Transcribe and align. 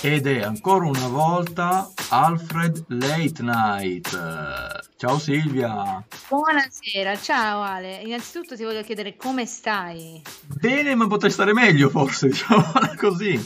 ed 0.00 0.26
è 0.26 0.42
ancora 0.42 0.86
una 0.86 1.08
volta 1.08 1.90
Alfred 2.10 2.84
Late 2.88 3.42
Night. 3.42 4.86
Ciao 4.96 5.18
Silvia. 5.18 6.04
Buonasera, 6.28 7.16
ciao 7.16 7.62
Ale. 7.62 8.00
Innanzitutto 8.04 8.56
ti 8.56 8.64
voglio 8.64 8.82
chiedere 8.82 9.16
come 9.16 9.44
stai? 9.46 10.22
Bene, 10.46 10.94
ma 10.94 11.06
potrei 11.06 11.30
stare 11.30 11.52
meglio 11.52 11.88
forse, 11.88 12.28
diciamo 12.30 12.64
così. 12.96 13.44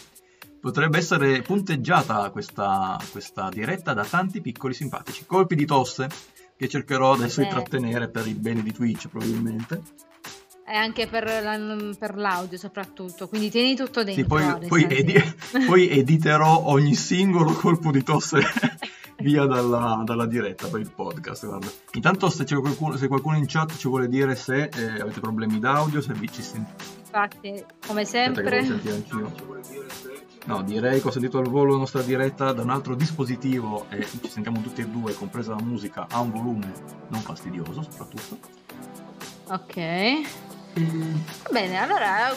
Potrebbe 0.60 0.98
essere 0.98 1.42
punteggiata 1.42 2.30
questa, 2.30 2.96
questa 3.10 3.48
diretta 3.50 3.95
da 3.95 4.05
tanti 4.05 4.41
piccoli 4.41 4.74
simpatici. 4.74 5.24
Colpi 5.27 5.55
di 5.56 5.64
tosse 5.66 6.09
che 6.56 6.69
cercherò 6.69 7.12
adesso 7.14 7.41
Eh. 7.41 7.45
di 7.45 7.50
trattenere 7.50 8.09
per 8.09 8.27
il 8.28 8.38
bene 8.38 8.62
di 8.62 8.73
Twitch 8.73 9.09
probabilmente. 9.09 9.82
E 10.72 10.74
anche 10.74 11.06
per, 11.06 11.24
la- 11.42 11.94
per 11.98 12.16
l'audio 12.16 12.56
soprattutto, 12.56 13.28
quindi 13.28 13.50
tieni 13.50 13.76
tutto 13.76 14.02
dentro. 14.02 14.22
Sì, 14.22 14.26
poi, 14.26 14.66
poi 14.68 14.86
edi- 14.88 15.34
poi 15.66 15.90
editerò 15.90 16.62
ogni 16.64 16.95
singolo 16.95 17.52
colpo 17.52 17.90
di 17.90 18.02
tosse 18.02 18.40
via 19.20 19.45
dalla, 19.45 20.00
dalla 20.02 20.24
diretta 20.24 20.68
per 20.68 20.80
il 20.80 20.90
podcast. 20.90 21.45
Guarda. 21.45 21.68
Intanto 21.92 22.30
se, 22.30 22.45
c'è 22.45 22.56
qualcuno, 22.56 22.96
se 22.96 23.06
qualcuno 23.06 23.36
in 23.36 23.45
chat 23.46 23.76
ci 23.76 23.86
vuole 23.86 24.08
dire 24.08 24.34
se 24.34 24.70
eh, 24.74 25.00
avete 25.02 25.20
problemi 25.20 25.58
d'audio, 25.58 26.00
se 26.00 26.14
vi 26.14 26.32
ci 26.32 26.40
sentite. 26.40 26.84
Infatti, 27.04 27.62
come 27.86 28.06
sempre. 28.06 28.66
No, 30.46 30.62
direi 30.62 31.02
che 31.02 31.06
ho 31.09 31.10
sentito 31.10 31.36
al 31.36 31.48
volo 31.48 31.73
la 31.73 31.78
nostra 31.80 32.00
diretta 32.00 32.54
da 32.54 32.62
un 32.62 32.70
altro 32.70 32.95
dispositivo 32.95 33.84
e 33.90 34.06
ci 34.23 34.30
sentiamo 34.30 34.62
tutti 34.62 34.80
e 34.80 34.86
due, 34.86 35.12
compresa 35.12 35.54
la 35.54 35.62
musica, 35.62 36.06
a 36.10 36.20
un 36.20 36.30
volume 36.30 36.73
non 37.09 37.20
fastidioso 37.20 37.82
soprattutto. 37.82 38.38
ok. 39.48 40.52
Va 40.74 41.50
bene, 41.50 41.76
allora 41.78 42.34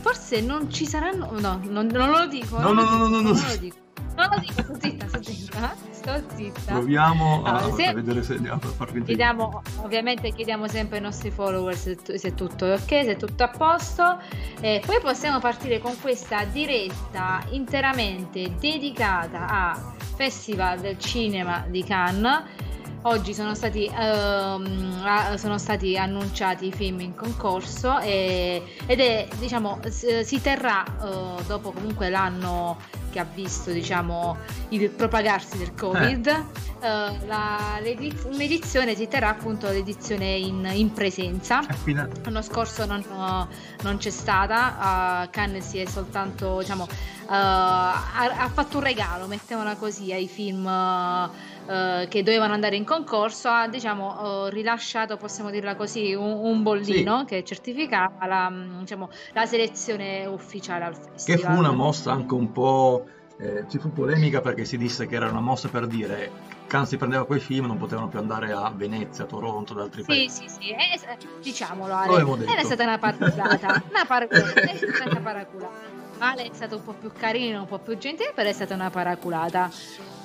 forse 0.00 0.40
non 0.40 0.70
ci 0.70 0.86
saranno. 0.86 1.30
No, 1.38 1.60
non, 1.64 1.86
non 1.86 2.10
lo 2.10 2.26
dico. 2.26 2.58
No, 2.58 2.72
no, 2.72 2.82
no, 2.82 2.96
no, 2.96 3.06
no, 3.08 3.20
no. 3.20 3.32
Non 3.32 3.46
lo 3.46 3.56
dico. 3.56 3.76
Non 4.14 4.28
lo 4.30 4.38
dico, 4.40 4.62
sto 4.62 4.76
zitta, 4.78 5.08
sto 5.08 5.22
zitta. 5.22 5.74
Sto 5.90 6.22
zitta. 6.34 6.72
Proviamo 6.74 7.44
a, 7.44 7.58
Allora, 7.60 7.74
se- 7.74 7.86
a 7.86 7.92
vedere 7.94 8.22
se 8.22 8.34
a 8.46 8.58
far 8.58 8.88
finta 8.88 8.98
di- 8.98 9.04
Chiediamo, 9.04 9.62
ovviamente 9.76 10.32
chiediamo 10.32 10.68
sempre 10.68 10.96
ai 10.98 11.02
nostri 11.02 11.30
follower 11.30 11.74
se, 11.74 11.96
se 12.04 12.28
è 12.28 12.34
tutto 12.34 12.66
ok, 12.66 12.88
se 12.88 13.12
è 13.12 13.16
tutto 13.16 13.42
a 13.44 13.48
posto. 13.48 14.18
E 14.60 14.82
poi 14.84 15.00
possiamo 15.00 15.38
partire 15.38 15.78
con 15.78 15.98
questa 15.98 16.44
diretta 16.44 17.42
interamente 17.52 18.54
dedicata 18.60 19.46
a 19.48 19.94
Festival 20.16 20.78
del 20.80 20.98
Cinema 20.98 21.64
di 21.68 21.82
Cannes. 21.82 22.42
Oggi 23.04 23.34
sono 23.34 23.54
stati, 23.56 23.90
a- 23.92 25.36
sono 25.36 25.58
stati 25.58 25.96
annunciati 25.98 26.68
i 26.68 26.72
film 26.72 27.00
in 27.00 27.16
concorso 27.16 27.98
e- 27.98 28.62
ed 28.86 29.00
è, 29.00 29.26
diciamo, 29.38 29.80
si 29.88 30.40
terrà 30.40 30.84
eh, 30.84 31.42
dopo 31.46 31.72
comunque 31.72 32.08
l'anno 32.10 32.78
che 33.10 33.18
ha 33.18 33.24
visto, 33.24 33.70
diciamo, 33.72 34.36
il 34.68 34.88
propagarsi 34.88 35.58
del 35.58 35.74
Covid. 35.74 36.26
eh, 36.82 37.26
la- 37.26 37.78
l'edi- 37.80 38.12
un'edizione 38.24 38.94
si 38.96 39.06
terrà 39.06 39.28
appunto 39.30 39.68
l'edizione 39.68 40.34
in, 40.36 40.68
in 40.72 40.92
presenza. 40.92 41.60
L'anno 42.24 42.42
scorso 42.42 42.86
non, 42.86 43.04
non 43.82 43.96
c'è 43.98 44.10
stata, 44.10 45.28
Cannes 45.30 45.64
si 45.68 45.78
è 45.78 45.86
soltanto, 45.86 46.58
diciamo, 46.60 46.88
ha, 47.26 47.92
ha 48.14 48.48
fatto 48.52 48.78
un 48.78 48.82
regalo, 48.82 49.26
mettiamola 49.26 49.76
così, 49.76 50.12
ai 50.12 50.26
film 50.26 50.64
eh, 51.66 52.06
che 52.08 52.22
dovevano 52.22 52.52
andare 52.54 52.76
in 52.76 52.84
concorso, 52.84 53.48
ha 53.48 53.68
diciamo, 53.68 54.46
eh, 54.46 54.50
rilasciato, 54.50 55.16
possiamo 55.16 55.50
dirla 55.50 55.74
così, 55.76 56.14
un, 56.14 56.30
un 56.32 56.62
bollino 56.62 57.24
che 57.24 57.44
certificava 57.44 58.26
la, 58.26 58.50
mm, 58.50 58.80
diciamo, 58.80 59.08
la 59.32 59.46
selezione 59.46 60.26
ufficiale 60.26 60.84
al 60.84 60.94
Che 60.94 61.08
festival. 61.12 61.52
fu 61.54 61.58
una 61.58 61.72
mossa 61.72 62.12
anche 62.12 62.34
un 62.34 62.52
po'. 62.52 63.06
eh, 63.38 63.64
ci 63.68 63.78
fu 63.78 63.92
polemica 63.92 64.40
perché 64.40 64.64
si 64.64 64.76
disse 64.78 65.06
che 65.08 65.16
era 65.16 65.28
una 65.28 65.40
mossa 65.40 65.68
per 65.68 65.86
dire 65.88 66.30
Cannes 66.68 66.88
si 66.90 66.96
prendeva 66.96 67.26
quei 67.26 67.40
film, 67.40 67.66
non 67.66 67.76
potevano 67.76 68.06
più 68.08 68.18
andare 68.20 68.52
a 68.52 68.70
Venezia, 68.74 69.24
Toronto, 69.24 69.74
da 69.74 69.82
altri 69.82 70.02
Sì, 70.02 70.06
paesi. 70.06 70.48
sì, 70.48 70.48
sì, 70.60 70.70
è- 70.70 71.16
diciamolo 71.40 71.88
Lo 71.88 71.94
Ale, 71.96 72.36
detto. 72.36 72.64
stata 72.64 72.82
una 72.84 72.98
paraculata, 72.98 73.82
una 73.90 74.04
paraculata, 74.06 74.60
è 74.60 74.76
stata 74.76 75.10
una 75.10 75.20
paraculata. 75.20 75.74
Ale 76.18 76.42
è 76.44 76.50
stato 76.52 76.76
un 76.76 76.82
po' 76.84 76.92
più 76.92 77.10
carino, 77.12 77.60
un 77.62 77.66
po' 77.66 77.78
più 77.78 77.98
gentile, 77.98 78.32
però 78.32 78.48
è 78.48 78.52
stata 78.52 78.74
una 78.74 78.90
paraculata. 78.90 79.68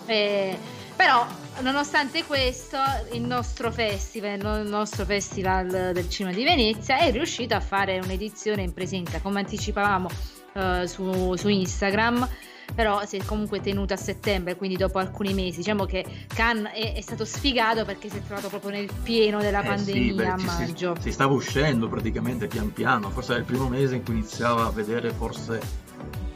Eh, 0.05 0.57
però, 0.97 1.25
nonostante 1.61 2.25
questo, 2.25 2.77
il 3.13 3.21
nostro 3.21 3.71
festival, 3.71 4.63
il 4.65 4.69
nostro 4.69 5.05
festival 5.05 5.91
del 5.93 6.09
cinema 6.09 6.35
di 6.35 6.43
Venezia 6.43 6.97
è 6.97 7.11
riuscito 7.11 7.55
a 7.55 7.61
fare 7.61 7.99
un'edizione 7.99 8.63
in 8.63 8.73
presenza, 8.73 9.21
come 9.21 9.39
anticipavamo 9.39 10.09
eh, 10.53 10.87
su, 10.87 11.35
su 11.35 11.47
Instagram. 11.47 12.27
Però 12.75 13.05
si 13.05 13.15
è 13.15 13.23
comunque 13.23 13.61
tenuto 13.61 13.93
a 13.93 13.97
settembre, 13.97 14.57
quindi 14.57 14.75
dopo 14.75 14.99
alcuni 14.99 15.33
mesi. 15.33 15.59
Diciamo 15.59 15.85
che 15.85 16.03
Cannes 16.27 16.73
è, 16.73 16.95
è 16.95 17.01
stato 17.01 17.23
sfigato 17.23 17.85
perché 17.85 18.09
si 18.09 18.17
è 18.17 18.21
trovato 18.21 18.49
proprio 18.49 18.71
nel 18.71 18.89
pieno 19.03 19.39
della 19.39 19.59
Eh 19.61 19.77
sì, 19.77 19.91
pandemia 19.91 20.13
beh, 20.13 20.27
a 20.27 20.37
ci 20.37 20.39
si- 20.39 20.45
maggio. 20.45 20.95
Si, 20.99 21.11
stava 21.13 21.33
uscendo 21.33 21.87
praticamente 21.87 22.47
pian 22.47 22.73
piano, 22.73 23.09
forse 23.09 23.31
era 23.31 23.39
il 23.39 23.45
primo 23.45 23.69
mese 23.69 23.95
in 23.95 24.03
cui 24.03 24.15
iniziava 24.15 24.65
a 24.65 24.69
vedere 24.71 25.11
forse 25.11 25.61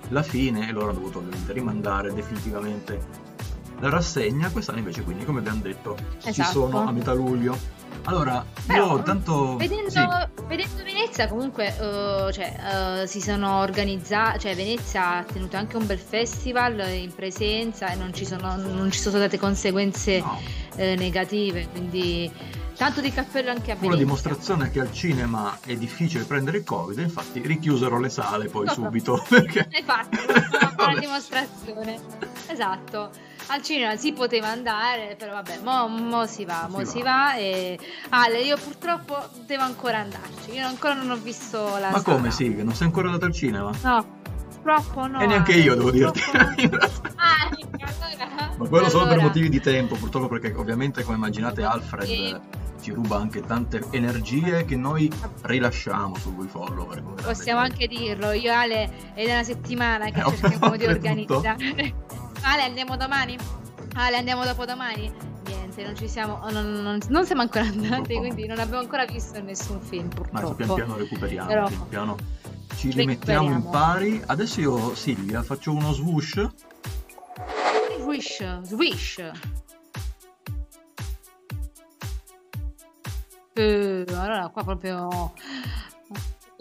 la 0.07 0.23
fine 0.23 0.69
e 0.69 0.71
loro 0.71 0.91
hanno 0.91 0.99
dovuto 0.99 1.17
ovviamente 1.17 1.51
rimandare 1.51 2.13
definitivamente 2.13 3.29
la 3.81 3.89
rassegna. 3.89 4.49
Quest'anno 4.49 4.79
invece 4.79 5.01
quindi, 5.03 5.25
come 5.25 5.39
abbiamo 5.39 5.61
detto, 5.61 5.95
ci 6.21 6.29
Esatto. 6.29 6.51
sono 6.51 6.87
a 6.87 6.91
metà 6.91 7.13
luglio. 7.13 7.79
Allora, 8.05 8.43
Però, 8.65 8.95
io 8.97 9.03
tanto... 9.03 9.57
Vedendo, 9.57 9.89
sì. 9.91 9.99
vedendo 10.47 10.83
Venezia 10.83 11.27
comunque 11.27 11.67
eh, 11.67 12.31
cioè, 12.33 13.01
eh, 13.01 13.07
si 13.07 13.21
sono 13.21 13.59
organizzati, 13.59 14.39
cioè 14.39 14.55
Venezia 14.55 15.17
ha 15.17 15.23
tenuto 15.23 15.55
anche 15.57 15.77
un 15.77 15.85
bel 15.85 15.99
festival 15.99 16.79
in 16.89 17.13
presenza 17.13 17.91
e 17.91 17.95
non 17.95 18.11
ci 18.11 18.25
sono, 18.25 18.55
non 18.55 18.89
ci 18.91 18.99
sono 18.99 19.17
state 19.17 19.37
conseguenze 19.37 20.19
No. 20.19 20.39
eh, 20.77 20.95
negative, 20.95 21.67
quindi 21.69 22.31
tanto 22.75 23.01
di 23.01 23.11
cappello 23.11 23.51
anche 23.51 23.71
a 23.71 23.75
Venezia. 23.75 23.97
dimostrazione 24.03 24.71
che 24.71 24.79
al 24.79 24.91
cinema 24.91 25.59
è 25.63 25.75
difficile 25.75 26.23
prendere 26.23 26.57
il 26.59 26.63
covid, 26.63 26.97
infatti 26.97 27.39
richiusero 27.45 27.99
le 27.99 28.09
sale 28.09 28.47
poi 28.47 28.65
No. 28.65 28.73
subito 28.73 29.23
perché 29.29 29.67
Hai 29.71 29.83
fatto 29.83 30.17
una 30.27 30.73
Vabbè. 30.75 30.99
dimostrazione. 31.01 31.99
Esatto. 32.47 33.09
Al 33.47 33.61
cinema 33.61 33.95
si 33.97 34.13
poteva 34.13 34.47
andare, 34.47 35.15
però 35.17 35.33
vabbè, 35.33 35.59
mo, 35.63 35.87
mo 35.87 36.25
si 36.25 36.45
va, 36.45 36.67
mo 36.69 36.79
Si 36.79 36.85
si, 36.85 37.01
va. 37.01 37.11
va. 37.11 37.35
e 37.35 37.77
Ale, 38.09 38.41
io 38.41 38.55
purtroppo 38.57 39.17
devo 39.45 39.63
ancora 39.63 39.99
andarci. 39.99 40.51
Io 40.53 40.65
ancora 40.65 40.93
non 40.93 41.09
ho 41.11 41.15
visto 41.17 41.57
la 41.77 41.89
ma 41.89 42.01
come 42.01 42.31
sala. 42.31 42.49
sì, 42.49 42.55
che 42.55 42.63
non 42.63 42.73
sei 42.73 42.87
ancora 42.87 43.07
andato 43.07 43.25
al 43.25 43.33
cinema? 43.33 43.71
No, 43.83 44.05
purtroppo 44.49 45.07
no. 45.07 45.19
e 45.19 45.25
neanche 45.25 45.53
io 45.53 45.75
devo 45.75 45.91
dirti. 45.91 46.21
no. 46.33 46.77
Ah, 47.23 47.49
allora, 47.49 48.53
Ma 48.57 48.67
quello 48.67 48.89
solo 48.89 49.03
per 49.03 49.11
allora, 49.13 49.27
motivi 49.27 49.49
di 49.49 49.59
tempo, 49.59 49.95
purtroppo 49.95 50.27
perché 50.27 50.53
ovviamente 50.55 51.03
come 51.03 51.17
immaginate 51.17 51.63
Alfred 51.63 52.05
Sì. 52.07 52.35
ci 52.81 52.91
ruba 52.91 53.17
anche 53.17 53.41
tante 53.41 53.83
energie 53.91 54.63
che 54.65 54.75
noi 54.75 55.11
rilasciamo 55.41 56.15
su 56.17 56.33
voi 56.33 56.47
follower. 56.47 57.03
come 57.03 57.21
Possiamo 57.21 57.59
anche 57.59 57.87
dirlo, 57.87 58.31
io 58.31 58.53
Ale 58.53 59.13
è 59.13 59.25
da 59.25 59.33
una 59.33 59.43
settimana 59.43 60.05
che 60.09 60.21
Eh, 60.21 60.35
cerchiamo 60.37 60.75
di 60.77 60.85
organizzare. 60.85 61.95
Ale, 62.43 62.63
andiamo 62.63 62.97
domani? 62.97 63.37
Ale, 63.95 64.17
andiamo 64.17 64.43
dopo 64.45 64.65
domani? 64.65 65.11
Niente, 65.45 65.83
non 65.83 65.95
ci 65.95 66.07
siamo, 66.07 66.39
non, 66.49 66.81
non- 66.81 66.99
non 67.09 67.25
siamo 67.25 67.41
ancora 67.41 67.65
andati, 67.65 67.87
Purtroppo. 67.87 68.19
quindi 68.19 68.47
non 68.47 68.59
abbiamo 68.59 68.79
ancora 68.81 69.05
visto 69.05 69.41
nessun 69.41 69.81
film, 69.81 70.07
Ma 70.31 70.39
adesso 70.39 70.55
pian 70.55 70.67
purtroppo. 70.67 70.73
piano 70.75 70.95
recuperiamo, 70.97 71.47
Però- 71.47 71.67
pian 71.67 71.87
piano 71.87 72.15
ci 72.75 72.91
rimettiamo 72.91 73.51
in 73.51 73.69
pari. 73.69 74.21
Adesso 74.25 74.59
io, 74.61 74.95
Silvia, 74.95 75.43
faccio 75.43 75.71
uno 75.71 75.91
swoosh. 75.93 76.47
Swish, 77.99 78.61
swish. 78.61 79.31
Eh, 83.53 84.05
allora 84.07 84.49
qua 84.51 84.63
proprio 84.63 85.33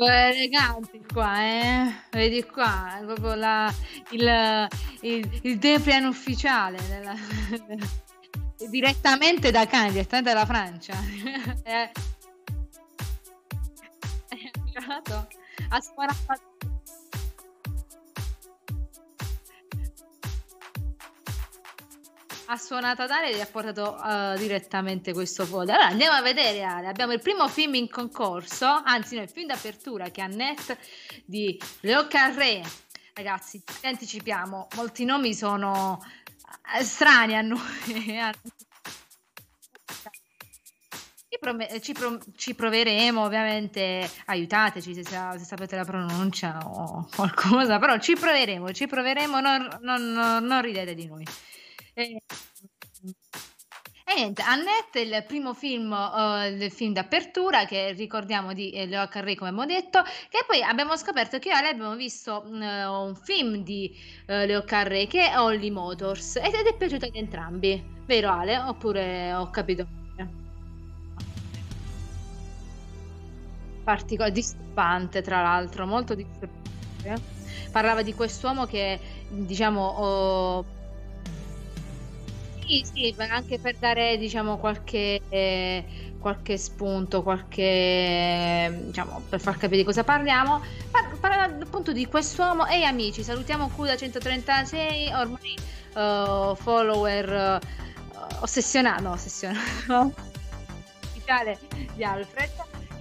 eleganti 0.07 1.03
qua, 1.13 1.43
eh? 1.43 1.93
Vedi 2.11 2.45
qua, 2.45 2.99
è 2.99 3.05
proprio 3.05 3.35
la, 3.35 3.73
il, 4.11 4.69
il, 5.01 5.41
il 5.43 5.59
Deprian 5.59 6.05
ufficiale 6.05 6.79
della- 6.89 7.17
direttamente 8.69 9.51
da 9.51 9.67
Cannes, 9.67 9.93
direttamente 9.93 10.33
dalla 10.33 10.47
Francia. 10.47 10.95
è, 11.63 11.91
arrivato 14.75 15.29
a 15.69 15.81
sparare 15.81 16.17
ha 22.51 22.57
suonato 22.57 23.03
ad 23.03 23.11
Ale 23.11 23.31
e 23.31 23.37
gli 23.37 23.41
ha 23.41 23.47
portato 23.47 23.97
eh, 24.03 24.35
direttamente 24.37 25.13
questo 25.13 25.47
folder. 25.47 25.77
Allora 25.77 25.91
andiamo 25.91 26.17
a 26.17 26.23
vedere 26.23 26.65
Ale, 26.65 26.89
abbiamo 26.89 27.13
il 27.13 27.21
primo 27.21 27.47
film 27.47 27.75
in 27.75 27.89
concorso, 27.89 28.67
anzi 28.67 29.15
no, 29.15 29.23
il 29.23 29.31
film 29.31 29.47
d'apertura 29.47 30.11
che 30.11 30.21
è 30.21 30.25
Annette 30.25 30.77
di 31.25 31.57
Leo 31.81 32.09
Carré. 32.09 32.61
Ragazzi, 33.15 33.63
ci 33.65 33.87
anticipiamo, 33.87 34.67
molti 34.75 35.05
nomi 35.05 35.33
sono 35.33 36.05
eh, 36.77 36.83
strani 36.83 37.37
a 37.37 37.43
noi. 37.43 37.61
ci, 41.81 41.93
pro- 41.93 42.19
ci, 42.35 42.55
proveremo, 42.57 43.23
ovviamente 43.23 44.11
aiutateci 44.27 44.93
se, 44.93 45.05
se, 45.05 45.39
sapete 45.45 45.77
la 45.77 45.85
pronuncia 45.85 46.59
o 46.65 47.09
qualcosa, 47.15 47.79
però 47.79 47.97
ci 47.99 48.15
proveremo, 48.15 48.73
ci 48.73 48.89
proveremo, 48.89 49.39
non, 49.39 49.69
non, 49.83 50.03
non 50.45 50.63
ridete 50.63 50.97
di 50.97 51.07
noi. 51.07 51.25
E, 52.01 52.23
e 54.05 54.15
niente, 54.15 54.41
Annette, 54.41 55.01
il 55.01 55.23
primo 55.27 55.53
film, 55.53 55.93
uh, 55.93 56.47
il 56.47 56.71
film 56.73 56.95
d'apertura 56.95 57.67
che 57.67 57.93
ricordiamo 57.93 58.55
di 58.55 58.71
eh, 58.71 58.87
Leo 58.87 59.07
Carré, 59.09 59.35
come 59.35 59.51
abbiamo 59.51 59.67
detto, 59.67 60.03
che 60.31 60.43
poi 60.47 60.63
abbiamo 60.63 60.97
scoperto 60.97 61.39
che 61.39 61.51
io 61.51 61.59
e 61.59 61.61
lei 61.61 61.71
abbiamo 61.73 61.95
visto 61.97 62.43
uh, 62.47 62.55
un 62.55 63.15
film 63.23 63.57
di 63.57 63.95
uh, 64.29 64.47
Leo 64.47 64.65
Carré 64.65 65.07
che 65.07 65.29
è 65.29 65.39
Holly 65.39 65.69
Motors 65.69 66.37
ed 66.37 66.55
è 66.55 66.75
piaciuto 66.75 67.05
ad 67.05 67.15
entrambi, 67.15 67.85
vero 68.07 68.31
Ale? 68.33 68.57
Oppure 68.59 69.35
ho 69.35 69.51
capito? 69.51 69.87
Particolare, 73.85 74.33
disturbante 74.33 75.21
tra 75.21 75.43
l'altro, 75.43 75.87
molto 75.87 76.15
disturbante. 76.15 77.21
Parlava 77.71 78.03
di 78.03 78.15
quest'uomo 78.15 78.65
che, 78.65 78.99
diciamo... 79.29 79.87
Oh, 79.87 80.79
sì, 82.71 82.85
sì, 82.85 83.15
anche 83.19 83.59
per 83.59 83.77
dare, 83.77 84.17
diciamo, 84.17 84.57
qualche, 84.59 85.21
eh, 85.29 85.85
qualche 86.21 86.57
spunto, 86.57 87.23
qualche, 87.23 88.83
diciamo, 88.87 89.23
per 89.29 89.41
far 89.41 89.57
capire 89.57 89.79
di 89.79 89.85
cosa 89.85 90.05
parliamo. 90.05 90.63
Par- 90.91 91.19
parla 91.19 91.45
appunto 91.45 91.93
di 91.93 92.07
quest'uomo 92.07 92.67
e 92.67 92.85
amici. 92.85 93.25
Salutiamo 93.25 93.69
Cuda 93.69 93.97
136, 93.97 95.13
ormai 95.13 95.55
uh, 95.95 96.55
follower 96.55 97.61
uh, 97.61 98.43
ossessionato, 98.43 99.03
no, 99.03 99.11
ossessionato, 99.13 99.61
ufficiale 101.11 101.59
di 101.95 102.05
Alfred. 102.05 102.51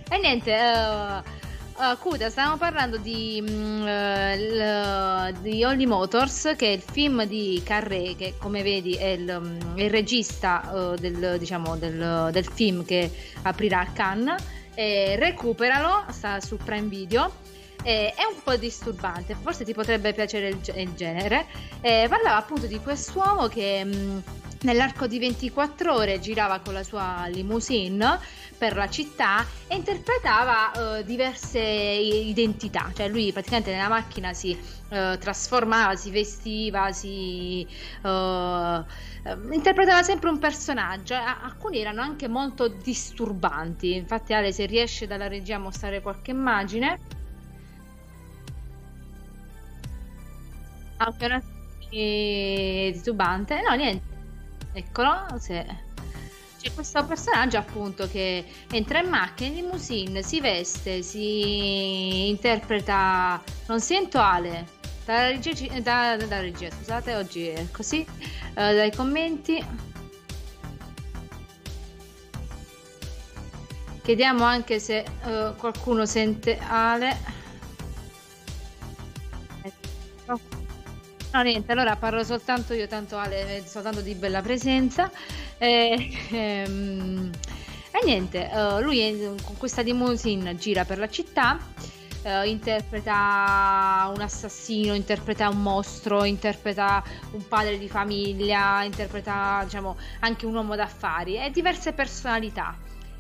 E 0.09 0.17
niente, 0.17 0.51
uh, 0.51 1.38
Uh, 1.79 2.27
stavamo 2.27 2.57
parlando 2.57 2.97
di, 2.97 3.41
uh, 3.41 3.85
l, 3.85 5.33
di 5.39 5.63
Holly 5.63 5.85
Motors, 5.85 6.53
che 6.57 6.67
è 6.67 6.71
il 6.71 6.81
film 6.81 7.23
di 7.23 7.61
Carré, 7.63 8.15
che 8.17 8.33
come 8.37 8.63
vedi 8.63 8.95
è 8.95 9.05
il, 9.05 9.29
um, 9.41 9.77
il 9.77 9.89
regista 9.89 10.69
uh, 10.73 10.95
del, 10.95 11.37
diciamo, 11.39 11.77
del, 11.77 12.31
del, 12.33 12.43
film 12.43 12.83
che 12.83 13.09
aprirà 13.43 13.79
a 13.79 13.91
Cannes. 13.93 14.43
E 14.73 15.15
recuperalo, 15.15 16.03
sta 16.11 16.41
su 16.41 16.57
Prime 16.57 16.89
Video. 16.89 17.31
E, 17.83 18.13
è 18.13 18.23
un 18.23 18.41
po' 18.43 18.55
disturbante, 18.55 19.35
forse 19.35 19.63
ti 19.63 19.73
potrebbe 19.73 20.13
piacere 20.13 20.49
il, 20.49 20.59
il 20.75 20.93
genere. 20.93 21.45
E 21.81 22.07
parlava 22.09 22.37
appunto 22.37 22.67
di 22.67 22.79
quest'uomo 22.79 23.47
che. 23.47 23.81
Um, 23.83 24.23
Nell'arco 24.61 25.07
di 25.07 25.19
24 25.19 25.93
ore 25.93 26.19
girava 26.19 26.59
con 26.59 26.73
la 26.73 26.83
sua 26.83 27.27
limousine 27.27 28.19
per 28.57 28.75
la 28.75 28.89
città 28.89 29.45
e 29.67 29.75
interpretava 29.75 30.97
uh, 30.99 31.03
diverse 31.03 31.61
identità, 31.61 32.91
cioè 32.93 33.07
lui 33.07 33.31
praticamente 33.31 33.71
nella 33.71 33.87
macchina 33.87 34.33
si 34.33 34.51
uh, 34.51 35.17
trasformava, 35.17 35.95
si 35.95 36.11
vestiva, 36.11 36.91
si 36.91 37.65
uh, 38.01 38.83
interpretava 39.53 40.03
sempre 40.03 40.29
un 40.29 40.39
personaggio, 40.39 41.13
alcuni 41.15 41.79
erano 41.79 42.01
anche 42.01 42.27
molto 42.27 42.67
disturbanti, 42.67 43.95
infatti 43.95 44.33
Ale 44.33 44.51
se 44.51 44.65
riesce 44.65 45.07
dalla 45.07 45.29
regia 45.29 45.55
a 45.55 45.59
mostrare 45.59 46.01
qualche 46.01 46.31
immagine. 46.31 47.18
Una 50.99 51.43
disturbante, 52.91 53.61
no 53.61 53.73
niente 53.75 54.03
Eccolo, 54.73 55.25
se... 55.39 55.65
c'è 56.59 56.73
questo 56.73 57.03
personaggio 57.05 57.57
appunto 57.57 58.07
che 58.07 58.45
entra 58.71 58.99
in 58.99 59.09
macchina, 59.09 59.49
in 59.49 59.55
limousine, 59.55 60.21
si 60.21 60.39
veste, 60.39 61.01
si 61.01 62.27
interpreta... 62.27 63.41
Non 63.67 63.79
sento 63.79 64.19
Ale, 64.19 64.67
dalla 65.05 65.29
regia, 65.29 65.79
da, 65.79 66.17
da 66.17 66.39
regia 66.39 66.69
scusate, 66.69 67.15
oggi 67.15 67.47
è 67.47 67.65
così, 67.71 68.05
uh, 68.07 68.53
dai 68.53 68.91
commenti. 68.91 69.65
Chiediamo 74.03 74.43
anche 74.43 74.79
se 74.79 75.05
uh, 75.23 75.55
qualcuno 75.55 76.05
sente 76.05 76.57
Ale. 76.59 77.37
No, 81.31 81.43
niente, 81.43 81.71
allora 81.73 81.95
parlo 81.95 82.23
soltanto 82.23 82.73
io, 82.73 82.87
tanto 82.87 83.15
Ale, 83.17 83.63
soltanto 83.65 84.01
di 84.01 84.15
bella 84.15 84.41
presenza. 84.41 85.11
E, 85.59 86.17
ehm, 86.31 87.31
e 87.91 88.05
niente, 88.05 88.49
uh, 88.51 88.81
lui 88.81 88.99
è, 88.99 89.35
con 89.43 89.55
questa 89.57 89.83
limousine 89.83 90.55
gira 90.55 90.85
per 90.85 90.97
la 90.97 91.07
città, 91.07 91.59
uh, 92.23 92.45
interpreta 92.45 94.11
un 94.13 94.21
assassino, 94.21 94.95
interpreta 94.95 95.49
un 95.49 95.61
mostro, 95.61 96.23
interpreta 96.23 97.03
un 97.31 97.47
padre 97.47 97.77
di 97.77 97.87
famiglia, 97.87 98.83
interpreta 98.83 99.61
diciamo 99.65 99.97
anche 100.21 100.47
un 100.47 100.55
uomo 100.55 100.75
d'affari 100.75 101.37
e 101.37 101.51
diverse 101.51 101.93
personalità 101.93 102.75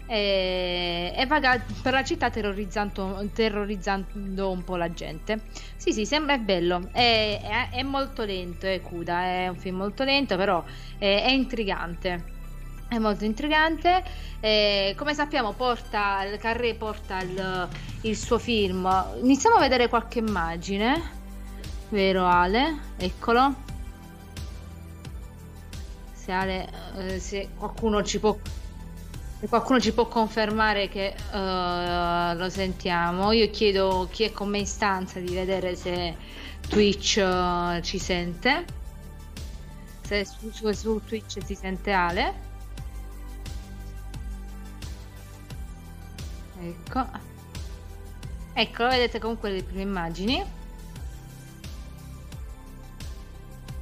e, 0.09 1.13
e 1.15 1.25
vaga 1.27 1.63
per 1.83 1.93
la 1.93 2.03
città 2.03 2.31
terrorizzando, 2.31 3.29
terrorizzando, 3.31 4.49
un 4.49 4.63
po' 4.63 4.75
la 4.75 4.91
gente. 4.91 5.41
Sì, 5.75 5.93
sì, 5.93 6.07
sembra 6.07 6.33
è 6.33 6.39
bello, 6.39 6.89
è, 6.91 7.39
è, 7.71 7.75
è 7.77 7.83
molto 7.83 8.23
lento, 8.23 8.65
è 8.65 8.81
Cuda, 8.81 9.21
è 9.21 9.47
un 9.49 9.55
film 9.55 9.77
molto 9.77 10.03
lento, 10.03 10.35
però 10.35 10.63
è, 10.97 11.25
è 11.25 11.29
intrigante. 11.29 12.37
È 12.87 12.97
molto 12.97 13.23
intrigante. 13.23 14.03
Eh, 14.39 14.95
come 14.97 15.13
sappiamo, 15.13 15.53
porta 15.53 16.23
il 16.23 16.39
Carré 16.39 16.73
porta 16.73 17.21
il, 17.21 17.69
il, 18.01 18.17
suo 18.17 18.39
film. 18.39 18.89
Iniziamo 19.21 19.57
a 19.57 19.59
vedere 19.59 19.89
qualche 19.89 20.17
immagine. 20.17 21.17
Vero 21.89 22.25
Ale? 22.25 22.79
Eccolo. 22.97 23.53
Se, 26.13 26.31
Ale, 26.31 26.67
eh, 26.97 27.19
se 27.19 27.49
qualcuno 27.55 28.01
ci 28.01 28.19
può 28.19 28.35
qualcuno 29.47 29.79
ci 29.79 29.93
può 29.93 30.07
confermare 30.07 30.89
che 30.89 31.15
uh, 31.31 32.37
lo 32.37 32.49
sentiamo, 32.49 33.31
io 33.31 33.49
chiedo 33.49 34.09
chi 34.11 34.23
è 34.23 34.31
con 34.31 34.49
me 34.49 34.57
in 34.59 34.67
stanza 34.67 35.19
di 35.19 35.33
vedere 35.33 35.75
se 35.77 36.15
Twitch 36.67 37.21
uh, 37.23 37.79
ci 37.81 37.97
sente. 37.99 38.65
Se 40.01 40.25
su, 40.25 40.51
su, 40.51 40.71
su 40.73 41.01
Twitch 41.05 41.37
si 41.45 41.55
sente 41.55 41.91
Ale. 41.91 42.33
Ecco. 46.61 47.07
Ecco, 48.53 48.87
vedete 48.87 49.19
comunque 49.19 49.51
le 49.51 49.63
prime 49.63 49.83
immagini. 49.83 50.43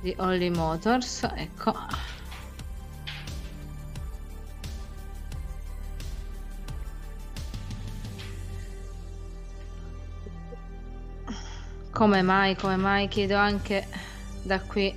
Di 0.01 0.13
Holly 0.17 0.49
Motors, 0.49 1.23
ecco. 1.33 1.73
Come 11.97 12.21
mai, 12.21 12.55
come 12.55 12.75
mai 12.75 13.07
chiedo 13.07 13.37
anche 13.37 13.87
da 14.43 14.61
qui 14.61 14.95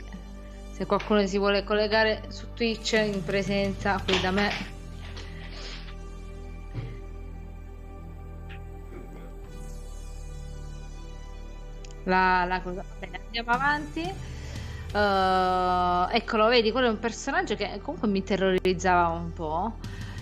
se 0.71 0.85
qualcuno 0.85 1.27
si 1.27 1.39
vuole 1.39 1.65
collegare 1.65 2.25
su 2.29 2.53
Twitch 2.53 2.93
in 2.93 3.25
presenza 3.25 3.99
qui 4.05 4.21
da 4.21 4.31
me. 4.31 4.51
La, 12.05 12.45
la 12.45 12.61
cosa. 12.61 12.85
Bene, 12.99 13.21
andiamo 13.25 13.51
avanti. 13.51 14.03
Uh, 14.93 16.15
eccolo, 16.15 16.49
vedi, 16.49 16.71
quello 16.71 16.89
è 16.89 16.91
un 16.91 16.99
personaggio 16.99 17.55
che 17.55 17.81
comunque 17.83 18.09
mi 18.09 18.23
terrorizzava 18.23 19.09
un 19.09 19.33
po'. 19.33 19.73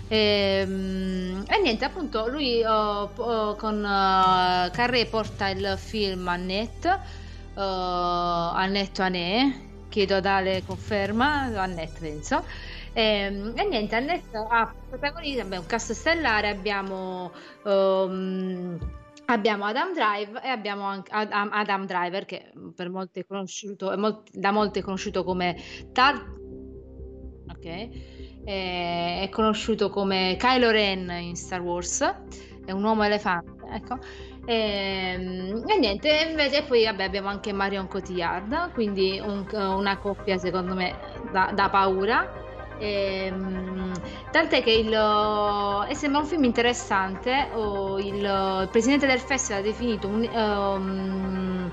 E, 0.09 0.65
ehm, 0.65 1.45
e, 1.47 1.61
niente, 1.61 1.85
appunto, 1.85 2.27
lui 2.27 2.61
uh, 2.63 3.21
uh, 3.21 3.55
con 3.55 3.77
uh, 3.77 4.71
Carré 4.71 5.05
porta 5.05 5.49
il 5.49 5.75
film 5.77 6.27
Annette, 6.27 6.89
uh, 7.53 7.59
Annette 7.59 9.01
Anè, 9.03 9.53
chiedo 9.87 10.15
ad 10.15 10.25
Ale 10.25 10.63
conferma, 10.65 11.43
Annette 11.61 11.99
penso. 11.99 12.43
E, 12.91 13.01
ehm, 13.01 13.53
e 13.55 13.67
niente, 13.67 13.95
Annette 13.95 14.35
ha 14.35 14.73
protagonista, 14.89 15.43
abbiamo 15.43 15.61
un 15.61 15.67
cast 15.67 15.93
stellare, 15.93 16.49
abbiamo... 16.49 17.31
Um, 17.63 18.97
Abbiamo 19.31 19.65
Adam 19.65 19.93
Drive 19.93 20.41
e 20.41 20.47
abbiamo 20.47 20.85
anche 20.85 21.11
Adam, 21.11 21.85
Driver 21.85 22.25
che 22.25 22.51
per 22.75 22.89
molti 22.89 23.19
è 23.19 23.25
conosciuto, 23.27 23.91
è 23.91 23.95
molt, 23.95 24.27
da 24.31 24.49
molti 24.49 24.79
è 24.79 24.81
conosciuto 24.81 25.23
come 25.23 25.55
Tar... 25.91 26.25
Ok 28.41 28.89
è 29.19 29.29
conosciuto 29.29 29.89
come 29.89 30.35
Kylo 30.39 30.71
Ren 30.71 31.09
in 31.09 31.35
Star 31.35 31.61
Wars, 31.61 32.01
è 32.65 32.71
un 32.71 32.83
uomo 32.83 33.03
elefante, 33.03 33.65
ecco. 33.71 33.97
E, 34.45 35.15
ehm, 35.15 35.63
e 35.67 35.77
niente, 35.77 36.27
invece 36.29 36.63
poi 36.63 36.85
vabbè, 36.85 37.03
abbiamo 37.03 37.27
anche 37.27 37.51
Marion 37.51 37.87
Cotillard, 37.87 38.71
quindi 38.73 39.21
un, 39.23 39.45
una 39.51 39.97
coppia 39.97 40.37
secondo 40.37 40.73
me 40.73 40.95
da, 41.31 41.51
da 41.53 41.69
paura. 41.69 42.47
Ehm, 42.79 43.91
tant'è 44.31 44.63
che 44.63 44.71
il, 44.71 44.93
eh, 45.89 45.95
sembra 45.95 46.21
un 46.21 46.25
film 46.25 46.45
interessante. 46.45 47.49
Oh, 47.53 47.99
il, 47.99 48.15
il, 48.15 48.67
presidente 48.71 49.05
del 49.05 49.19
festival 49.19 49.61
ha 49.61 49.65
definito 49.65 50.07
un, 50.07 50.29
um, 50.33 51.71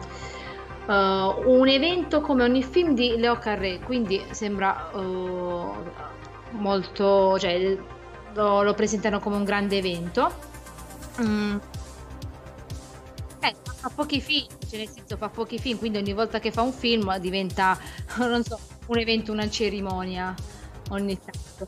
uh, 0.87 1.49
un, 1.49 1.68
evento 1.68 2.20
come 2.20 2.42
ogni 2.42 2.64
film 2.64 2.94
di 2.94 3.16
Leo 3.16 3.37
Carré, 3.37 3.78
quindi 3.78 4.20
sembra 4.32 4.90
uh, 4.92 5.73
molto. 6.53 7.38
Cioè, 7.38 7.79
lo, 8.35 8.62
lo, 8.62 8.75
presentano 8.75 9.21
come 9.21 9.37
un 9.37 9.45
grande 9.45 9.79
evento. 9.79 10.33
Mm. 11.21 11.57
Eh, 13.41 13.55
fa 13.65 13.91
pochi 13.95 14.21
film, 14.21 14.47
cioè 14.69 14.79
nel 14.79 14.88
senso 14.88 15.17
fa 15.17 15.29
pochi 15.29 15.59
film, 15.59 15.79
quindi 15.79 15.99
ogni 15.99 16.12
volta 16.12 16.38
che 16.38 16.50
fa 16.50 16.62
un 16.62 16.73
film 16.73 17.17
diventa, 17.19 17.79
non 18.19 18.43
so, 18.45 18.59
un 18.87 18.99
evento, 18.99 19.33
una 19.33 19.49
cerimonia 19.49 20.35
ogni 20.91 21.19
tanto. 21.19 21.67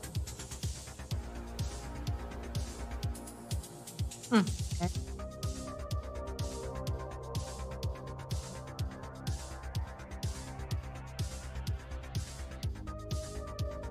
Mm. 4.33 4.41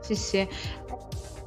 Sì, 0.09 0.15
sì. 0.15 0.49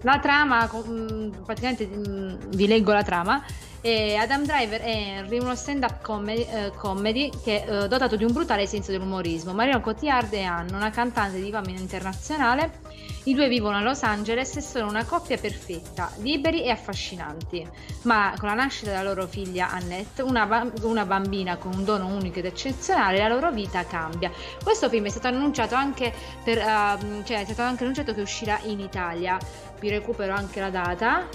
La 0.01 0.20
trama, 0.20 0.70
mm, 0.88 1.29
praticamente 1.46 1.88
mm, 1.88 2.36
vi 2.50 2.67
leggo 2.67 2.91
la 2.91 3.03
trama. 3.03 3.43
E 3.84 4.15
Adam 4.15 4.46
Driver 4.46 4.79
è 4.79 5.25
uno 5.39 5.55
stand-up 5.55 6.03
comedy, 6.03 6.43
eh, 6.43 6.72
comedy 6.75 7.31
che 7.43 7.63
è 7.63 7.84
eh, 7.84 7.88
dotato 7.88 8.15
di 8.15 8.24
un 8.24 8.31
brutale 8.31 8.67
senso 8.67 8.91
dell'umorismo. 8.91 9.53
Marion 9.53 9.81
Cotillard 9.81 10.31
e 10.34 10.43
Anne, 10.43 10.75
una 10.75 10.91
cantante 10.91 11.41
di 11.41 11.50
fama 11.50 11.72
internazionale. 11.72 12.79
I 13.24 13.34
due 13.34 13.48
vivono 13.48 13.77
a 13.77 13.81
Los 13.81 14.03
Angeles 14.03 14.55
e 14.55 14.62
sono 14.62 14.88
una 14.88 15.03
coppia 15.05 15.38
perfetta, 15.38 16.12
liberi 16.17 16.63
e 16.63 16.70
affascinanti. 16.70 17.67
Ma 18.03 18.34
con 18.38 18.50
la 18.50 18.55
nascita 18.55 18.91
della 18.91 19.03
loro 19.03 19.27
figlia 19.27 19.72
Annette, 19.72 20.22
una, 20.22 20.72
una 20.81 21.05
bambina 21.05 21.58
con 21.58 21.74
un 21.74 21.84
dono 21.84 22.08
unico 22.08 22.39
ed 22.39 22.46
eccezionale, 22.46 23.17
la 23.17 23.27
loro 23.27 23.51
vita 23.51 23.86
cambia. 23.86 24.31
Questo 24.63 24.89
film 24.89 25.05
è 25.05 25.10
stato 25.10 25.27
annunciato 25.27 25.74
anche 25.74 26.13
per, 26.43 26.58
uh, 26.58 27.24
cioè 27.24 27.41
è 27.41 27.46
stato 27.46 27.62
anche 27.62 27.84
annunciato 27.84 28.13
che 28.13 28.22
uscirà 28.22 28.60
in 28.63 28.79
Italia. 28.79 29.38
Vi 29.82 29.90
recupero 29.90 30.34
anche 30.34 30.62
la 30.62 30.70
data 30.70 31.28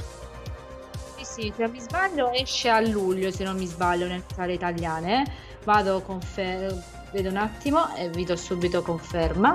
sì, 1.37 1.53
se 1.55 1.63
non 1.63 1.71
mi 1.71 1.81
sbaglio 1.81 2.33
esce 2.33 2.71
a 2.71 2.81
luglio, 2.81 3.31
se 3.31 3.45
non 3.45 3.57
mi 3.57 3.67
sbaglio, 3.67 4.07
nelle 4.07 4.25
sale 4.35 4.55
italiane. 4.55 5.25
Vado, 5.65 6.01
confer- 6.01 6.83
vedo 7.13 7.29
un 7.29 7.37
attimo 7.37 7.95
e 7.95 8.09
vi 8.09 8.25
do 8.25 8.37
subito 8.37 8.81
conferma. 8.81 9.55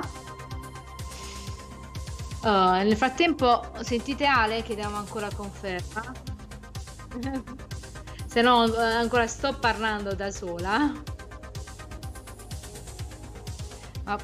Uh, 2.43 2.83
nel 2.83 2.95
frattempo, 2.95 3.63
sentite 3.81 4.25
Ale, 4.25 4.61
chiediamo 4.61 4.95
ancora 4.95 5.29
conferma. 5.33 6.13
se 8.27 8.41
no, 8.41 8.63
ancora 8.75 9.25
sto 9.25 9.57
parlando 9.57 10.13
da 10.13 10.29
sola. 10.29 10.93
Ma, 14.03 14.19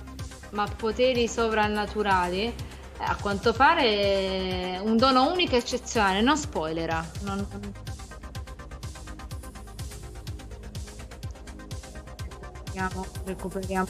ma 0.51 0.67
poteri 0.75 1.27
sovrannaturali? 1.27 2.53
A 2.99 3.15
quanto 3.15 3.53
pare 3.53 4.79
un 4.83 4.97
dono 4.97 5.31
unico 5.31 5.55
e 5.55 5.59
eccezionale, 5.59 6.21
non 6.21 6.37
spoilera. 6.37 7.05
Non... 7.21 7.47
Recuperiamo, 12.73 13.05
recuperiamo. 13.25 13.87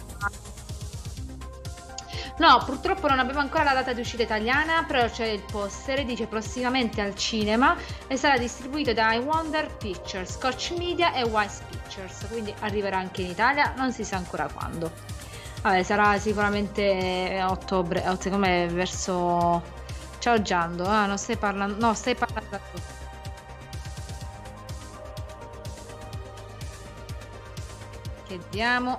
No, 2.39 2.61
purtroppo 2.63 3.07
non 3.07 3.17
abbiamo 3.17 3.39
ancora 3.39 3.63
la 3.63 3.73
data 3.73 3.93
di 3.93 4.01
uscita 4.01 4.21
italiana, 4.21 4.83
però 4.83 5.09
c'è 5.09 5.25
il 5.25 5.41
poster, 5.41 6.05
dice 6.05 6.27
prossimamente 6.27 7.01
al 7.01 7.15
cinema 7.15 7.75
e 8.05 8.15
sarà 8.15 8.37
distribuito 8.37 8.93
da 8.93 9.11
I 9.13 9.17
Wonder 9.17 9.75
Pictures, 9.77 10.33
Scotch 10.33 10.75
Media 10.77 11.13
e 11.13 11.23
Wise 11.23 11.63
Pictures, 11.67 12.27
quindi 12.29 12.53
arriverà 12.59 12.97
anche 12.97 13.23
in 13.23 13.31
Italia, 13.31 13.73
non 13.75 13.91
si 13.91 14.03
sa 14.03 14.17
ancora 14.17 14.47
quando. 14.53 15.16
Vabbè, 15.67 15.83
sarà 15.83 16.17
sicuramente 16.17 17.43
ottobre, 17.43 18.07
o 18.07 18.17
secondo 18.17 18.47
me 18.47 18.67
verso... 18.67 19.61
Ciao 20.19 20.41
Giando, 20.41 20.85
ah, 20.85 21.05
non 21.05 21.17
stai 21.17 21.35
parlando... 21.35 21.75
No, 21.85 21.93
stai 21.93 22.15
parlando. 22.15 22.61
Chiediamo... 28.27 28.97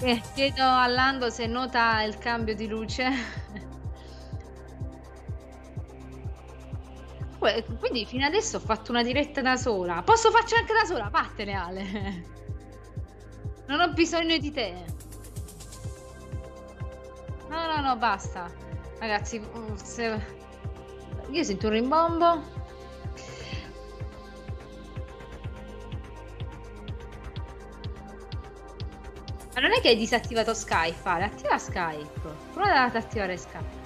Eh, 0.00 0.20
chiedo 0.34 0.64
a 0.64 0.88
Lando 0.88 1.30
se 1.30 1.46
nota 1.46 2.02
il 2.02 2.18
cambio 2.18 2.56
di 2.56 2.66
luce. 2.66 3.08
Quindi 7.78 8.04
fino 8.06 8.26
adesso 8.26 8.56
ho 8.56 8.60
fatto 8.60 8.90
una 8.90 9.04
diretta 9.04 9.40
da 9.40 9.56
sola. 9.56 10.02
Posso 10.02 10.32
farci 10.32 10.56
anche 10.56 10.72
da 10.72 10.84
sola? 10.84 11.10
Vattene 11.10 11.52
Ale. 11.52 12.34
Non 13.66 13.80
ho 13.80 13.92
bisogno 13.92 14.38
di 14.38 14.52
te. 14.52 14.84
No, 17.48 17.66
no, 17.66 17.80
no, 17.80 17.96
basta. 17.96 18.50
Ragazzi, 18.98 19.40
mm, 19.40 19.74
se... 19.74 20.24
io 21.30 21.42
sento 21.42 21.66
un 21.66 21.72
rimbombo. 21.72 22.54
Ma 29.54 29.60
non 29.60 29.72
è 29.72 29.80
che 29.80 29.88
hai 29.88 29.96
disattivato 29.96 30.54
Skype, 30.54 30.96
fare, 30.96 31.24
attiva 31.24 31.58
Skype. 31.58 32.20
Prova 32.52 32.84
ad 32.84 32.94
attivare 32.94 33.36
Skype. 33.36 33.84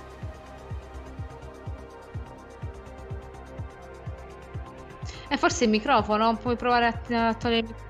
E 5.28 5.37
forse 5.37 5.64
il 5.64 5.70
microfono, 5.70 6.37
puoi 6.37 6.56
provare 6.56 6.87
a 6.87 7.34
togliere 7.34 7.58
il 7.58 7.64
microfono. 7.66 7.89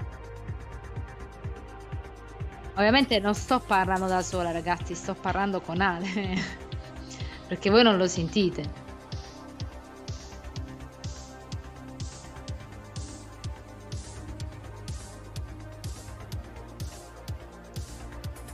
Ovviamente 2.80 3.18
non 3.18 3.34
sto 3.34 3.60
parlando 3.60 4.06
da 4.06 4.22
sola, 4.22 4.52
ragazzi, 4.52 4.94
sto 4.94 5.12
parlando 5.12 5.60
con 5.60 5.82
Ale. 5.82 6.08
Perché 7.46 7.68
voi 7.68 7.82
non 7.82 7.99
lo 7.99 8.08
sentite. 8.08 8.88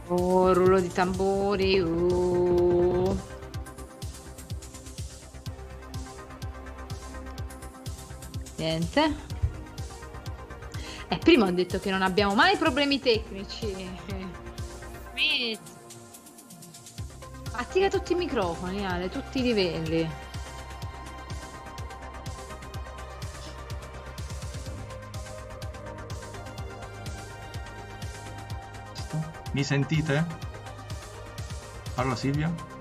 Oh, 0.09 0.52
rullo 0.52 0.80
di 0.80 0.88
tamburi. 0.88 1.78
Uh. 1.78 3.16
Niente. 8.56 9.25
Eh, 11.09 11.19
prima 11.19 11.47
ho 11.47 11.51
detto 11.51 11.79
che 11.79 11.91
non 11.91 12.03
abbiamo 12.03 12.35
mai 12.35 12.57
problemi 12.57 13.01
tecnici. 13.01 13.73
Metti. 15.15 15.59
Attiva 17.53 17.89
tutti 17.89 18.13
i 18.13 18.17
microfoni, 18.17 18.85
Ale, 18.85 19.09
tutti 19.09 19.39
i 19.39 19.43
livelli. 19.43 20.11
Mi 29.53 29.65
sentite? 29.65 30.27
Parla 31.95 32.15
Silvia? 32.15 32.75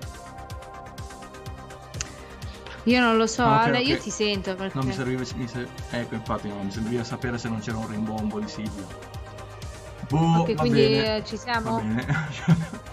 Io 2.86 3.00
non 3.00 3.16
lo 3.16 3.26
so, 3.26 3.44
no, 3.44 3.58
Ale, 3.58 3.80
io 3.80 3.98
ti 3.98 4.10
sento 4.10 4.54
perché... 4.54 4.76
Non 4.76 4.86
mi 4.86 4.92
serviva... 4.92 5.22
Mi 5.34 5.48
ser... 5.48 5.68
Ecco, 5.90 6.14
infatti, 6.14 6.48
no, 6.48 6.62
mi 6.62 6.70
serviva 6.70 7.02
sapere 7.02 7.36
se 7.36 7.48
non 7.48 7.58
c'era 7.58 7.78
un 7.78 7.88
rimbombo 7.88 8.38
di 8.38 8.48
Silvia. 8.48 8.86
Boh, 10.08 10.38
ok, 10.40 10.54
quindi 10.54 10.86
bene. 10.86 11.24
ci 11.24 11.36
siamo... 11.36 11.70
Va 11.72 11.78
bene. 11.78 12.84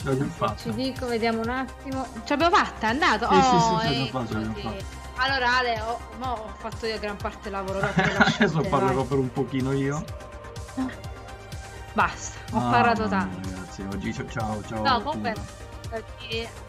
Ci 0.56 0.72
dico, 0.72 1.06
vediamo 1.06 1.40
un 1.40 1.50
attimo. 1.50 2.06
Ce 2.24 2.34
l'abbiamo 2.34 2.56
fatta, 2.56 2.86
è 2.86 2.90
andato? 2.90 3.28
Sì, 3.28 3.34
oh, 3.34 3.80
sì, 3.80 3.86
sì, 3.86 4.02
ecco, 4.02 4.24
fatto, 4.24 4.52
fatto. 4.54 4.84
Allora 5.16 5.58
Ale, 5.58 5.80
ho, 5.80 6.00
ho, 6.20 6.54
fatto 6.56 6.86
io 6.86 6.98
gran 6.98 7.16
parte 7.16 7.50
del 7.50 7.52
lavoro. 7.52 7.80
Adesso 7.84 8.60
parlerò 8.62 8.94
vai. 8.94 9.04
per 9.04 9.18
un 9.18 9.30
pochino 9.30 9.72
io. 9.72 10.02
Basta, 11.92 12.38
ho 12.52 12.66
ah, 12.66 12.70
parlato 12.70 13.08
tanto. 13.08 13.46
Ragazzi, 13.50 13.82
oggi 13.92 14.14
ciao 14.14 14.62
ciao. 14.66 14.82
No, 14.82 15.02
comunque 15.02 15.34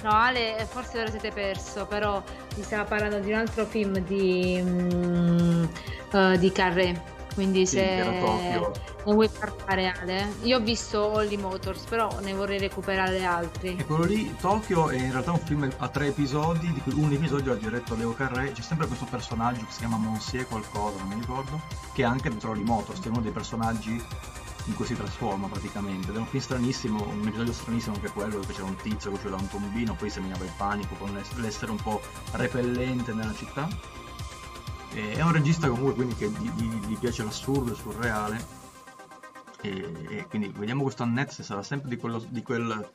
No, 0.04 0.10
Ale, 0.10 0.68
forse 0.70 1.00
ora 1.00 1.10
siete 1.10 1.32
perso, 1.32 1.86
però 1.86 2.24
mi 2.56 2.64
stava 2.64 2.86
parlando 2.86 3.20
di 3.20 3.32
un 3.32 3.38
altro 3.38 3.66
film 3.66 4.00
di, 4.00 4.60
um, 4.64 5.70
uh, 6.12 6.38
di 6.38 6.52
Carré. 6.52 7.20
Quindi 7.34 7.66
sì, 7.66 7.78
se 7.78 8.04
ne 8.04 8.72
vuoi 9.06 9.30
parlare 9.30 9.88
Ale, 9.88 10.34
io 10.42 10.58
ho 10.58 10.60
visto 10.60 11.02
Holly 11.02 11.38
Motors, 11.38 11.84
però 11.84 12.10
ne 12.20 12.34
vorrei 12.34 12.60
recuperare 12.60 13.24
altri. 13.24 13.78
E 13.78 13.86
quello 13.86 14.04
lì, 14.04 14.36
Tokyo, 14.36 14.90
è 14.90 14.98
in 14.98 15.12
realtà 15.12 15.32
un 15.32 15.40
film 15.40 15.72
a 15.78 15.88
tre 15.88 16.08
episodi, 16.08 16.72
di 16.74 16.82
cui 16.82 16.94
un 16.94 17.12
episodio 17.12 17.54
ha 17.54 17.56
diretto 17.56 17.96
Leo 17.96 18.14
Carré. 18.14 18.52
C'è 18.52 18.62
sempre 18.62 18.88
questo 18.88 19.06
personaggio 19.10 19.66
che 19.66 19.72
si 19.72 19.80
chiama 19.80 19.96
Monsieur 19.98 20.46
qualcosa, 20.46 20.98
non 20.98 21.08
mi 21.08 21.16
ricordo, 21.16 21.62
che 21.94 22.02
è 22.02 22.06
anche 22.06 22.28
dentro 22.28 22.52
Holly 22.52 22.64
Motors, 22.64 23.00
che 23.00 23.08
è 23.08 23.12
uno 23.12 23.22
dei 23.22 23.32
personaggi 23.32 24.04
in 24.66 24.76
cui 24.76 24.86
si 24.86 24.96
trasforma 24.96 25.48
praticamente. 25.48 26.10
Ed 26.10 26.16
è 26.16 26.20
un 26.20 26.26
film 26.26 26.42
stranissimo, 26.42 27.08
un 27.08 27.28
episodio 27.28 27.54
stranissimo 27.54 27.96
anche 27.96 28.10
quello, 28.10 28.40
dove 28.40 28.54
c'era 28.54 28.66
un 28.66 28.76
tizio 28.76 29.10
che 29.10 29.16
usciva 29.18 29.36
da 29.36 29.42
un 29.42 29.50
tombino, 29.50 29.96
poi 29.96 30.10
seminava 30.10 30.44
il 30.44 30.52
panico 30.58 30.96
con 30.96 31.14
l'essere 31.36 31.72
un 31.72 31.82
po' 31.82 32.02
repellente 32.32 33.14
nella 33.14 33.34
città. 33.34 33.68
E 34.94 35.14
è 35.14 35.22
un 35.22 35.32
regista 35.32 35.70
comunque 35.70 35.94
quindi 35.94 36.16
che 36.16 36.30
gli, 36.30 36.98
piace 36.98 37.24
l'assurdo, 37.24 37.72
il 37.72 37.78
surreale. 37.78 38.60
E, 39.62 39.94
e, 40.10 40.26
quindi 40.28 40.52
vediamo 40.56 40.84
questo 40.84 41.04
Annette 41.04 41.34
se 41.34 41.44
sarà 41.44 41.62
sempre 41.62 41.90
di, 41.90 41.98
quello, 41.98 42.24
di 42.28 42.42
quel 42.42 42.90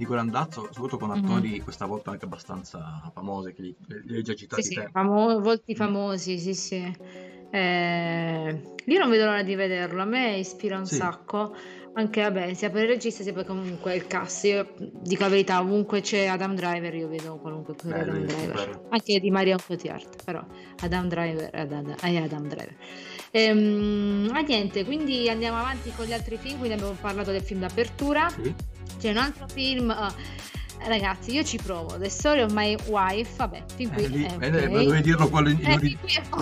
di 0.00 0.06
quell'andazzo, 0.06 0.68
soprattutto 0.70 0.96
con 0.96 1.10
mhm. 1.10 1.24
attori 1.24 1.48
mm-hmm. 1.50 1.62
questa 1.62 1.84
volta 1.84 2.10
anche 2.10 2.24
abbastanza 2.24 3.10
famosi, 3.12 3.52
che 3.52 3.62
li, 3.62 3.76
li 4.04 4.16
hai 4.16 4.22
già 4.22 4.34
citati 4.34 4.62
sì, 4.62 4.72
sì, 4.72 4.88
famo- 4.90 5.40
volti 5.40 5.72
mm. 5.72 5.76
famosi, 5.76 6.38
sì, 6.38 6.54
sì. 6.54 6.96
Eh, 7.50 8.60
io 8.84 8.98
non 8.98 9.10
vedo 9.10 9.24
l'ora 9.24 9.42
di 9.42 9.54
vederlo, 9.54 10.02
a 10.02 10.04
me 10.04 10.36
ispira 10.36 10.78
un 10.78 10.86
sì. 10.86 10.96
sacco. 10.96 11.54
Anche 11.92 12.22
vabbè, 12.22 12.54
sia 12.54 12.70
per 12.70 12.84
il 12.84 12.88
regista 12.88 13.24
sia 13.24 13.32
per 13.32 13.44
comunque 13.44 13.96
il 13.96 14.06
cast. 14.06 14.44
Io 14.44 14.74
dico 15.02 15.24
la 15.24 15.28
verità, 15.28 15.60
ovunque 15.60 16.00
c'è 16.00 16.26
Adam 16.26 16.54
Driver, 16.54 16.94
io 16.94 17.08
vedo 17.08 17.38
qualunque 17.38 17.74
cosa 17.74 17.94
Beh, 17.94 18.00
Adam 18.00 18.24
Driver. 18.24 18.58
Super. 18.58 18.80
Anche 18.90 19.18
di 19.18 19.30
Marion 19.30 19.58
Cotillard, 19.66 20.24
però 20.24 20.44
Adam 20.82 21.08
Driver, 21.08 21.50
Adam, 21.52 21.94
eh, 22.00 22.16
Adam 22.16 22.46
Driver. 22.46 22.76
Ehm, 23.32 24.30
ah, 24.32 24.40
niente, 24.40 24.84
quindi 24.84 25.28
andiamo 25.28 25.58
avanti 25.58 25.92
con 25.96 26.06
gli 26.06 26.12
altri 26.12 26.36
film. 26.36 26.58
Quindi 26.58 26.74
abbiamo 26.74 26.96
parlato 27.00 27.32
del 27.32 27.42
film 27.42 27.60
d'apertura. 27.60 28.28
Sì. 28.28 28.54
C'è 28.98 29.10
un 29.10 29.16
altro 29.16 29.48
film. 29.48 29.88
Uh, 29.88 30.58
Ragazzi, 30.82 31.32
io 31.34 31.44
ci 31.44 31.58
provo. 31.58 31.98
The 31.98 32.08
Story 32.08 32.40
of 32.40 32.52
My 32.52 32.76
Wife. 32.86 33.36
Vabbè, 33.36 33.64
fin 33.74 33.92
qui. 33.92 34.04
Eh, 34.04 34.08
lì, 34.08 34.24
eh, 34.24 34.34
okay. 34.34 34.48
eh, 34.48 34.68
dovevi 34.68 35.02
dirlo 35.02 35.28
quello 35.28 35.50
in, 35.50 35.58
eh, 35.60 35.74
dovevi 35.74 35.98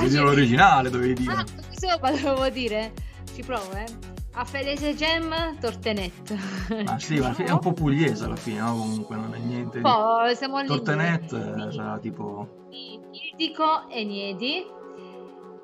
dirlo 0.08 0.30
originale, 0.30 0.90
dovevi 0.90 1.14
dire. 1.14 1.32
Ah, 1.32 1.44
insomma, 1.70 2.10
dovevo 2.10 2.48
dire. 2.48 2.92
Ci 3.34 3.42
provo, 3.42 3.72
eh. 3.72 3.86
A 4.32 4.44
Felice 4.44 4.94
Gem, 4.94 5.58
Tortenette. 5.58 6.38
Ma 6.84 6.98
sì, 6.98 7.18
ma 7.18 7.34
è 7.34 7.50
un 7.50 7.58
po' 7.58 7.72
pugliese 7.72 8.24
alla 8.24 8.36
fine, 8.36 8.60
no? 8.60 8.76
Comunque 8.76 9.16
non 9.16 9.34
è 9.34 9.38
niente. 9.38 9.80
Di... 9.80 10.36
siamo 10.36 10.60
lì. 10.60 10.66
Tortenette 10.66 11.72
sarà 11.72 11.98
tipo. 11.98 12.66
Ildico 12.70 13.88
e 13.88 14.04
Niedi. 14.04 14.64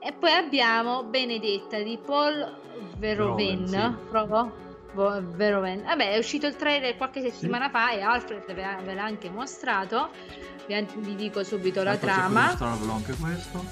E 0.00 0.12
poi 0.12 0.32
abbiamo 0.32 1.04
Benedetta 1.04 1.80
di 1.80 1.98
Paul 2.04 2.52
Verhoeven. 2.98 3.68
Sì. 3.68 4.63
Verhoeven. 4.94 5.82
Vabbè, 5.82 6.12
è 6.12 6.18
uscito 6.18 6.46
il 6.46 6.56
trailer 6.56 6.96
qualche 6.96 7.20
settimana 7.20 7.66
sì. 7.66 7.70
fa 7.72 7.92
e 7.92 8.00
Alfred 8.00 8.46
ve 8.46 8.60
l'ha, 8.60 8.78
ve 8.82 8.94
l'ha, 8.94 9.04
anche 9.04 9.28
mostrato. 9.30 10.10
Vi, 10.66 11.14
dico 11.14 11.44
subito 11.44 11.82
la 11.82 11.94
ecco, 11.94 12.06
trama. 12.06 12.56
anche 12.58 13.14
questo. 13.16 13.64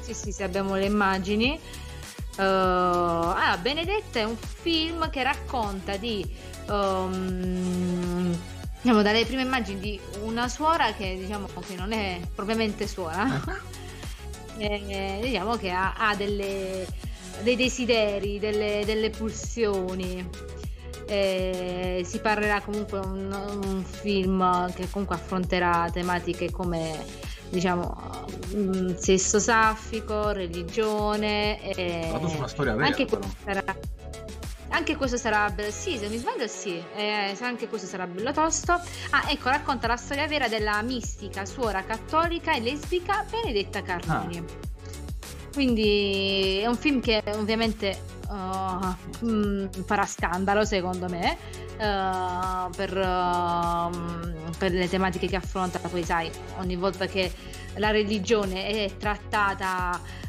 Sì, 0.00 0.14
sì, 0.14 0.32
sì, 0.32 0.42
abbiamo 0.42 0.74
le 0.74 0.86
immagini. 0.86 1.58
Uh, 2.36 2.40
ah, 2.40 3.56
Benedetta 3.60 4.18
è 4.18 4.24
un 4.24 4.36
film 4.36 5.08
che 5.08 5.22
racconta 5.22 5.96
di 5.96 6.26
um, 6.68 8.36
diciamo 8.80 9.02
dalle 9.02 9.24
prime 9.24 9.42
immagini 9.42 9.78
di 9.78 10.00
una 10.22 10.48
suora 10.48 10.92
che 10.94 11.16
diciamo 11.16 11.46
che 11.64 11.76
non 11.76 11.92
è 11.92 12.20
propriamente 12.34 12.88
suora 12.88 13.40
e, 14.58 14.66
eh, 14.88 15.20
diciamo 15.22 15.54
che 15.56 15.70
ha, 15.70 15.94
ha 15.96 16.16
delle 16.16 16.84
dei 17.42 17.56
desideri, 17.56 18.38
delle, 18.38 18.82
delle 18.84 19.10
pulsioni. 19.10 20.52
Eh, 21.06 22.02
si 22.04 22.18
parlerà 22.20 22.62
comunque 22.62 22.98
un, 22.98 23.30
un 23.30 23.84
film 23.84 24.72
che 24.72 24.88
comunque 24.88 25.16
affronterà 25.16 25.90
tematiche 25.92 26.50
come 26.50 26.96
diciamo 27.50 28.26
mm, 28.54 28.94
sesso 28.96 29.38
saffico, 29.38 30.30
religione 30.30 31.60
eh, 31.74 32.10
vera 32.10 32.84
anche 32.86 33.06
questo, 33.06 33.28
sarà, 33.44 33.76
anche 34.70 34.96
questo 34.96 35.16
sarà 35.16 35.54
sì 35.68 35.96
se 35.98 36.08
mi 36.08 36.16
sbaglio 36.16 36.46
sì 36.46 36.82
eh, 36.96 37.36
anche 37.40 37.68
questo 37.68 37.86
sarà 37.86 38.06
bello 38.06 38.32
tosto. 38.32 38.72
Ah 39.10 39.24
ecco 39.28 39.50
racconta 39.50 39.86
la 39.86 39.96
storia 39.96 40.26
vera 40.26 40.48
della 40.48 40.80
mistica 40.82 41.44
suora 41.44 41.84
cattolica 41.84 42.54
e 42.54 42.60
lesbica 42.60 43.24
Benedetta 43.28 43.82
Carlini 43.82 44.38
ah 44.38 44.72
quindi 45.54 46.58
è 46.58 46.66
un 46.66 46.76
film 46.76 47.00
che 47.00 47.22
ovviamente 47.36 47.96
uh, 48.28 49.24
mh, 49.24 49.84
farà 49.84 50.04
scandalo 50.04 50.64
secondo 50.64 51.08
me 51.08 51.38
uh, 51.78 52.70
per, 52.74 52.96
uh, 52.96 54.50
per, 54.58 54.72
le 54.72 54.88
tematiche 54.88 55.28
che 55.28 55.36
affronta. 55.36 55.78
Poi 55.78 56.04
sai, 56.04 56.30
ogni 56.58 56.76
volta 56.76 57.06
che 57.06 57.32
la 57.76 57.90
religione 57.90 58.66
è 58.66 58.90
trattata 58.98 60.22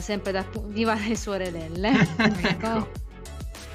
sempre 0.00 0.32
da 0.32 0.44
viva 0.66 0.94
le 0.94 1.16
sorelle. 1.16 1.92
ecco. 2.42 3.04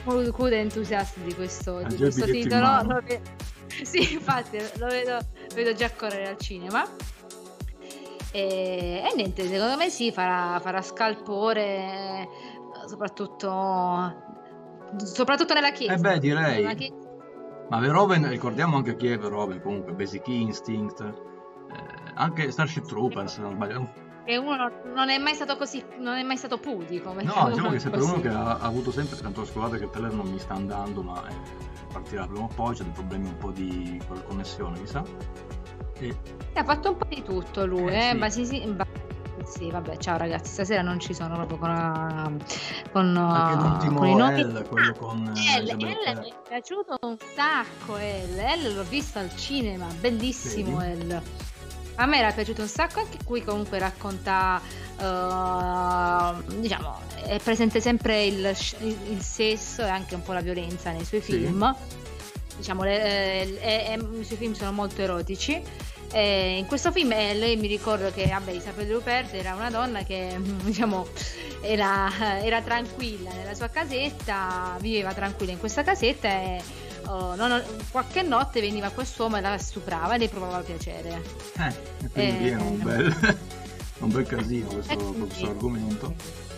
Molto 0.04 0.46
entusiasti 0.48 1.22
di 1.24 1.34
questo, 1.34 1.82
di 1.88 1.96
questo 1.96 2.26
titolo. 2.26 3.02
Sì, 3.84 4.14
infatti 4.14 4.58
lo 4.78 4.88
vedo, 4.88 5.14
lo 5.14 5.56
vedo 5.56 5.74
già 5.74 5.90
correre 5.92 6.28
al 6.28 6.38
cinema. 6.38 6.86
E, 8.32 9.04
e 9.06 9.16
niente, 9.16 9.44
secondo 9.44 9.76
me 9.76 9.90
sì, 9.90 10.12
farà, 10.12 10.60
farà 10.60 10.82
scalpore, 10.82 12.28
soprattutto, 12.88 13.50
soprattutto 14.98 15.54
nella 15.54 15.72
chiesa. 15.72 15.94
Eh 15.94 15.98
beh, 15.98 16.20
direi. 16.20 16.76
Chiesa. 16.76 16.96
Ma 17.70 17.80
Verhoeven, 17.80 18.30
ricordiamo 18.30 18.78
anche 18.78 18.96
chi 18.96 19.08
è 19.08 19.18
Verhoeven, 19.18 19.62
comunque, 19.62 19.94
Basic 19.94 20.28
Instinct, 20.28 21.02
eh, 21.02 22.12
anche 22.16 22.52
Starship 22.52 22.86
Troopers, 22.86 23.34
se 23.34 23.42
non 23.42 23.54
sbaglio. 23.54 24.10
E 24.24 24.38
uno 24.38 24.72
non 24.94 25.10
è 25.10 25.18
mai 25.18 25.34
stato 25.34 25.58
così, 25.58 25.84
non 25.98 26.18
è 26.18 26.24
mai 26.24 26.38
stato 26.38 26.58
pudico. 26.58 27.14
No, 27.14 27.50
diciamo 27.50 27.70
che 27.70 27.78
è 27.78 27.80
sempre 27.80 28.02
uno 28.02 28.20
che 28.20 28.28
ha, 28.28 28.58
ha, 28.58 28.66
avuto 28.66 28.92
sempre, 28.92 29.18
tanto 29.18 29.46
scusate 29.46 29.78
che 29.78 29.86
il 29.86 29.90
telefono 29.90 30.24
non 30.24 30.32
mi 30.32 30.40
sta 30.40 30.54
andando, 30.54 31.02
ma 31.02 31.28
eh, 31.28 31.34
partirà 31.92 32.28
prima 32.28 32.44
o 32.44 32.50
poi, 32.54 32.76
c'è 32.76 32.84
dei 32.84 32.92
problemi 32.92 33.28
un 33.28 33.38
po' 33.38 33.52
di 33.52 34.00
connessione, 34.28 34.80
mi 34.80 34.88
sa. 34.88 35.04
E... 36.02 36.16
Ha 36.54 36.64
fatto 36.64 36.90
un 36.90 36.98
po' 36.98 37.06
di 37.08 37.24
tutto 37.24 37.66
lui, 37.66 37.92
eh, 37.92 38.08
eh? 38.08 38.12
Sì. 38.12 38.18
Ma 38.18 38.30
sì, 38.30 38.46
sì, 38.46 38.76
sì, 39.46 39.70
vabbè, 39.70 39.98
ciao 39.98 40.18
ragazzi, 40.18 40.52
stasera 40.52 40.82
non 40.82 41.00
ci 41.00 41.14
sono 41.14 41.36
proprio 41.36 41.58
con, 41.58 42.44
con, 42.92 43.18
Anche 43.18 43.68
l'ultimo 43.68 44.00
con 44.00 44.08
i 44.08 44.16
nomi. 44.16 44.44
L, 44.44 44.66
quello 44.68 44.94
con 44.94 45.28
ah, 45.28 45.60
L, 45.60 45.66
L 45.66 45.76
mi 45.76 45.94
è 45.94 46.34
piaciuto 46.48 46.98
un 47.02 47.18
sacco 47.36 47.98
L, 47.98 48.36
L 48.36 48.74
l'ho 48.74 48.84
visto 48.84 49.20
al 49.20 49.36
cinema, 49.36 49.88
bellissimo 50.00 50.78
Vedi? 50.78 51.08
L. 51.08 51.22
A 51.96 52.06
me 52.06 52.18
era 52.18 52.32
piaciuto 52.32 52.62
un 52.62 52.68
sacco, 52.68 53.02
anche 53.02 53.18
qui 53.24 53.44
comunque 53.44 53.78
racconta, 53.78 54.62
uh, 54.98 56.60
diciamo, 56.60 57.00
è 57.26 57.38
presente 57.44 57.82
sempre 57.82 58.26
il, 58.26 58.56
il, 58.80 59.22
sesso 59.22 59.84
e 59.84 59.90
anche 59.90 60.16
un 60.16 60.24
po' 60.24 60.34
la 60.34 60.42
violenza 60.42 60.92
nei 60.92 61.04
suoi 61.04 61.22
film. 61.22 61.76
Sì. 61.76 62.00
Diciamo, 62.58 62.84
le, 62.84 63.60
eh, 63.62 63.92
eh, 63.92 64.20
i 64.20 64.24
suoi 64.24 64.38
film 64.38 64.54
sono 64.54 64.72
molto 64.72 65.02
erotici 65.02 65.62
eh, 66.12 66.58
in 66.58 66.66
questo 66.66 66.92
film 66.92 67.12
eh, 67.14 67.34
lei 67.34 67.56
mi 67.56 67.68
ricordo 67.68 68.12
che 68.12 68.28
vabbè, 68.28 68.52
Isabella 68.52 68.94
Rupert 68.94 69.34
era 69.34 69.56
una 69.56 69.70
donna 69.70 70.04
che 70.04 70.38
diciamo 70.64 71.08
era, 71.62 72.10
era, 72.42 72.62
tranquilla 72.62 73.32
nella 73.34 73.54
sua 73.54 73.68
casetta, 73.68 74.78
viveva 74.80 75.14
tranquilla 75.14 75.52
in 75.52 75.60
questa 75.60 75.84
casetta 75.84 76.28
e 76.28 76.62
oh, 77.06 77.36
non, 77.36 77.62
qualche 77.92 78.24
notte 78.24 78.62
veniva 78.62 78.90
quest'uomo 78.90 79.38
e 79.38 79.42
la 79.42 79.58
stuprava 79.58 80.16
e 80.16 80.18
le 80.18 80.28
provava 80.28 80.60
piacere. 80.60 81.22
Eh, 81.58 81.74
e 82.06 82.10
quindi 82.10 82.50
eh, 82.50 82.52
è 82.52 82.56
un 82.56 82.82
bel, 82.82 83.38
un 84.00 84.10
bel 84.10 84.26
casino 84.26 84.68
questo, 84.70 84.96
questo 84.96 85.46
argomento. 85.46 86.50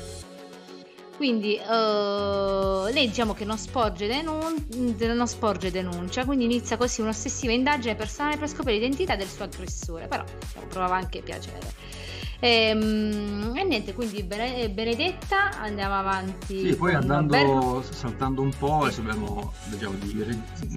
Quindi 1.15 1.57
lei 1.57 3.07
diciamo 3.07 3.33
che 3.33 3.45
non 3.45 3.57
sporge, 3.57 4.07
denun- 4.07 4.65
non 4.97 5.27
sporge, 5.27 5.71
denuncia, 5.71 6.25
quindi 6.25 6.45
inizia 6.45 6.75
così 6.75 7.01
un'ossessiva 7.01 7.53
indagine 7.53 7.95
personale 7.95 8.37
per 8.37 8.49
scoprire 8.49 8.79
l'identità 8.79 9.15
del 9.15 9.27
suo 9.27 9.45
aggressore, 9.45 10.07
però 10.07 10.23
diciamo, 10.39 10.65
provava 10.67 10.95
anche 10.95 11.21
piacere. 11.21 12.01
E, 12.39 12.73
um, 12.73 13.53
e, 13.55 13.63
niente, 13.63 13.93
quindi 13.93 14.21
Benedetta, 14.23 15.51
andiamo 15.61 15.95
avanti. 15.95 16.59
Sì, 16.59 16.75
poi 16.75 16.93
andando, 16.93 17.31
Berro. 17.31 17.83
saltando 17.89 18.41
un 18.41 18.51
po', 18.57 18.81
adesso 18.81 18.99
abbiamo, 18.99 19.53
vediamo, 19.69 19.95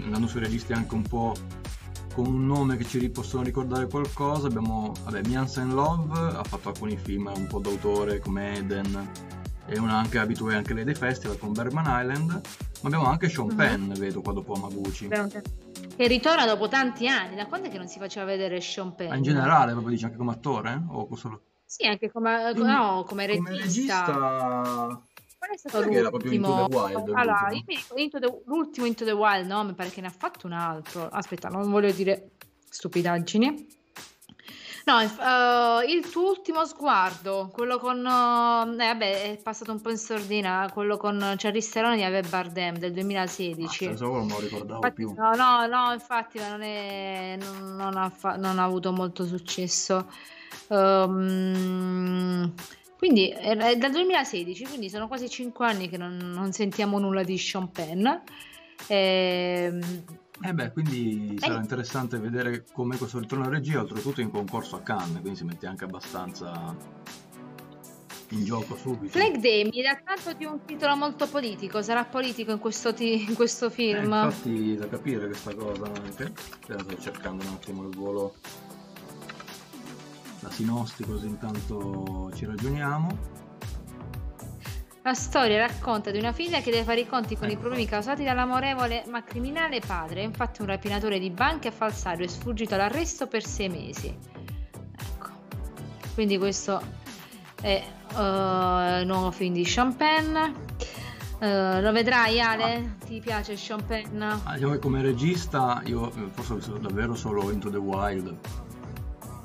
andando 0.05 0.29
sui 0.29 0.41
registi 0.41 0.73
anche 0.73 0.95
un 0.95 1.03
po' 1.03 1.35
con 2.15 2.27
un 2.27 2.47
nome 2.47 2.77
che 2.77 2.85
ci 2.85 3.09
possono 3.09 3.43
ricordare 3.43 3.89
qualcosa, 3.89 4.47
abbiamo, 4.47 4.95
vabbè, 5.05 5.27
Miansen 5.27 5.75
Love, 5.75 6.17
ha 6.17 6.45
fatto 6.45 6.69
alcuni 6.69 6.97
film 6.97 7.33
un 7.35 7.47
po' 7.49 7.59
d'autore 7.59 8.21
come 8.21 8.59
Eden, 8.59 9.11
è 9.67 9.79
una 9.79 9.97
anche 9.99 10.19
abitué 10.19 10.55
anche 10.55 10.75
lei 10.75 10.85
dei 10.85 10.95
festival 10.95 11.39
con 11.39 11.53
Bergman 11.53 11.85
Island, 11.87 12.31
ma 12.31 12.41
abbiamo 12.83 13.07
anche 13.07 13.29
Sean 13.29 13.49
mm-hmm. 13.49 13.57
Penn, 13.57 13.93
vedo 13.95 14.23
qua 14.23 14.33
dopo 14.33 14.55
Amaguchi. 14.55 15.09
Che 15.09 16.07
ritorna 16.07 16.47
dopo 16.47 16.69
tanti 16.69 17.09
anni, 17.09 17.37
da 17.37 17.47
quando 17.47 17.69
è 17.69 17.71
che 17.71 17.79
non 17.79 17.89
si 17.89 17.99
faceva 17.99 18.25
vedere 18.25 18.61
Sean 18.61 18.95
Penn? 18.95 19.09
Ma 19.09 19.17
in 19.17 19.23
generale, 19.23 19.73
proprio 19.73 19.93
dice 19.93 20.07
anche 20.07 20.17
come 20.17 20.33
attore? 20.33 20.83
O 20.89 21.15
solo... 21.17 21.43
Sì, 21.65 21.85
anche 21.87 22.11
come, 22.11 22.53
in, 22.55 22.63
no, 22.63 23.05
come 23.07 23.27
regista. 23.27 23.51
Come 23.51 23.63
regista... 23.63 25.03
Qual 25.39 25.51
è 25.51 25.57
stato 25.57 25.79
l'ultimo? 25.79 25.99
Era 25.99 26.09
proprio 26.09 26.33
Into 26.33 26.67
the 26.69 26.77
Wild. 26.77 27.13
Allora, 27.15 27.49
ricordo 27.49 28.03
into 28.03 28.19
the, 28.19 28.43
l'ultimo 28.47 28.87
Into 28.87 29.05
the 29.05 29.13
Wild, 29.13 29.47
no? 29.47 29.65
Mi 29.65 29.75
pare 29.75 29.91
che 29.91 30.01
ne 30.01 30.07
ha 30.07 30.15
fatto 30.17 30.47
un 30.47 30.53
altro. 30.53 31.09
Aspetta, 31.09 31.49
non 31.49 31.71
voglio 31.71 31.91
dire 31.93 32.31
stupidaggini. 32.69 33.67
No, 34.87 34.99
uh, 34.99 35.83
il 35.89 36.09
tuo 36.09 36.29
ultimo 36.29 36.65
sguardo, 36.65 37.51
quello 37.53 37.81
con... 37.81 37.99
Uh, 37.99 38.73
eh, 38.81 38.87
vabbè, 38.87 39.33
è 39.33 39.37
passato 39.43 39.73
un 39.73 39.81
po' 39.81 39.91
in 39.91 39.97
sordina, 39.97 40.71
quello 40.73 40.97
con 40.97 41.35
Charlize 41.37 41.73
Theron 41.73 41.95
e 41.95 42.05
Ave 42.05 42.23
Bardem 42.23 42.79
del 42.79 42.93
2016. 42.93 43.87
Ah, 43.87 43.95
non 43.99 44.29
lo 44.29 44.39
ricordavo 44.39 44.75
infatti, 44.77 44.95
più. 44.95 45.13
No, 45.13 45.35
no, 45.35 45.67
no, 45.67 45.93
infatti 45.93 46.39
non, 46.39 46.63
è, 46.63 47.37
non, 47.37 47.75
non, 47.75 47.97
ha 47.97 48.09
fa- 48.11 48.37
non, 48.37 48.61
ha 48.61 48.63
avuto 48.63 48.93
molto 48.93 49.27
successo. 49.27 50.09
Um, 50.69 52.53
quindi 52.97 53.29
è 53.31 53.75
dal 53.75 53.91
2016, 53.91 54.67
quindi 54.67 54.89
sono 54.89 55.09
quasi 55.09 55.29
5 55.29 55.67
anni 55.67 55.89
che 55.89 55.97
non, 55.97 56.17
non 56.17 56.53
sentiamo 56.53 57.01
nulla 57.01 57.25
di 57.25 57.37
Sean 57.37 57.73
Penn. 57.73 58.07
Ehm, 58.87 60.05
eh 60.43 60.53
beh, 60.53 60.73
quindi 60.73 61.35
eh. 61.35 61.39
sarà 61.41 61.61
interessante 61.61 62.19
vedere 62.19 62.65
come 62.73 62.97
questo 62.97 63.19
ritorno 63.19 63.45
a 63.45 63.49
regia, 63.49 63.81
oltretutto 63.81 64.21
in 64.21 64.31
concorso 64.31 64.77
a 64.77 64.81
Cannes, 64.81 65.21
quindi 65.21 65.37
si 65.37 65.45
mette 65.45 65.67
anche 65.67 65.85
abbastanza 65.85 66.75
in 68.31 68.45
gioco 68.45 68.77
subito. 68.77 69.19
Flag 69.19 69.37
Day 69.39 69.65
mi 69.65 69.83
dà 69.83 70.01
tanto 70.05 70.37
di 70.37 70.45
un 70.45 70.65
titolo 70.65 70.97
molto 70.97 71.27
politico, 71.27 71.81
sarà 71.83 72.05
politico 72.05 72.53
in 72.53 72.59
questo, 72.59 72.93
ti- 72.93 73.25
in 73.29 73.35
questo 73.35 73.71
film? 73.71 74.13
Eh, 74.13 74.25
infatti 74.25 74.77
da 74.77 74.89
capire 74.89 75.27
questa 75.27 75.55
cosa 75.55 75.85
anche, 75.87 76.33
sto 76.61 76.99
cercando 76.99 77.45
un 77.45 77.53
attimo 77.53 77.83
il 77.85 77.95
volo, 77.95 78.35
la 80.41 80.51
sinosti 80.51 81.05
così 81.05 81.27
intanto 81.27 82.31
ci 82.35 82.45
ragioniamo. 82.45 83.45
La 85.07 85.15
storia 85.15 85.65
racconta 85.65 86.11
di 86.11 86.19
una 86.19 86.33
figlia 86.33 86.61
che 86.61 86.73
deve 86.73 86.83
fare 86.83 86.99
i 86.99 87.07
conti 87.07 87.37
con 87.37 87.45
ecco. 87.47 87.55
i 87.55 87.59
problemi 87.59 87.87
causati 87.87 88.25
dall'amorevole 88.25 89.05
ma 89.09 89.23
criminale 89.23 89.79
padre. 89.79 90.23
Infatti, 90.23 90.63
un 90.63 90.67
rapinatore 90.67 91.21
di 91.21 91.31
banche 91.31 91.69
e 91.69 91.71
falsario 91.71 92.25
è 92.25 92.29
sfuggito 92.29 92.75
all'arresto 92.75 93.29
per 93.29 93.45
sei 93.45 93.69
mesi. 93.69 94.09
Ecco. 94.09 95.29
Quindi, 96.13 96.39
questo 96.39 96.83
è 97.61 97.85
uh, 98.15 99.01
il 99.01 99.07
nuovo 99.07 99.31
film 99.31 99.55
di 99.55 99.63
Champagne. 99.65 100.53
Uh, 101.39 101.81
lo 101.81 101.93
vedrai 101.93 102.41
Ale? 102.41 102.97
Ti 103.07 103.21
piace 103.21 103.55
Champagne? 103.57 104.41
Ah, 104.43 104.57
io 104.57 104.77
come 104.81 105.03
regista 105.03 105.83
io 105.85 106.11
eh, 106.17 106.31
forse 106.33 106.53
ho 106.53 106.57
visto 106.57 106.79
davvero 106.79 107.15
solo 107.15 107.53
Into 107.53 107.71
the 107.71 107.77
Wild 107.77 108.35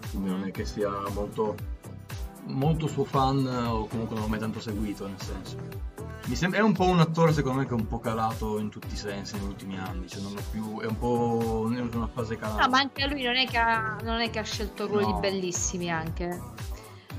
quindi 0.10 0.30
non 0.30 0.44
è 0.46 0.52
che 0.52 0.66
sia 0.66 0.90
molto 1.14 1.56
molto 2.46 2.88
suo 2.88 3.04
fan 3.04 3.46
o 3.46 3.88
comunque 3.88 4.16
non 4.16 4.24
l'ho 4.24 4.30
mai 4.30 4.40
tanto 4.40 4.60
seguito 4.60 5.08
nel 5.08 5.22
senso. 5.22 5.58
Mi 6.28 6.36
sembra, 6.36 6.60
è 6.60 6.62
un 6.62 6.74
po' 6.74 6.86
un 6.86 7.00
attore 7.00 7.34
secondo 7.34 7.60
me 7.60 7.66
che 7.66 7.72
è 7.72 7.76
un 7.76 7.88
po' 7.88 8.00
calato 8.00 8.60
in 8.60 8.70
tutti 8.70 8.94
i 8.94 8.98
sensi 8.98 9.36
negli 9.36 9.48
ultimi 9.48 9.78
anni 9.80 10.08
cioè 10.08 10.22
non 10.22 10.38
è 10.38 10.42
più 10.52 10.80
è 10.80 10.86
un 10.86 10.98
po' 10.98 11.68
in 11.72 11.90
una 11.94 12.08
fase 12.08 12.38
calata. 12.38 12.64
No 12.64 12.70
ma 12.70 12.80
anche 12.80 13.08
lui 13.08 13.24
non 13.24 13.36
è 13.36 13.48
che 13.48 13.58
ha, 13.58 13.98
non 14.04 14.20
è 14.20 14.30
che 14.30 14.40
ha 14.40 14.44
scelto 14.44 14.86
ruoli 14.86 15.12
no. 15.12 15.20
bellissimi 15.20 15.90
anche. 15.90 16.40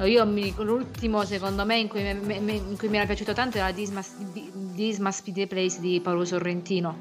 Io 0.04 0.26
mi, 0.26 0.52
l'ultimo 0.56 1.24
secondo 1.24 1.64
me 1.64 1.78
in 1.78 1.88
cui, 1.88 2.02
me, 2.02 2.14
me, 2.14 2.52
in 2.52 2.76
cui, 2.78 2.88
mi 2.88 2.96
era 2.96 3.06
piaciuto 3.06 3.34
tanto 3.34 3.58
era 3.58 3.72
This 3.72 3.90
Must, 3.90 4.74
This 4.74 4.98
Must 4.98 5.24
Be 5.24 5.32
The 5.32 5.46
Place 5.46 5.80
di 5.80 6.00
Paolo 6.00 6.24
Sorrentino. 6.24 6.96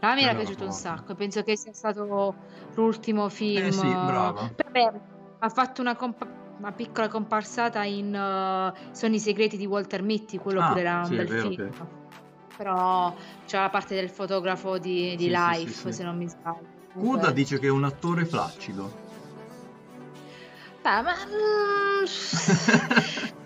A 0.00 0.14
me 0.14 0.22
era 0.22 0.34
piaciuto 0.34 0.64
un 0.64 0.72
sacco 0.72 1.14
penso 1.14 1.42
che 1.42 1.56
sia 1.56 1.72
stato 1.72 2.34
l'ultimo 2.74 3.28
film 3.28 3.66
eh 3.66 3.72
sì, 3.72 3.86
brava. 3.86 4.50
Vabbè, 4.56 4.92
ha 5.38 5.48
fatto 5.48 5.80
una 5.80 5.96
compa- 5.96 6.41
una 6.62 6.70
piccola 6.72 7.08
comparsata 7.08 7.82
in 7.82 8.14
uh, 8.14 8.72
Sono 8.92 9.14
i 9.14 9.18
segreti 9.18 9.56
di 9.56 9.66
Walter 9.66 10.00
Mitty, 10.02 10.38
quello 10.38 10.60
ah, 10.60 10.68
pure 10.68 10.80
era 10.80 10.98
un 10.98 11.06
sì, 11.06 11.16
bel 11.16 11.26
vero, 11.26 11.48
film. 11.48 11.68
Okay. 11.68 11.86
Però 12.56 13.16
c'è 13.46 13.58
la 13.58 13.68
parte 13.68 13.96
del 13.96 14.08
fotografo 14.08 14.78
di, 14.78 15.16
di 15.16 15.24
sì, 15.24 15.30
Life, 15.30 15.90
sì, 15.90 15.92
se 15.92 16.04
non 16.04 16.16
mi 16.16 16.28
sbaglio. 16.28 16.80
Kuda 16.94 17.32
dice 17.32 17.58
che 17.58 17.66
è 17.66 17.70
un 17.70 17.82
attore 17.82 18.24
flaccido. 18.24 19.00
Beh, 20.82 21.02
ma... 21.02 21.14
Mm, 21.26 22.04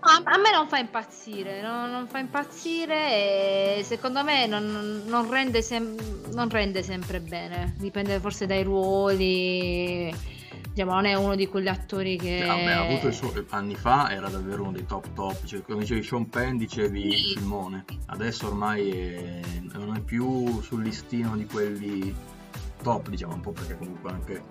a, 0.00 0.38
me 0.38 0.50
non 0.52 0.66
fa 0.66 0.78
impazzire, 0.78 1.60
no? 1.60 1.86
non 1.86 2.06
fa 2.06 2.18
impazzire 2.18 3.76
e 3.78 3.82
secondo 3.84 4.24
me 4.24 4.46
non, 4.46 5.02
non, 5.04 5.28
rende 5.28 5.60
sem- 5.60 5.96
non 6.32 6.48
rende 6.48 6.82
sempre 6.82 7.20
bene, 7.20 7.74
dipende 7.76 8.20
forse 8.20 8.46
dai 8.46 8.62
ruoli 8.62 10.32
diciamo, 10.72 10.92
non 10.92 11.04
è 11.04 11.14
uno 11.14 11.34
di 11.34 11.46
quegli 11.46 11.68
attori 11.68 12.16
che... 12.16 12.44
Vabbè, 12.46 12.70
ha 12.70 12.86
avuto 12.86 13.10
suo... 13.12 13.32
anni 13.50 13.74
fa 13.74 14.10
era 14.10 14.28
davvero 14.28 14.62
uno 14.62 14.72
dei 14.72 14.86
top 14.86 15.12
top, 15.14 15.44
cioè, 15.44 15.62
come 15.62 15.80
dicevi 15.80 16.02
Sean 16.02 16.28
Penn 16.28 16.56
dicevi 16.56 17.10
sì. 17.10 17.34
Filmone, 17.34 17.84
adesso 18.06 18.46
ormai 18.46 18.90
è... 18.90 19.40
non 19.72 19.96
è 19.96 20.00
più 20.00 20.60
sul 20.62 20.82
listino 20.82 21.36
di 21.36 21.46
quelli 21.46 22.14
top, 22.82 23.08
diciamo 23.08 23.34
un 23.34 23.40
po' 23.40 23.52
perché 23.52 23.76
comunque 23.76 24.10
anche 24.10 24.42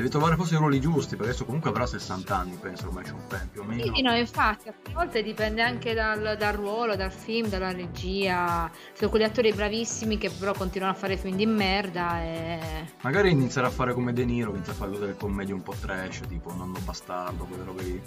Devi 0.00 0.12
trovare 0.12 0.34
forse 0.36 0.54
i 0.54 0.56
ruoli 0.56 0.80
giusti, 0.80 1.14
perché 1.14 1.32
adesso 1.32 1.44
comunque 1.44 1.68
avrà 1.68 1.84
60 1.84 2.34
anni, 2.34 2.56
penso, 2.58 2.86
ormai 2.86 3.04
Sean 3.04 3.20
Penn, 3.28 3.48
più 3.52 3.60
o 3.60 3.64
meno. 3.64 3.94
Sì, 3.94 4.00
no, 4.00 4.16
infatti, 4.16 4.68
a 4.68 4.74
volte 4.94 5.22
dipende 5.22 5.60
anche 5.60 5.92
dal, 5.92 6.36
dal, 6.38 6.54
ruolo, 6.54 6.96
dal 6.96 7.12
film, 7.12 7.48
dalla 7.48 7.70
regia. 7.70 8.70
Sono 8.94 9.10
quegli 9.10 9.24
attori 9.24 9.52
bravissimi 9.52 10.16
che 10.16 10.30
però 10.30 10.54
continuano 10.54 10.94
a 10.94 10.96
fare 10.96 11.18
film 11.18 11.36
di 11.36 11.44
merda 11.44 12.18
e... 12.22 12.58
Magari 13.02 13.30
inizierà 13.32 13.66
a 13.66 13.70
fare 13.70 13.92
come 13.92 14.14
De 14.14 14.24
Niro, 14.24 14.54
inizia 14.54 14.72
a 14.72 14.76
fare 14.76 14.92
delle 14.92 15.16
commedie 15.18 15.52
un 15.52 15.62
po' 15.62 15.74
trash, 15.78 16.20
tipo 16.26 16.50
Nonno 16.54 16.78
Bastardo, 16.82 17.44
quelle 17.44 17.64
robe 17.64 17.82
lì. 17.82 18.02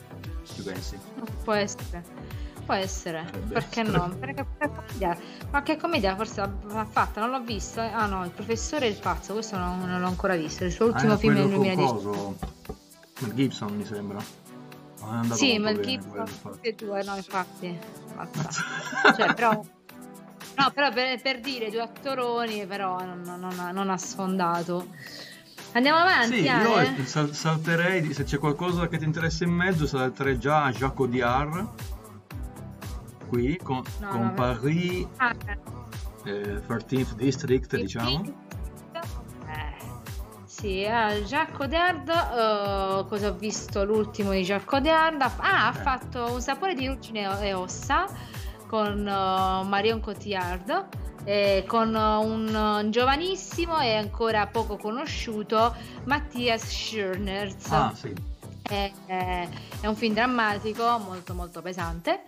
Ci 0.45 0.63
pensi? 0.63 0.97
Può 1.43 1.53
essere. 1.53 2.03
Può 2.65 2.73
essere, 2.75 3.25
Sarebbe 3.25 3.53
perché 3.53 3.81
essere. 3.81 3.97
no? 3.97 4.15
Perché 4.15 4.45
commedia, 4.57 5.17
qualche 5.49 5.77
commedia 5.77 6.15
forse 6.15 6.41
l'ha 6.41 6.87
fatta, 6.89 7.19
non 7.19 7.31
l'ho 7.31 7.41
vista. 7.41 7.93
Ah 7.93 8.05
no, 8.05 8.23
il 8.23 8.31
professore 8.31 8.85
è 8.85 8.89
il 8.89 8.97
pazzo, 8.97 9.33
questo 9.33 9.57
non, 9.57 9.79
non 9.79 9.99
l'ho 9.99 10.07
ancora 10.07 10.35
visto. 10.35 10.63
Il 10.63 10.71
suo 10.71 10.85
ultimo 10.85 11.13
ah, 11.13 11.17
film 11.17 11.33
nel 11.33 11.49
2010. 11.49 12.07
Mel 13.19 13.33
Gibson 13.33 13.75
mi 13.75 13.85
sembra. 13.85 14.19
Sì, 15.31 15.59
Mel 15.59 15.79
Gibson, 15.81 16.25
tutti 16.41 16.67
e 16.69 16.73
due, 16.73 17.03
no, 17.03 17.15
infatti. 17.15 17.77
cioè, 19.17 19.33
però, 19.33 19.51
no, 19.51 20.71
però 20.73 20.91
per, 20.91 21.21
per, 21.21 21.39
dire 21.41 21.69
due 21.69 21.81
attoroni, 21.81 22.65
però 22.65 23.03
non, 23.03 23.21
non, 23.21 23.59
ha, 23.59 23.71
non 23.71 23.89
ha 23.89 23.97
sfondato. 23.97 24.87
Andiamo 25.73 25.97
avanti. 25.97 26.37
Sì, 26.37 26.43
io 26.43 27.05
sal- 27.05 27.33
salterei, 27.33 28.13
se 28.13 28.23
c'è 28.23 28.37
qualcosa 28.37 28.87
che 28.87 28.97
ti 28.97 29.05
interessa 29.05 29.43
in 29.43 29.51
mezzo, 29.51 29.85
salterei 29.85 30.39
già 30.39 30.71
Jacques 30.71 30.99
Audiard 30.99 31.67
qui 33.27 33.57
con, 33.57 33.81
no, 33.99 34.09
con 34.09 34.21
no, 34.21 34.33
Paris 34.33 35.07
ah, 35.17 35.35
eh, 36.25 36.61
13th 36.67 37.15
District, 37.15 37.75
diciamo. 37.75 38.23
Eh, 38.93 39.73
sì, 40.45 40.85
uh, 40.87 41.21
Jacques 41.23 41.59
Audiard, 41.59 42.07
uh, 42.07 43.07
cosa 43.07 43.29
ho 43.29 43.33
visto 43.33 43.83
l'ultimo 43.83 44.31
di 44.31 44.43
Jacques 44.43 44.73
Audiard? 44.73 45.21
Ah, 45.21 45.67
ha 45.67 45.69
eh. 45.69 45.81
fatto 45.81 46.31
un 46.31 46.41
sapore 46.41 46.73
di 46.73 46.87
ruggine 46.87 47.41
e 47.41 47.53
ossa 47.53 48.07
con 48.67 48.99
uh, 48.99 49.67
Marion 49.67 49.99
Cotillard. 49.99 51.01
Eh, 51.25 51.63
con 51.65 51.95
un, 51.95 52.53
un, 52.53 52.91
giovanissimo 52.91 53.79
e 53.79 53.95
ancora 53.95 54.45
poco 54.47 54.75
conosciuto 54.75 55.73
Mattias 56.03 56.63
Schürnerz. 56.65 57.71
Ah, 57.71 57.93
sì. 57.95 58.13
È, 58.61 58.91
è, 59.05 59.47
un 59.87 59.95
film 59.95 60.13
drammatico 60.13 60.97
molto 60.99 61.33
molto 61.33 61.61
pesante 61.61 62.23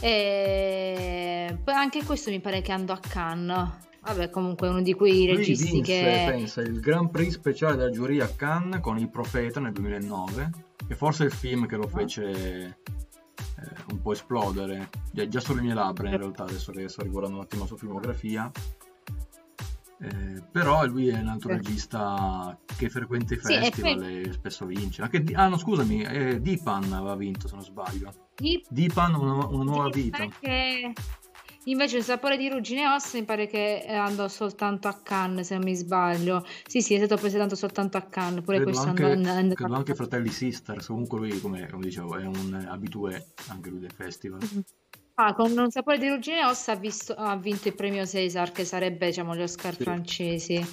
e 0.00 1.56
anche 1.64 2.04
questo 2.04 2.30
mi 2.30 2.40
pare 2.40 2.60
che 2.62 2.72
andò 2.72 2.92
a 2.92 3.00
Cannes. 3.00 3.82
Vabbè, 4.02 4.28
comunque 4.28 4.68
uno 4.68 4.82
di 4.82 4.92
quei 4.92 5.26
Lui 5.26 5.36
registi 5.36 5.70
vinse, 5.70 5.92
che... 5.92 6.24
pensa, 6.28 6.60
il 6.60 6.78
Grand 6.78 7.10
Prix 7.10 7.32
speciale 7.32 7.76
della 7.76 7.90
giuria 7.90 8.24
a 8.24 8.28
Cannes 8.28 8.80
con 8.80 8.98
Il 8.98 9.08
Profeta 9.08 9.60
nel 9.60 9.72
2009, 9.72 10.50
che 10.86 10.94
forse 10.94 11.24
il 11.24 11.32
film 11.32 11.66
che 11.66 11.76
lo 11.76 11.88
fece 11.88 12.22
eh, 12.30 12.76
un 13.90 14.02
po' 14.02 14.12
esplodere, 14.12 14.90
già, 15.10 15.26
già 15.26 15.40
sulle 15.40 15.62
mie 15.62 15.72
labbra 15.72 16.10
in 16.10 16.18
realtà, 16.18 16.42
adesso 16.42 16.70
che 16.72 16.86
sto 16.88 17.02
riguardando 17.02 17.38
un 17.38 17.44
attimo 17.44 17.62
la 17.62 17.68
sua 17.68 17.78
filmografia. 17.78 18.50
Eh, 20.00 20.42
però 20.52 20.84
lui 20.84 21.08
è 21.08 21.18
un 21.18 21.28
altro 21.28 21.52
eh. 21.52 21.56
regista 21.56 22.58
che 22.76 22.90
frequenta 22.90 23.32
i 23.32 23.38
festival 23.38 24.00
sì, 24.00 24.20
e, 24.20 24.32
spesso 24.32 24.66
vince. 24.66 25.00
Anche, 25.00 25.24
ah 25.32 25.48
no, 25.48 25.56
scusami, 25.56 26.02
eh, 26.02 26.40
Dipan 26.42 26.92
aveva 26.92 27.16
vinto 27.16 27.48
se 27.48 27.54
non 27.54 27.64
sbaglio. 27.64 28.23
Dip... 28.36 28.66
Dipan, 28.68 29.14
una, 29.14 29.46
una 29.46 29.64
nuova 29.64 29.88
Dip 29.88 30.02
vita. 30.02 30.28
Che... 30.40 30.92
Invece 31.66 31.98
il 31.98 32.04
sapore 32.04 32.36
di 32.36 32.50
ruggine 32.50 32.86
ossa 32.86 33.16
mi 33.16 33.24
pare 33.24 33.46
che 33.46 33.86
andò 33.88 34.28
soltanto 34.28 34.86
a 34.88 35.00
Cannes, 35.02 35.46
se 35.46 35.54
non 35.54 35.64
mi 35.64 35.74
sbaglio. 35.74 36.44
Sì, 36.66 36.82
sì, 36.82 36.94
è 36.94 36.98
stato 36.98 37.16
presentato 37.16 37.54
soltanto 37.54 37.96
a 37.96 38.02
Cannes. 38.02 38.44
Pure 38.44 38.58
credo 38.58 38.70
questo 38.70 38.88
anche, 38.88 39.04
and- 39.04 39.26
and- 39.26 39.54
credo 39.54 39.74
anche 39.74 39.94
Fratelli 39.94 40.28
Sisters. 40.28 40.86
Comunque 40.86 41.20
lui, 41.20 41.40
come, 41.40 41.66
come, 41.70 41.84
dicevo, 41.84 42.18
è 42.18 42.26
un 42.26 42.66
abitué 42.68 43.28
anche 43.48 43.70
lui 43.70 43.80
del 43.80 43.92
festival. 43.92 44.40
Mm-hmm. 44.42 44.60
Ah, 45.14 45.32
con 45.32 45.56
un 45.56 45.70
sapore 45.70 45.98
di 45.98 46.08
ruggine 46.08 46.44
ossa 46.44 46.72
ha, 46.72 46.76
visto, 46.76 47.14
ha, 47.14 47.36
vinto 47.36 47.68
il 47.68 47.74
premio 47.74 48.04
César, 48.04 48.52
che 48.52 48.66
sarebbe, 48.66 49.06
diciamo, 49.06 49.34
gli 49.34 49.42
Oscar 49.42 49.74
sì. 49.74 49.84
francesi. 49.84 50.66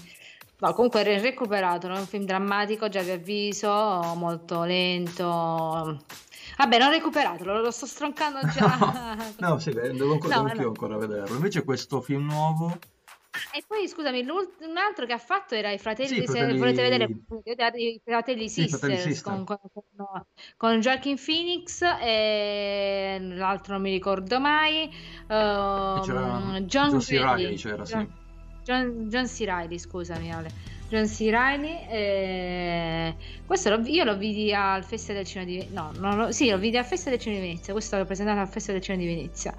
No, 0.60 0.74
comunque 0.74 1.04
è 1.04 1.22
recuperato, 1.22 1.88
è 1.88 1.98
un 1.98 2.06
film 2.06 2.26
drammatico, 2.26 2.90
già 2.90 3.02
vi 3.02 3.12
avviso, 3.12 3.70
molto 4.16 4.64
lento 4.64 6.04
Vabbè, 6.62 6.78
non 6.78 6.92
recuperatelo, 6.92 7.60
lo 7.60 7.72
sto 7.72 7.88
stroncando 7.88 8.40
già. 8.50 9.18
no, 9.40 9.58
sì, 9.58 9.72
devo 9.72 10.14
ancora, 10.14 10.42
no, 10.42 10.54
no. 10.54 10.68
ancora 10.68 10.98
vederlo. 10.98 11.36
Invece 11.36 11.64
questo 11.64 12.02
film 12.02 12.28
nuovo 12.28 12.78
e 13.54 13.64
poi 13.66 13.88
scusami, 13.88 14.28
un 14.28 14.78
altro 14.78 15.06
che 15.06 15.14
ha 15.14 15.18
fatto 15.18 15.56
era 15.56 15.72
i 15.72 15.78
fratelli, 15.78 16.20
Sì, 16.20 16.28
se 16.28 16.54
volete 16.58 16.82
vedere 16.82 17.08
fratelli... 17.26 17.94
i 17.94 18.02
fratelli 18.04 18.50
Sì, 18.50 18.68
fratelli 18.68 19.00
Sisters 19.00 19.02
Sister. 19.02 19.34
con, 19.34 19.46
con, 19.46 19.58
con, 20.58 20.80
Joaquin 20.82 21.16
Phoenix 21.16 21.82
e 21.82 23.18
l'altro 23.22 23.74
non 23.74 23.84
mi 23.84 23.92
ricordo 23.92 24.40
mai, 24.42 24.84
E 24.84 24.90
c'era 25.28 25.98
ehm, 25.98 26.60
John 26.66 26.90
John 26.90 27.00
C. 27.00 27.10
Reilly, 27.10 27.56
c'era, 27.56 27.86
sì. 27.86 27.94
John, 27.94 28.14
John, 28.64 29.08
John 29.08 29.26
C. 29.28 29.44
Reilly, 29.46 29.80
scusami 29.80 30.34
Ale, 30.34 30.52
John 30.92 31.08
C. 31.08 31.30
Reilly, 31.30 31.88
eh, 31.90 33.16
questo 33.46 33.70
lo- 33.70 33.88
io 33.88 34.04
lo 34.04 34.18
vidi 34.18 34.54
al 34.54 34.84
Festival 34.84 35.24
del 35.24 35.26
Cinema 35.26 35.50
di 35.50 35.58
Venezia, 35.60 36.00
no, 36.02 36.16
lo- 36.18 36.32
sì, 36.34 36.50
lo 36.50 36.58
vidi 36.58 36.76
al 36.78 36.84
Festival 36.84 37.14
del 37.14 37.22
Cinema 37.24 37.42
di 37.42 37.48
Venezia, 37.48 37.72
questo 37.72 37.98
l'ho 37.98 38.04
presentato 38.06 38.40
al 38.42 38.50
Festival 38.50 38.76
del 38.82 38.84
Cinema 38.84 39.04
di 39.10 39.16
Venezia, 39.16 39.56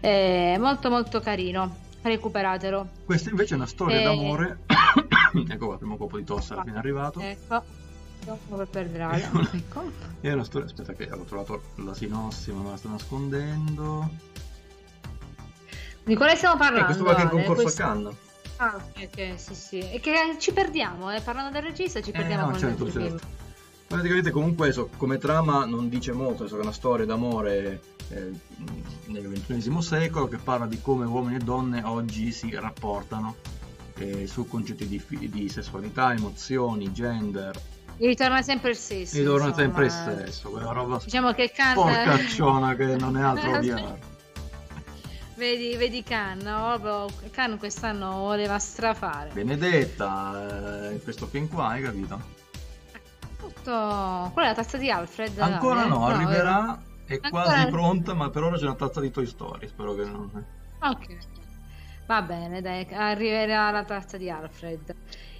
Eh, 0.00 0.56
molto 0.58 0.90
molto 0.90 1.20
carino, 1.20 1.76
recuperatelo. 2.02 2.88
Questa 3.04 3.30
invece 3.30 3.54
è 3.54 3.56
una 3.56 3.66
storia 3.68 4.00
Eh, 4.00 4.02
d'amore. 4.02 4.58
ecco 5.48 5.66
qua, 5.66 5.78
primo 5.78 5.96
colpo 5.96 6.18
di 6.18 6.24
tosse 6.24 6.52
alla 6.54 6.62
fine 6.64 6.74
è 6.74 6.78
arrivato. 6.78 7.20
Ecco, 7.20 7.62
dopo 8.24 8.56
per 8.56 8.66
perdere 8.66 8.98
l'aria, 9.04 9.30
ecco. 9.54 9.82
È 10.20 10.32
una 10.32 10.44
storia. 10.44 10.66
Aspetta, 10.66 10.92
che 10.92 11.04
avevo 11.04 11.22
trovato 11.24 11.62
la 11.76 11.94
sinossi, 11.94 12.50
ma 12.52 12.62
me 12.62 12.70
la 12.70 12.76
sto 12.76 12.88
nascondendo. 12.88 14.10
Di 16.04 16.16
quale 16.16 16.34
stiamo 16.36 16.56
Eh, 16.56 16.58
parlando? 16.58 16.84
questo 16.86 17.04
va 17.04 17.14
che 17.14 17.20
è 17.20 17.22
in 17.22 17.28
Ale? 17.28 17.36
concorso 17.38 17.62
Questo- 17.62 17.82
a 17.82 17.86
Cannes. 17.86 18.14
Ah, 18.64 18.76
ok, 18.76 19.34
sì, 19.38 19.54
sì. 19.54 19.78
E 19.78 20.00
che 20.00 20.36
ci 20.38 20.52
perdiamo, 20.52 21.14
eh? 21.14 21.20
parlando 21.20 21.50
del 21.50 21.62
regista 21.62 22.00
ci 22.00 22.10
Eh, 22.10 22.12
perdiamo 22.12 22.46
no, 22.46 22.50
con 22.52 22.58
certo, 22.58 22.90
certo. 22.90 23.26
Praticamente 23.86 24.30
comunque 24.30 24.72
so, 24.72 24.88
come 24.96 25.18
trama 25.18 25.66
non 25.66 25.90
dice 25.90 26.12
molto, 26.12 26.48
so 26.48 26.56
è 26.56 26.60
una 26.62 26.72
storia 26.72 27.04
d'amore 27.04 27.82
eh, 28.08 28.30
nel 29.06 29.30
XXI 29.46 29.82
secolo 29.82 30.28
che 30.28 30.38
parla 30.38 30.66
di 30.66 30.80
come 30.80 31.04
uomini 31.04 31.36
e 31.36 31.38
donne 31.40 31.82
oggi 31.84 32.32
si 32.32 32.50
rapportano 32.54 33.36
eh, 33.98 34.26
su 34.26 34.48
concetti 34.48 34.88
di, 34.88 35.02
di 35.28 35.48
sessualità, 35.50 36.14
emozioni, 36.14 36.90
gender. 36.90 37.60
E 37.98 38.06
ritorna 38.06 38.40
sempre 38.40 38.70
il 38.70 38.76
sesso. 38.76 39.18
E 39.18 39.22
torna 39.24 39.48
insomma. 39.48 39.62
sempre 39.62 39.84
il 39.84 39.90
sesso, 39.90 40.48
quella 40.48 40.72
roba 40.72 41.00
Diciamo 41.04 41.32
che 41.32 41.50
Khan... 41.54 41.74
porcacciona 41.74 42.74
che 42.74 42.96
non 42.96 43.18
è 43.18 43.22
altro 43.22 43.52
Eh, 43.52 43.56
odiare. 43.58 44.12
Vedi, 45.36 45.76
vedi 45.76 46.02
Khan, 46.04 46.38
no? 46.38 47.08
Khan 47.32 47.58
quest'anno 47.58 48.18
voleva 48.18 48.58
strafare. 48.58 49.30
Benedetta, 49.32 50.90
eh, 50.92 51.00
questo 51.02 51.26
film 51.26 51.48
qua, 51.48 51.68
hai 51.68 51.82
capito? 51.82 52.20
Tutto... 53.38 54.30
Quella 54.32 54.48
è 54.48 54.50
la 54.50 54.54
tazza 54.54 54.78
di 54.78 54.90
Alfred? 54.90 55.36
Ancora 55.38 55.80
Ale? 55.80 55.88
no, 55.88 56.08
eh? 56.08 56.12
arriverà, 56.12 56.80
è 57.04 57.18
Ancora- 57.20 57.42
quasi 57.44 57.66
pronta, 57.66 58.14
ma 58.14 58.30
per 58.30 58.42
ora 58.44 58.56
c'è 58.56 58.64
una 58.64 58.74
tazza 58.76 59.00
di 59.00 59.10
Toy 59.10 59.26
Story, 59.26 59.66
spero 59.66 59.94
che 59.94 60.04
non... 60.04 60.44
Ok. 60.80 61.16
Va 62.06 62.22
bene, 62.22 62.60
dai, 62.60 62.86
arriverà 62.92 63.70
la 63.70 63.84
tazza 63.84 64.16
di 64.16 64.30
Alfred. 64.30 64.94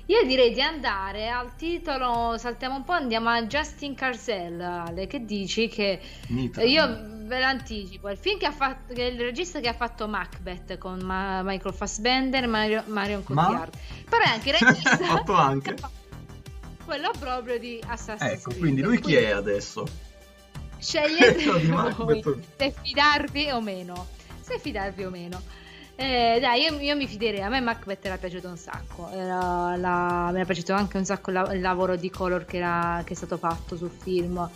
Io 0.06 0.22
direi 0.26 0.52
di 0.52 0.60
andare 0.60 1.30
al 1.30 1.54
titolo, 1.56 2.36
saltiamo 2.36 2.76
un 2.76 2.84
po', 2.84 2.92
andiamo 2.92 3.30
a 3.30 3.42
Justin 3.44 3.94
Carsell, 3.94 4.60
Ale, 4.60 5.06
che 5.06 5.24
dici 5.24 5.68
che 5.68 5.98
Nitra. 6.28 6.62
io 6.62 7.13
ve 7.24 7.38
l'anticipo, 7.38 8.08
il 8.10 8.16
film 8.18 8.38
che 8.38 8.46
ha 8.46 8.52
fatto, 8.52 8.92
che 8.94 9.06
è 9.06 9.10
il 9.10 9.18
regista 9.20 9.60
che 9.60 9.68
ha 9.68 9.72
fatto 9.74 10.06
Macbeth 10.08 10.78
con 10.78 11.00
Ma- 11.00 11.42
Michael 11.42 11.74
Fassbender 11.74 12.44
e 12.44 12.46
Mario, 12.46 12.82
Marion 12.86 13.22
Ma? 13.28 13.42
Cotillard, 13.44 13.72
però 14.08 14.22
è 14.24 14.28
anche 14.28 14.48
il 14.50 14.54
regista 14.60 14.96
fatto 14.98 15.32
anche. 15.34 15.74
quello 16.84 17.10
proprio 17.18 17.58
di 17.58 17.80
Assassin's 17.86 18.30
Ecco, 18.32 18.42
Creed. 18.50 18.58
quindi 18.60 18.82
lui 18.82 19.00
chi 19.00 19.14
è 19.14 19.30
adesso? 19.30 19.86
Scegliete 20.78 21.44
voi 21.96 22.22
se 22.56 22.74
fidarvi 22.82 23.50
o 23.50 23.60
meno. 23.60 24.06
Se 24.40 24.58
fidarvi 24.58 25.04
o 25.04 25.10
meno. 25.10 25.40
Eh, 25.96 26.38
dai, 26.40 26.62
io, 26.62 26.78
io 26.80 26.96
mi 26.96 27.06
fiderei. 27.06 27.40
A 27.40 27.48
me 27.48 27.60
Macbeth 27.60 28.04
era 28.04 28.18
piaciuto 28.18 28.48
un 28.48 28.56
sacco. 28.58 29.08
Era 29.10 29.76
la- 29.76 30.28
mi 30.30 30.36
era 30.36 30.44
piaciuto 30.44 30.74
anche 30.74 30.98
un 30.98 31.04
sacco 31.06 31.30
il, 31.30 31.36
la- 31.36 31.54
il 31.54 31.60
lavoro 31.62 31.96
di 31.96 32.10
color 32.10 32.44
che, 32.44 32.58
era- 32.58 33.00
che 33.04 33.14
è 33.14 33.16
stato 33.16 33.38
fatto 33.38 33.76
sul 33.76 33.90
film. 33.90 34.46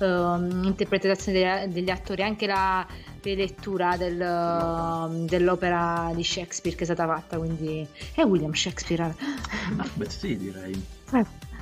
Ehm, 0.00 0.64
interpretazione 0.64 1.66
degli, 1.66 1.72
degli 1.72 1.90
attori, 1.90 2.22
anche 2.22 2.46
la 2.46 2.86
rilettura 3.22 3.96
del, 3.96 4.20
ehm, 4.20 5.26
dell'opera 5.26 6.10
di 6.14 6.24
Shakespeare 6.24 6.76
che 6.76 6.82
è 6.82 6.86
stata 6.86 7.06
fatta. 7.06 7.38
Quindi 7.38 7.86
è 8.14 8.22
William 8.22 8.52
Shakespeare. 8.52 9.14
Macbeth 9.74 10.10
sì, 10.10 10.36
direi. 10.36 10.82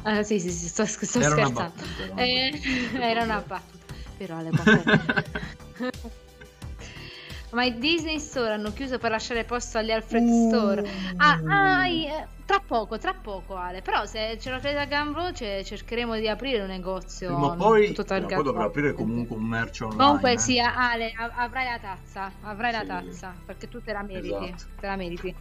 Ah, 0.03 0.22
sì, 0.22 0.38
sì, 0.38 0.51
sì, 0.51 0.68
sto, 0.68 0.85
sto 0.87 1.18
Era 1.20 1.35
una 1.35 1.46
scherzando. 1.46 1.61
battuta, 1.61 2.03
era 2.03 2.12
una 2.12 2.22
Eh, 2.22 2.51
battuta. 2.51 3.05
era 3.11 3.22
una 3.24 3.44
battuta, 3.46 3.94
però 4.16 4.40
le 4.40 4.51
cose. 4.51 4.85
Ma 7.51 7.65
i 7.65 7.79
Disney 7.79 8.19
Store 8.19 8.53
hanno 8.53 8.73
chiuso 8.73 8.99
per 8.99 9.11
lasciare 9.11 9.45
posto 9.45 9.79
agli 9.79 9.91
Alfred 9.91 10.23
Uh. 10.25 10.49
Store. 10.49 10.91
Ah, 11.17 11.41
ah, 11.49 11.89
eh, 11.89 12.27
tra 12.45 12.61
poco, 12.67 12.99
tra 12.99 13.15
poco, 13.15 13.55
Ale. 13.57 13.81
Però 13.81 14.05
se 14.05 14.37
ce 14.39 14.51
lo 14.51 14.61
fate 14.61 14.77
a 14.77 14.85
gran 14.85 15.13
voce, 15.13 15.65
cercheremo 15.65 16.17
di 16.17 16.29
aprire 16.29 16.61
un 16.61 16.69
negozio. 16.69 17.35
O 17.35 17.57
poi, 17.57 17.87
tutto 17.89 18.05
targato. 18.05 18.35
poi 18.35 18.45
dovrà 18.45 18.65
aprire 18.65 18.93
comunque 18.93 19.37
un 19.37 19.45
merch 19.45 19.81
online. 19.81 20.03
Comunque 20.03 20.33
eh. 20.33 20.39
sì, 20.39 20.59
Ale, 20.61 21.13
av- 21.19 21.33
avrai 21.37 21.65
la 21.65 21.79
tazza, 21.79 22.33
avrai 22.43 22.73
la 22.73 22.81
Sì. 22.81 22.87
tazza, 22.87 23.35
perché 23.47 23.69
tu 23.69 23.81
te 23.81 23.93
la 23.93 24.03
meriti, 24.03 24.29
Esatto. 24.29 24.65
te 24.81 24.87
la 24.87 24.97
meriti. 24.97 25.35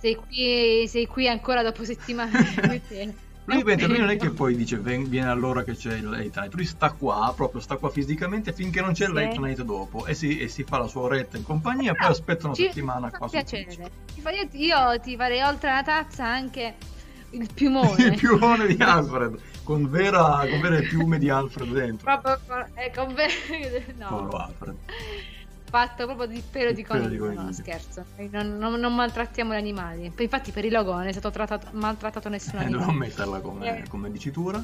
Sei 0.00 0.16
qui, 0.16 0.86
sei 0.88 1.06
qui 1.06 1.28
ancora 1.28 1.62
dopo 1.62 1.84
settimane. 1.84 2.30
Lui, 3.46 3.62
mentre 3.62 3.86
lui 3.86 3.98
non 3.98 4.08
è 4.08 4.16
che 4.16 4.30
poi 4.30 4.56
dice 4.56 4.78
"Ven- 4.78 5.08
viene 5.08 5.28
all'ora 5.28 5.62
che 5.64 5.74
c'è 5.74 5.96
il 5.96 6.08
late 6.08 6.30
night, 6.34 6.54
lui 6.54 6.64
sta 6.64 6.90
qua, 6.92 7.30
proprio 7.36 7.60
sta 7.60 7.76
qua 7.76 7.90
fisicamente 7.90 8.52
finché 8.54 8.80
non 8.80 8.92
c'è 8.94 9.06
il 9.06 9.12
late 9.12 9.38
night 9.38 9.60
dopo 9.62 10.06
e 10.06 10.14
si, 10.14 10.38
e 10.38 10.48
si 10.48 10.62
fa 10.64 10.78
la 10.78 10.86
sua 10.86 11.02
oretta 11.02 11.36
in 11.36 11.42
compagnia 11.42 11.90
e 11.90 11.94
poi 11.94 11.96
Però 11.98 12.10
aspetta 12.10 12.46
una 12.46 12.54
ci- 12.54 12.62
settimana 12.64 13.10
qua 13.10 13.28
piacere. 13.28 13.90
Io, 14.14 14.48
io 14.52 15.00
ti 15.00 15.14
farei 15.16 15.42
oltre 15.42 15.68
alla 15.70 15.82
tazza 15.82 16.24
anche 16.24 16.74
il 17.30 17.48
piumone. 17.52 18.02
il 18.04 18.16
piumone 18.16 18.66
di 18.66 18.76
Alfred 18.82 19.38
con, 19.62 19.90
vera, 19.90 20.46
con 20.48 20.60
vere 20.60 20.82
piume 20.82 21.18
di 21.18 21.28
Alfred 21.28 21.70
dentro. 21.72 22.04
proprio 22.18 22.40
con- 22.46 22.70
eh, 22.76 22.90
con 22.94 23.12
ve- 23.14 23.94
no, 23.98 24.06
Povero 24.08 24.36
Alfred. 24.38 24.76
Fatto 25.74 26.04
proprio 26.06 26.26
di 26.28 26.40
pelo 26.48 26.70
Di 26.72 26.84
coniglio. 26.84 27.32
No, 27.32 27.52
scherzo. 27.52 28.04
Non, 28.30 28.58
non- 28.58 28.78
non 28.78 28.94
maltrattiamo 28.94 29.52
gli 29.52 29.56
animali. 29.56 30.12
Infatti, 30.16 30.52
per 30.52 30.64
il 30.64 30.70
logo 30.72 30.92
non 30.92 31.08
è 31.08 31.10
stato 31.10 31.32
trattato- 31.32 31.66
maltrattato 31.72 32.28
nessun 32.28 32.60
Eh, 32.60 32.64
animale. 32.66 32.92
metterla 32.92 33.40
come, 33.40 33.78
Eh. 33.82 33.88
come 33.88 34.12
dicitura. 34.12 34.62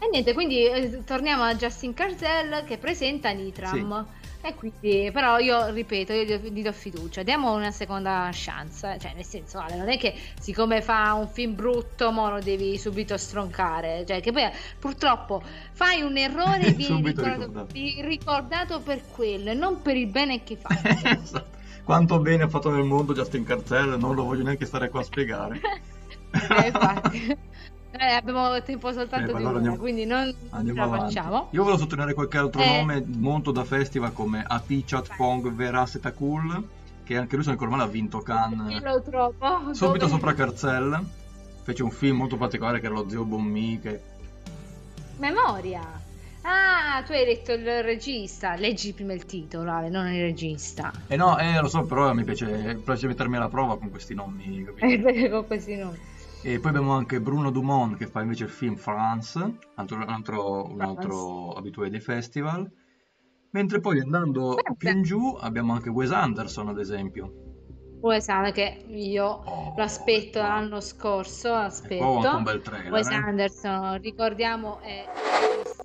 E 0.00 0.08
niente, 0.12 0.32
quindi 0.34 0.64
eh, 0.64 1.02
torniamo 1.04 1.42
a 1.42 1.56
Justin 1.56 1.92
Carzell 1.94 2.64
che 2.64 2.78
presenta 2.78 3.30
Nitram. 3.32 4.06
E 4.40 4.54
quindi, 4.54 5.10
però 5.12 5.38
io 5.38 5.70
ripeto, 5.70 6.12
io 6.12 6.36
gli, 6.38 6.62
do 6.62 6.72
fiducia, 6.72 7.22
diamo 7.24 7.52
una 7.54 7.72
seconda 7.72 8.30
chance, 8.32 8.96
cioè 9.00 9.12
nel 9.14 9.24
senso, 9.24 9.58
Ale, 9.58 9.76
non 9.76 9.88
è 9.88 9.98
che 9.98 10.14
siccome 10.38 10.80
fa 10.80 11.12
un 11.14 11.28
film 11.28 11.56
brutto, 11.56 12.12
mo 12.12 12.30
lo 12.30 12.38
devi 12.38 12.78
subito 12.78 13.16
stroncare, 13.16 14.04
cioè 14.06 14.20
che 14.20 14.30
poi 14.30 14.48
purtroppo 14.78 15.42
fai 15.72 16.02
un 16.02 16.16
errore 16.16 16.66
e 16.66 16.72
vieni 16.74 17.02
ricordato, 17.02 17.66
ricordato. 17.72 18.80
per 18.80 19.02
quello 19.10 19.50
e 19.50 19.54
non 19.54 19.82
per 19.82 19.96
il 19.96 20.06
bene 20.06 20.42
che 20.44 20.56
fa. 20.56 20.68
Esatto. 21.18 21.56
Quanto 21.82 22.18
bene 22.20 22.42
ha 22.42 22.48
fatto 22.48 22.70
nel 22.70 22.84
mondo 22.84 23.14
Justin 23.14 23.44
Cartel, 23.44 23.98
non 23.98 24.14
lo 24.14 24.24
voglio 24.24 24.44
neanche 24.44 24.66
stare 24.66 24.88
qua 24.88 25.00
a 25.00 25.04
spiegare. 25.04 25.60
Eh, 26.30 26.66
infatti. 26.66 27.36
Eh, 28.00 28.12
abbiamo 28.12 28.62
tempo 28.62 28.92
soltanto 28.92 29.24
Eh, 29.30 29.32
di 29.32 29.32
allora 29.32 29.48
una, 29.48 29.56
andiamo- 29.58 29.76
quindi 29.78 30.04
non 30.04 30.32
ce 30.64 30.72
la 30.72 30.88
facciamo. 30.88 31.48
Io 31.50 31.62
volevo 31.62 31.78
sottolineare 31.80 32.14
qualche 32.14 32.38
altro 32.38 32.62
Eh. 32.62 32.76
nome 32.78 33.04
molto 33.06 33.50
da 33.50 33.64
festival 33.64 34.12
come 34.12 34.44
Api 34.46 34.84
Chatpong 34.86 35.52
Veraseta 35.52 36.12
Cool, 36.12 36.66
che 37.04 37.16
anche 37.16 37.34
lui, 37.34 37.44
se 37.44 37.50
non 37.50 37.58
ricordo 37.58 37.82
ha 37.82 37.86
vinto 37.88 38.18
Io 38.18 38.22
Cannes 38.22 38.82
lo 38.82 39.02
trovo. 39.02 39.74
subito 39.74 40.04
dove- 40.06 40.10
sopra 40.10 40.34
Carcel. 40.34 41.04
Fece 41.62 41.82
un 41.82 41.90
film 41.90 42.16
molto 42.18 42.36
particolare 42.36 42.80
che 42.80 42.86
era 42.86 42.94
lo 42.94 43.08
zio 43.08 43.24
Bommi 43.24 43.78
che 43.80 44.00
Memoria. 45.18 45.82
Ah, 46.42 47.02
tu 47.04 47.12
hai 47.12 47.24
detto 47.24 47.52
il 47.52 47.82
regista. 47.82 48.54
Leggi 48.54 48.92
prima 48.92 49.12
il 49.12 49.26
titolo, 49.26 49.70
Ale, 49.70 49.88
non 49.90 50.06
il 50.06 50.20
regista. 50.22 50.92
Eh 51.08 51.16
no, 51.16 51.36
eh, 51.38 51.60
lo 51.60 51.68
so, 51.68 51.82
però 51.82 52.14
mi 52.14 52.24
piace, 52.24 52.80
piace 52.82 53.06
mettermi 53.06 53.36
alla 53.36 53.48
prova 53.48 53.76
con 53.76 53.90
questi 53.90 54.14
nomi? 54.14 54.64
Eh, 54.78 55.28
con 55.28 55.46
questi 55.46 55.76
nomi. 55.76 55.98
E 56.42 56.60
poi 56.60 56.70
abbiamo 56.70 56.92
anche 56.92 57.20
Bruno 57.20 57.50
Dumont 57.50 57.96
che 57.96 58.06
fa 58.06 58.22
invece 58.22 58.44
il 58.44 58.50
film 58.50 58.76
France, 58.76 59.58
altro, 59.74 59.96
un 59.96 60.08
altro, 60.08 60.66
un 60.70 60.80
altro 60.80 61.52
abitué 61.52 61.90
dei 61.90 62.00
festival. 62.00 62.70
Mentre 63.50 63.80
poi 63.80 63.98
andando 64.00 64.54
Beh, 64.54 64.74
più 64.76 64.90
in 64.90 65.02
giù 65.02 65.36
abbiamo 65.40 65.72
anche 65.72 65.88
Wes 65.90 66.10
Anderson, 66.10 66.68
ad 66.68 66.78
esempio. 66.78 67.32
Wes 68.00 68.28
Anderson, 68.28 68.52
che 68.52 68.84
io 68.94 69.24
Oh, 69.24 69.74
lo 69.76 69.82
aspetto 69.82 70.38
qua- 70.38 70.48
l'anno 70.48 70.80
scorso, 70.80 71.48
ho 71.48 71.54
anche 71.54 71.66
aspetto. 71.66 72.36
un 72.36 72.42
bel 72.44 72.62
trailer. 72.62 72.92
Wes 72.92 73.08
eh. 73.08 73.14
Anderson, 73.14 74.00
ricordiamo, 74.00 74.78
è 74.80 75.04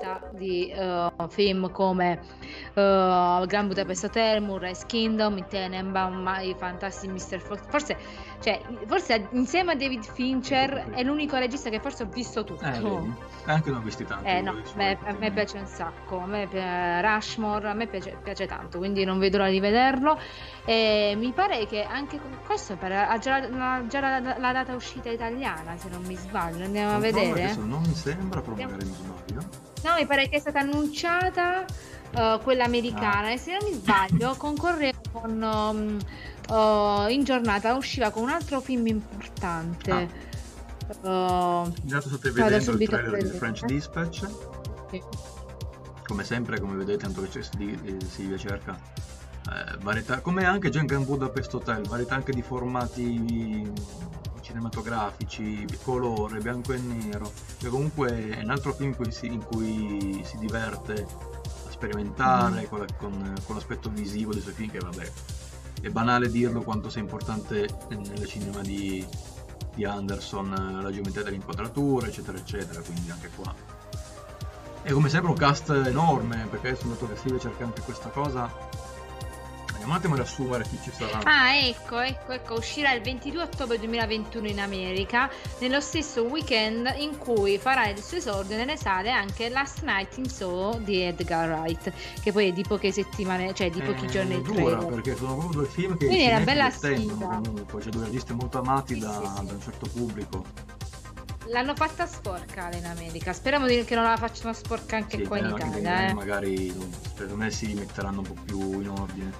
regista 0.03 0.29
di 0.31 0.69
eh, 0.69 1.11
film 1.29 1.71
come 1.71 2.19
eh, 2.73 3.43
Grand 3.47 3.67
Budapest 3.67 4.03
Hotel, 4.05 4.41
Moonrise 4.41 4.85
Kingdom, 4.85 5.47
Tenenbaum, 5.47 6.37
i 6.41 6.55
fantastici 6.57 7.11
Mr. 7.11 7.39
Fox. 7.39 7.59
Forse 7.67 7.97
cioè, 8.41 8.61
forse 8.87 9.27
insieme 9.31 9.71
a 9.71 9.75
David 9.75 10.03
Fincher 10.03 10.89
è 10.91 11.01
l'unico 11.03 11.37
regista 11.37 11.69
che 11.69 11.79
forse 11.79 12.03
ho 12.03 12.07
visto 12.07 12.43
tutto. 12.43 12.65
Eh, 12.65 12.71
vedi? 12.71 13.13
Anche 13.45 13.69
non 13.69 13.79
ho 13.79 13.83
visti 13.83 14.05
tanti. 14.05 14.27
Eh 14.27 14.41
no, 14.41 14.61
beh, 14.75 14.97
a 15.05 15.13
me 15.17 15.31
piace 15.31 15.57
un 15.57 15.65
sacco, 15.65 16.19
a 16.19 16.25
me 16.25 16.47
pi- 16.47 16.59
Rushmore, 17.01 17.69
a 17.69 17.73
me 17.73 17.87
piace, 17.87 18.17
piace 18.21 18.45
tanto, 18.45 18.77
quindi 18.79 19.05
non 19.05 19.17
vedo 19.19 19.37
l'ora 19.37 19.49
di 19.49 19.59
vederlo. 19.61 20.19
E 20.65 21.13
mi 21.17 21.31
pare 21.31 21.65
che 21.67 21.83
anche 21.83 22.19
questo 22.45 22.75
per- 22.75 22.91
ha 22.91 23.17
già, 23.17 23.35
ha 23.35 23.87
già 23.87 23.99
la, 24.01 24.37
la 24.37 24.51
data 24.51 24.75
uscita 24.75 25.09
italiana, 25.09 25.77
se 25.77 25.87
non 25.89 26.03
mi 26.03 26.15
sbaglio, 26.15 26.65
andiamo 26.65 26.95
a 26.95 26.99
Controllo 26.99 27.19
vedere. 27.19 27.43
adesso 27.43 27.61
non 27.65 27.81
mi 27.81 27.93
sembra, 27.93 28.41
però 28.41 28.55
magari 28.55 28.85
mi 28.85 28.91
sbaglio. 28.91 29.71
No, 29.83 29.95
mi 29.97 30.05
pare 30.05 30.29
che 30.29 30.37
è 30.37 30.39
stata 30.39 30.59
annunciata 30.59 31.65
eh, 32.15 32.39
quella 32.41 32.63
americana 32.63 33.31
e 33.31 33.37
se 33.37 33.57
non 33.57 33.69
mi 33.69 33.73
sbaglio 33.73 34.35
concorreva 34.37 34.97
con 35.11 35.41
um, 35.41 35.99
oh, 36.55 37.07
in 37.09 37.23
giornata 37.23 37.75
usciva 37.75 38.09
con 38.09 38.23
un 38.23 38.29
altro 38.29 38.61
film 38.61 38.87
importante. 38.87 40.31
Oh, 41.01 41.71
Intanto 41.81 42.09
state 42.09 42.31
vedendo 42.31 42.71
il 42.71 42.87
trailer 42.87 43.23
di. 43.23 43.37
French 43.37 43.65
Dispatch. 43.65 44.27
sì. 44.89 45.01
Come 46.05 46.23
sempre, 46.23 46.59
come 46.59 46.75
vedete, 46.75 47.03
tanto 47.03 47.21
che 47.21 47.41
si, 47.41 47.79
eh, 47.85 47.97
Silvia 48.05 48.37
cerca 48.37 48.77
eh, 49.49 49.77
varietà, 49.81 50.19
come 50.19 50.45
anche 50.45 50.69
Jungle 50.69 50.99
Budapest 50.99 51.53
Hotel, 51.53 51.87
varietà 51.87 52.15
anche 52.15 52.31
di 52.31 52.41
formati 52.41 53.71
cinematografici, 54.43 55.65
colore, 55.83 56.39
bianco 56.39 56.73
e 56.73 56.77
nero. 56.77 57.31
Cioè, 57.57 57.69
comunque 57.69 58.29
è 58.29 58.43
un 58.43 58.49
altro 58.51 58.73
film 58.73 58.89
in 58.89 58.95
cui 58.95 59.11
si, 59.11 59.25
in 59.27 59.43
cui 59.43 60.21
si 60.23 60.37
diverte 60.37 60.93
a 61.67 61.71
sperimentare 61.71 62.61
Mm. 62.61 62.65
con, 62.69 62.79
la- 62.79 62.85
con- 62.97 63.33
con 63.45 63.55
l'aspetto 63.55 63.89
visivo 63.89 64.33
dei 64.33 64.41
suoi 64.41 64.53
film, 64.53 64.69
che 64.69 64.79
vabbè, 64.79 65.11
è 65.81 65.89
banale 65.89 66.29
dirlo 66.29 66.61
quanto 66.61 66.89
sia 66.89 67.01
importante 67.01 67.67
nel 67.89 68.25
cinema 68.25 68.61
di, 68.61 69.05
di 69.73 69.83
Anderson, 69.85 70.79
la 70.81 70.91
geometria 70.91 71.23
delle 71.23 71.35
inquadrature, 71.37 72.07
eccetera, 72.07 72.37
eccetera, 72.37 72.81
quindi 72.81 73.09
anche 73.11 73.29
qua. 73.35 73.53
E 74.85 74.91
come 74.91 75.07
sempre 75.09 75.31
un 75.31 75.37
cast 75.37 75.69
enorme, 75.69 76.45
perché 76.49 76.69
adesso 76.69 76.87
noto 76.87 77.07
che 77.07 77.15
Silvia 77.15 77.39
cerca 77.39 77.63
anche 77.63 77.81
questa 77.81 78.09
cosa. 78.09 78.51
Andiamo 79.83 79.91
un 79.91 79.99
attimo 79.99 80.13
a 80.13 80.17
riassumere 80.17 80.63
chi 80.63 80.79
ci 80.81 80.91
sarà. 80.95 81.19
Ah, 81.23 81.55
ecco, 81.57 81.99
ecco, 81.99 82.31
ecco, 82.31 82.53
uscirà 82.53 82.93
il 82.93 83.01
22 83.01 83.41
ottobre 83.41 83.77
2021 83.79 84.47
in 84.47 84.59
America, 84.61 85.29
nello 85.59 85.81
stesso 85.81 86.23
weekend 86.23 86.93
in 86.99 87.17
cui 87.17 87.57
farà 87.57 87.89
il 87.89 88.01
suo 88.01 88.15
esordio 88.17 88.55
nelle 88.55 88.77
sale 88.77 89.11
anche 89.11 89.49
Last 89.49 89.81
Night 89.83 90.17
in 90.19 90.29
Soho 90.29 90.77
di 90.77 91.01
Edgar 91.01 91.49
Wright, 91.49 91.91
che 92.21 92.31
poi 92.31 92.47
è 92.47 92.51
di 92.53 92.63
poche 92.65 92.93
settimane, 92.93 93.53
cioè 93.53 93.69
di 93.69 93.81
pochi 93.81 94.05
Eh, 94.05 94.07
giorni 94.07 94.35
il 94.35 94.41
dura, 94.41 94.55
trailer. 94.63 94.85
perché 94.85 95.15
sono 95.17 95.35
proprio 95.37 95.59
due 95.61 95.69
film 95.69 95.97
che 95.97 96.05
Quindi 96.05 96.23
cinefi 96.23 96.43
bella 96.45 96.69
sfida. 96.69 97.25
comunque, 97.43 97.81
c'è 97.81 97.89
due 97.89 98.05
registi 98.05 98.33
molto 98.33 98.59
amati 98.59 98.93
Sì, 98.93 98.99
da, 99.01 99.11
sì, 99.11 99.19
sì. 99.39 99.45
da 99.45 99.51
un 99.53 99.61
certo 99.61 99.89
pubblico. 99.93 100.45
L'hanno 101.47 101.75
fatta 101.75 102.05
sporca 102.07 102.69
in 102.73 102.85
America, 102.85 103.33
speriamo 103.33 103.67
di- 103.67 103.83
che 103.83 103.95
non 103.95 104.05
la 104.05 104.15
facciano 104.15 104.53
sporca 104.53 104.95
anche 104.95 105.17
Sì, 105.17 105.23
qua 105.23 105.39
in 105.39 105.47
Italia. 105.53 106.07
eh. 106.07 106.13
magari 106.13 106.73
secondo 107.15 107.35
me 107.35 107.51
si 107.51 107.73
metteranno 107.73 108.19
un 108.21 108.27
po' 108.27 108.35
più 108.45 108.79
in 108.79 108.87
ordine 108.87 109.31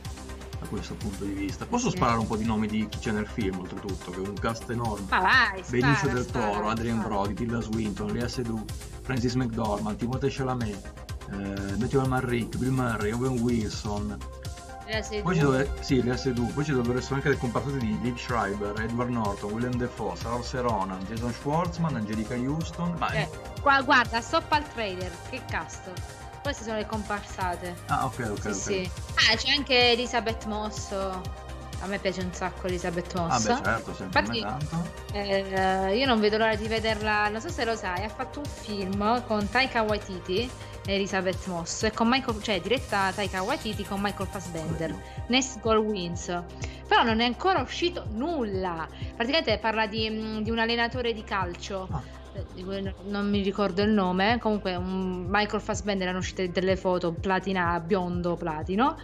da 0.63 0.67
questo 0.69 0.95
punto 0.95 1.23
di 1.23 1.34
vista. 1.34 1.65
Posso 1.65 1.89
sparare 1.89 2.17
un 2.19 2.28
po' 2.28 2.36
di 2.36 2.45
nomi 2.45 2.67
di 2.67 2.88
chi 2.89 2.97
c'è 2.99 3.12
nel 3.12 3.28
film, 3.28 3.60
oltretutto, 3.60 4.12
che 4.12 4.17
è 4.23 4.28
un 4.28 4.34
cast 4.34 4.69
enorme. 4.69 5.06
Ma 5.10 5.19
vai, 5.19 5.63
Benicio 5.69 5.95
spara, 5.95 6.13
del 6.13 6.23
spara, 6.23 6.52
Toro, 6.52 6.69
Adrian 6.69 6.99
spara. 6.99 7.13
Brody, 7.15 7.34
Tilda 7.34 7.62
Swinton, 7.62 8.12
Lea 8.12 8.28
Seydoux, 8.28 8.63
Francis 9.02 9.34
McDormand, 9.36 9.97
Timothée 9.97 10.30
Chalamet, 10.32 10.91
eh, 11.32 11.78
Matthew 11.78 11.99
Almaric, 11.99 12.58
Bill 12.58 12.71
Murray, 12.71 13.12
Owen 13.12 13.39
Wilson. 13.39 14.17
Poi 15.23 15.34
ci, 15.34 15.39
tu. 15.39 15.45
dove, 15.45 15.71
sì. 15.80 16.02
Poi 16.02 16.63
ci 16.65 16.71
dovrebbero 16.71 16.97
essere 16.99 17.15
anche 17.15 17.30
dei 17.30 17.38
comparsati 17.38 17.78
di 17.78 17.97
Liv 18.02 18.17
Schreiber, 18.17 18.80
Edward 18.82 19.10
Norton, 19.10 19.52
William 19.52 19.73
Defoe, 19.76 20.15
Saoirse 20.15 20.60
Ronan, 20.62 20.99
Jason 21.06 21.32
Schwartzman, 21.34 21.95
Angelica 21.95 22.36
Houston. 22.36 22.93
Ma 22.97 23.10
Eh, 23.12 23.30
qua, 23.62 23.82
guarda, 23.82 24.19
stoppa 24.21 24.58
il 24.58 24.65
trailer, 24.73 25.12
che 25.30 25.41
cast. 25.49 25.89
Queste 26.43 26.63
sono 26.65 26.75
le 26.77 26.86
comparsate. 26.86 27.73
Ah, 27.88 28.06
ok, 28.06 28.27
ok, 28.32 28.41
Sì, 28.41 28.47
ok. 28.47 28.53
sì. 28.56 28.91
Ah, 29.32 29.36
c'è 29.36 29.49
anche 29.56 29.91
Elisabeth 29.93 30.45
Moss. 30.45 30.91
A 30.91 31.86
me 31.88 31.99
piace 31.99 32.21
un 32.21 32.34
sacco 32.34 32.67
Elisabeth 32.67 33.13
Ah, 33.15 33.21
Moss. 33.21 33.47
beh, 33.47 33.63
certo, 33.63 33.93
sempre 33.95 34.19
Infatti- 34.19 34.41
tanto. 34.41 34.89
Eh, 35.13 35.97
io 35.97 36.06
non 36.06 36.19
vedo 36.19 36.38
l'ora 36.38 36.56
di 36.56 36.67
vederla. 36.67 37.29
Non 37.29 37.39
so 37.41 37.49
se 37.49 37.63
lo 37.65 37.75
sai, 37.75 38.03
ha 38.03 38.10
fatto 38.10 38.39
un 38.39 38.45
film 38.45 39.23
con 39.25 39.49
Taika 39.49 39.82
Waititi 39.84 40.49
e 40.86 40.93
Elisabeth 40.95 41.45
Moss. 41.47 41.84
E 41.84 41.91
con 41.91 42.08
Michael, 42.10 42.41
cioè 42.43 42.60
diretta 42.62 43.12
Taika 43.13 43.41
Waititi 43.41 43.84
con 43.86 43.99
Michael 44.01 44.27
Fassbender. 44.29 44.93
Next 45.27 45.60
Goal 45.62 45.77
Wins. 45.77 46.25
Però 46.88 47.03
non 47.03 47.21
è 47.21 47.25
ancora 47.25 47.62
uscito 47.62 48.06
nulla. 48.12 48.86
Praticamente 49.15 49.58
parla 49.60 49.88
di, 49.88 50.41
di 50.43 50.49
un 50.51 50.60
allenatore 50.60 51.13
di 51.13 51.23
calcio. 51.23 51.88
Ah. 51.91 52.21
Eh, 52.34 52.93
non 53.06 53.30
mi 53.30 53.41
ricordo 53.41 53.82
il 53.82 53.91
nome. 53.91 54.38
Comunque, 54.39 54.76
un 54.76 55.26
Michael 55.30 55.62
Fassbender 55.62 56.08
hanno 56.08 56.17
uscite 56.19 56.50
delle 56.52 56.76
foto 56.76 57.12
platina, 57.12 57.80
biondo 57.80 58.36
platino. 58.36 58.98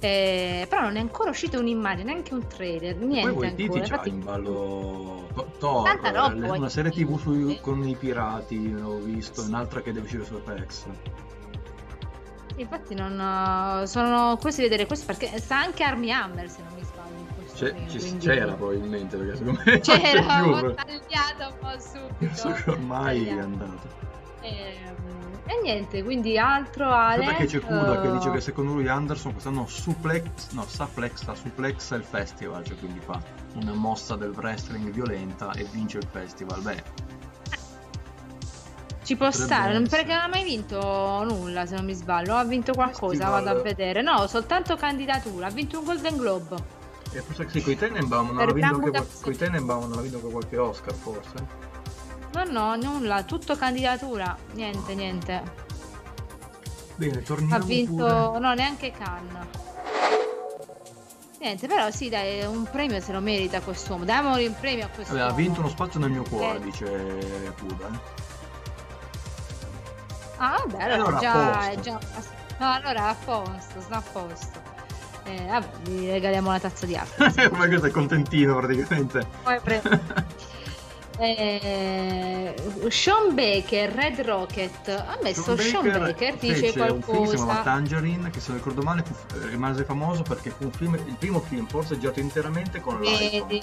Eh, 0.00 0.64
però 0.68 0.82
non 0.82 0.94
è 0.96 1.00
ancora 1.00 1.30
uscita 1.30 1.58
un'immagine, 1.58 2.04
neanche 2.12 2.32
un 2.32 2.46
trailer, 2.46 2.96
niente 2.98 3.32
Poi 3.32 3.38
Waititi 3.40 3.62
ancora. 3.62 3.80
c'ha 3.80 3.94
Infatti, 3.94 4.08
in 4.10 4.22
ballo 4.22 5.26
To- 5.34 5.50
Thor, 5.58 5.82
Tanta 5.82 6.10
roba, 6.10 6.54
eh, 6.54 6.56
una 6.56 6.68
serie 6.68 6.92
tv 6.92 7.18
su- 7.18 7.58
con 7.60 7.82
i 7.86 7.96
pirati, 7.96 8.70
l'ho 8.72 8.98
visto, 8.98 9.42
un'altra 9.42 9.80
che 9.82 9.92
deve 9.92 10.04
uscire 10.04 10.24
su 10.24 10.34
Apex. 10.34 10.84
Sì, 12.54 12.60
infatti 12.60 12.94
non 12.94 13.12
uh, 13.18 13.86
sono 13.86 14.36
curiosa 14.36 14.62
di 14.62 14.68
vedere 14.68 14.86
questo 14.86 15.04
perché 15.04 15.36
sta 15.40 15.58
anche 15.58 15.82
Army 15.82 16.10
Hammer 16.12 16.48
se 16.48 16.62
non 16.62 16.74
mi 16.74 16.84
sbaglio 16.84 17.26
C'è- 17.58 18.18
c'era 18.18 18.52
probabilmente, 18.52 19.16
perché 19.16 19.36
secondo 19.36 19.60
me 19.64 19.80
c'era 19.80 20.44
ho 20.46 20.74
tagliato 20.74 21.46
un 21.48 21.58
po' 21.58 21.80
subito 21.80 22.14
penso 22.18 22.52
che 22.52 22.70
ormai 22.70 23.22
è 23.24 23.28
Tagliato. 23.30 23.46
andato. 23.46 23.88
Ehm, 24.42 24.96
e 25.46 25.60
niente 25.62 26.02
quindi 26.04 26.38
altro 26.38 26.88
Ale 26.92 27.24
Aspetta 27.24 27.38
che 27.38 27.46
c'è 27.46 27.58
Kuda 27.60 28.00
che 28.00 28.08
eh, 28.08 28.12
dice 28.12 28.30
che 28.30 28.40
secondo 28.40 28.74
lui 28.74 28.86
Anderson 28.86 29.32
quest'anno 29.32 29.66
suplex, 29.66 30.50
no, 30.52 30.64
suplexa, 30.68 31.34
suplexa 31.34 31.96
il 31.96 32.04
festival, 32.04 32.62
cioè 32.64 32.76
quindi 32.78 33.00
fa 33.00 33.20
una 33.54 33.72
mossa 33.72 34.14
del 34.14 34.30
wrestling 34.36 34.90
violenta 34.90 35.50
e 35.52 35.64
vince 35.72 35.98
il 35.98 36.06
festival. 36.08 36.60
Beh, 36.60 36.82
ci 39.02 39.16
può 39.16 39.30
stare 39.30 39.72
non- 39.72 39.82
essere. 39.84 40.02
perché 40.02 40.14
non 40.14 40.22
ha 40.24 40.28
mai 40.28 40.44
vinto 40.44 41.24
nulla 41.24 41.64
se 41.66 41.74
non 41.76 41.84
mi 41.86 41.94
sbaglio 41.94 42.36
ha 42.36 42.44
vinto 42.44 42.72
qualcosa 42.74 43.14
Festival. 43.14 43.42
vado 43.44 43.58
a 43.58 43.62
vedere 43.62 44.02
no 44.02 44.26
soltanto 44.26 44.76
candidatura 44.76 45.46
ha 45.46 45.50
vinto 45.50 45.78
un 45.78 45.84
Golden 45.86 46.16
Globe 46.18 46.56
e 47.12 47.20
forse 47.22 47.48
sì, 47.48 47.62
con 47.62 47.72
i 47.72 47.76
Tenenbaum 47.76 48.26
non 48.28 48.36
Per 48.36 48.48
ha 48.48 48.52
vinto 48.52 48.74
anche, 48.74 49.36
Tenenbaum 49.36 50.00
vinto 50.00 50.16
anche 50.18 50.30
qualche 50.30 50.58
Oscar 50.58 50.94
forse. 50.94 51.46
no 52.32 52.44
no 52.44 52.76
nulla 52.76 53.22
tutto 53.24 53.56
candidatura 53.56 54.36
niente 54.52 54.94
niente 54.94 55.66
Bene, 56.96 57.22
torniamo 57.22 57.54
ha 57.54 57.58
vinto 57.66 57.92
pure. 58.04 58.38
no 58.40 58.52
neanche 58.54 58.90
Cannes 58.90 59.46
niente 61.40 61.66
però 61.68 61.90
sì 61.90 62.08
dai 62.08 62.44
un 62.44 62.64
premio 62.70 63.00
se 63.00 63.12
lo 63.12 63.20
merita 63.20 63.60
quest'uomo 63.60 64.04
diamogli 64.04 64.46
un 64.46 64.56
premio 64.58 64.84
a 64.86 64.88
quest'uomo 64.88 65.22
Vabbè, 65.22 65.32
ha 65.32 65.36
vinto 65.36 65.60
uno 65.60 65.68
spazio 65.68 66.00
nel 66.00 66.10
mio 66.10 66.22
cuore, 66.24 66.56
Eh. 66.58 66.60
dice 66.60 67.54
Kuda. 67.58 67.86
eh. 67.86 68.26
ah 70.38 70.62
vabbè 70.66 70.82
allora, 70.82 71.18
Allora, 71.18 71.18
già, 71.20 71.58
posto. 71.66 71.80
già 71.80 71.98
no 72.58 72.72
allora 72.72 73.08
a 73.08 73.14
posto 73.24 73.80
sta 73.80 73.96
a 73.96 74.02
posto 74.12 74.67
eh, 75.28 75.46
vabbè 75.48 75.66
gli 75.90 76.06
regaliamo 76.08 76.48
una 76.48 76.60
tazza 76.60 76.86
di 76.86 76.96
acqua 76.96 77.32
Ma 77.56 77.66
che 77.66 77.78
sei 77.78 77.90
contentino 77.90 78.56
praticamente. 78.56 79.26
Poi 79.42 79.60
pre- 79.62 79.82
Eh, 81.20 82.54
Sean 82.90 83.34
Baker, 83.34 83.90
Red 83.92 84.20
Rocket. 84.20 84.88
Ha 84.88 85.18
messo 85.22 85.56
Sean 85.56 85.82
Baker, 85.90 86.36
dice 86.36 86.54
fece 86.72 86.80
un 86.80 87.02
film 87.02 87.24
si 87.24 87.30
chiamava 87.34 87.34
qualcosa. 87.34 87.62
Tangerine 87.62 88.30
che 88.30 88.38
se 88.40 88.48
non 88.50 88.58
ricordo 88.58 88.82
male 88.82 89.02
fu- 89.02 89.14
eh, 89.36 89.46
rimase 89.48 89.82
famoso 89.84 90.22
perché 90.22 90.50
fu 90.50 90.70
film, 90.70 90.94
il 90.94 91.16
primo 91.18 91.40
film 91.40 91.66
forse 91.66 91.98
girato 91.98 92.20
interamente 92.20 92.80
con 92.80 93.00
l'iPhone. 93.00 93.46
Vedi, 93.48 93.62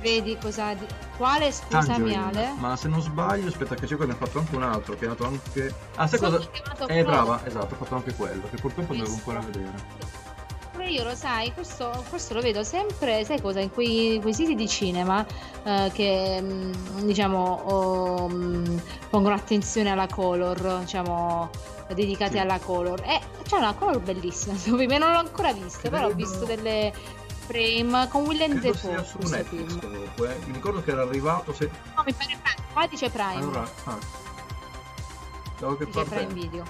vedi 0.00 0.38
cosa. 0.40 0.74
di- 0.74 0.86
Quale 1.16 1.50
scusami. 1.50 2.14
Ale? 2.14 2.52
Ma 2.56 2.76
se 2.76 2.86
non 2.86 3.00
sbaglio, 3.02 3.48
aspetta 3.48 3.74
che 3.74 3.86
c'è 3.86 3.96
quello 3.96 4.12
ne 4.12 4.18
ha 4.20 4.24
fatto 4.24 4.38
anche 4.38 4.54
un 4.54 4.62
altro, 4.62 4.94
che 4.96 5.06
ha 5.06 5.08
dato 5.08 5.26
anche... 5.26 5.74
Ah, 5.96 6.06
sai 6.06 6.18
cosa? 6.20 6.40
Eh, 6.86 7.02
brava, 7.02 7.40
esatto, 7.44 7.74
ha 7.74 7.76
fatto 7.76 7.94
anche 7.96 8.14
quello, 8.14 8.42
che 8.48 8.56
purtroppo 8.60 8.92
devo 8.92 9.06
Visto. 9.06 9.18
ancora 9.30 9.40
vedere. 9.44 10.23
Pure 10.74 10.88
io 10.90 11.04
lo 11.04 11.14
sai, 11.14 11.52
questo, 11.52 12.04
questo 12.08 12.34
lo 12.34 12.40
vedo 12.40 12.64
sempre, 12.64 13.24
sai 13.24 13.40
cosa, 13.40 13.60
in 13.60 13.70
quei, 13.70 14.18
quei 14.20 14.34
siti 14.34 14.56
di 14.56 14.66
cinema 14.68 15.24
eh, 15.62 15.88
che 15.94 16.40
mh, 16.40 17.02
diciamo 17.04 17.38
oh, 17.64 18.28
pongono 19.08 19.36
attenzione 19.36 19.90
alla 19.90 20.08
color, 20.08 20.80
diciamo 20.80 21.48
dedicati 21.94 22.32
Sì. 22.32 22.38
alla 22.38 22.58
color. 22.58 23.00
E 23.04 23.20
c'è 23.44 23.56
una 23.56 23.72
color 23.74 24.00
bellissima, 24.00 24.56
me 24.74 24.98
non 24.98 25.12
l'ho 25.12 25.18
ancora 25.18 25.52
vista, 25.52 25.88
però 25.88 26.08
ho 26.08 26.12
visto 26.12 26.44
delle 26.44 26.92
frame 27.46 28.08
con 28.08 28.24
Willem 28.24 28.58
sia 28.74 29.04
su 29.04 29.18
Netflix 29.28 29.78
comunque. 29.78 30.34
eh. 30.34 30.46
Mi 30.46 30.54
ricordo 30.54 30.82
che 30.82 30.90
era 30.90 31.02
arrivato 31.02 31.52
se... 31.52 31.70
No, 31.94 32.02
mi 32.04 32.12
pare 32.12 32.36
Prime, 32.42 32.68
qua 32.72 32.86
dice 32.88 33.10
Prime, 33.10 33.36
Allora, 33.36 33.70
ah. 33.84 33.98
Da 35.60 35.66
qualche 35.66 35.84
dice 35.84 35.98
parte... 36.02 36.16
Prime 36.16 36.32
Video. 36.32 36.64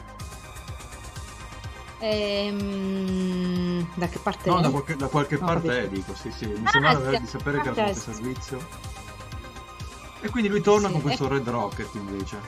Ehm, 2.07 3.87
da 3.95 4.09
che 4.09 4.19
parte 4.19 4.51
No, 4.51 4.61
da 4.61 4.69
qualche, 4.69 4.95
da 4.97 5.07
qualche 5.09 5.39
No, 5.39 5.47
parte 5.47 5.83
è, 5.85 5.89
dico, 5.89 6.15
sì, 6.15 6.31
sì. 6.31 6.47
Mi 6.47 6.61
Ah, 6.67 6.71
sembrava 6.71 7.11
sì, 7.13 7.21
di 7.21 7.27
sapere 7.27 7.61
che 7.63 7.69
era 7.71 7.93
stesso 7.95 8.13
servizio. 8.13 8.59
E 10.21 10.29
quindi 10.29 10.49
lui 10.51 10.61
torna 10.61 10.89
Sì, 10.89 10.93
con 10.93 11.03
questo 11.03 11.25
e- 11.27 11.29
Red 11.29 11.49
Rocket 11.49 11.95
invece. 11.95 12.39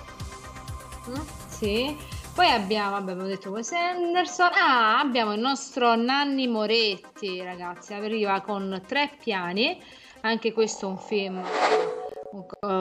Mm, 1.09 1.15
Sì. 1.49 1.97
Poi 2.35 2.51
abbiamo, 2.51 2.91
vabbè, 2.91 3.13
abbiamo 3.13 3.29
detto 3.29 3.49
Wes 3.51 3.73
Anderson. 3.73 4.51
Ah, 4.53 4.99
abbiamo 5.01 5.33
il 5.33 5.41
nostro 5.41 5.95
Nanni 5.95 6.47
Moretti, 6.47 7.41
ragazzi. 7.43 7.95
Arriva 7.95 8.43
con 8.43 8.83
tre 8.87 9.17
piani. 9.19 9.83
Anche 10.21 10.53
questo 10.53 10.87
è 10.87 10.91
un 10.91 10.99
film 10.99 11.43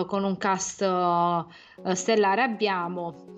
con 0.08 0.24
un 0.26 0.38
cast 0.38 0.82
eh, 0.82 1.96
stellare. 1.96 2.42
Abbiamo 2.42 3.35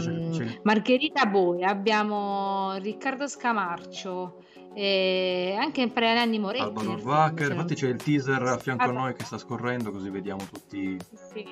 C'è- 0.00 0.28
c'è- 0.30 0.60
Margherita 0.62 1.26
Boi, 1.26 1.64
abbiamo 1.64 2.74
Riccardo 2.78 3.26
Scamarcio 3.26 4.42
e 4.74 5.56
anche 5.58 5.88
per 5.88 6.02
Nanni 6.02 6.38
Moretti. 6.38 6.62
Alba 6.62 6.82
Norvacher, 6.82 7.50
infatti 7.52 7.74
c'è 7.74 7.88
il 7.88 7.96
teaser 7.96 8.42
a 8.42 8.56
fianco 8.58 8.82
a 8.84 8.86
Alba- 8.86 9.00
noi 9.00 9.14
che 9.14 9.24
sta 9.24 9.38
scorrendo 9.38 9.90
così 9.90 10.10
vediamo 10.10 10.42
tutti... 10.50 10.96
Sì. 11.32 11.46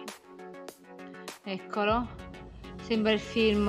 Eccolo. 1.45 2.07
Sembra 2.82 3.12
il 3.12 3.20
film. 3.20 3.68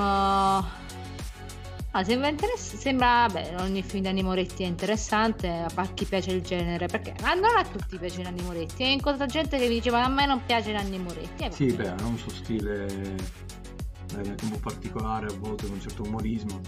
Ah, 1.97 2.03
sembra 2.03 2.27
interessante. 2.29 2.77
Sembra. 2.77 3.25
Beh, 3.31 3.55
ogni 3.59 3.81
film 3.81 4.03
di 4.03 4.09
Nanni 4.09 4.21
Moretti 4.21 4.61
è 4.61 4.67
interessante. 4.67 5.65
A 5.73 5.87
chi 5.95 6.05
piace 6.05 6.31
il 6.31 6.41
genere. 6.43 6.85
Perché 6.85 7.15
ma 7.21 7.33
non 7.33 7.55
a 7.57 7.63
tutti 7.63 7.97
piace 7.97 8.21
Nanni 8.21 8.43
Moretti. 8.43 8.83
Ho 8.83 8.87
incontrato 8.87 9.31
gente 9.31 9.57
che 9.57 9.67
mi 9.67 9.73
diceva 9.75 10.03
a 10.03 10.07
me 10.07 10.27
non 10.27 10.43
piace 10.45 10.71
Nanni 10.71 10.99
Moretti. 10.99 11.43
Eh, 11.45 11.51
Sì, 11.51 11.73
beh, 11.73 11.89
ha 11.89 12.05
un 12.05 12.17
suo 12.17 12.29
stile 12.29 12.85
eh, 12.85 14.35
un 14.43 14.49
po' 14.51 14.59
particolare, 14.61 15.25
a 15.25 15.33
volte 15.39 15.65
con 15.65 15.73
un 15.75 15.81
certo 15.81 16.03
umorismo, 16.03 16.61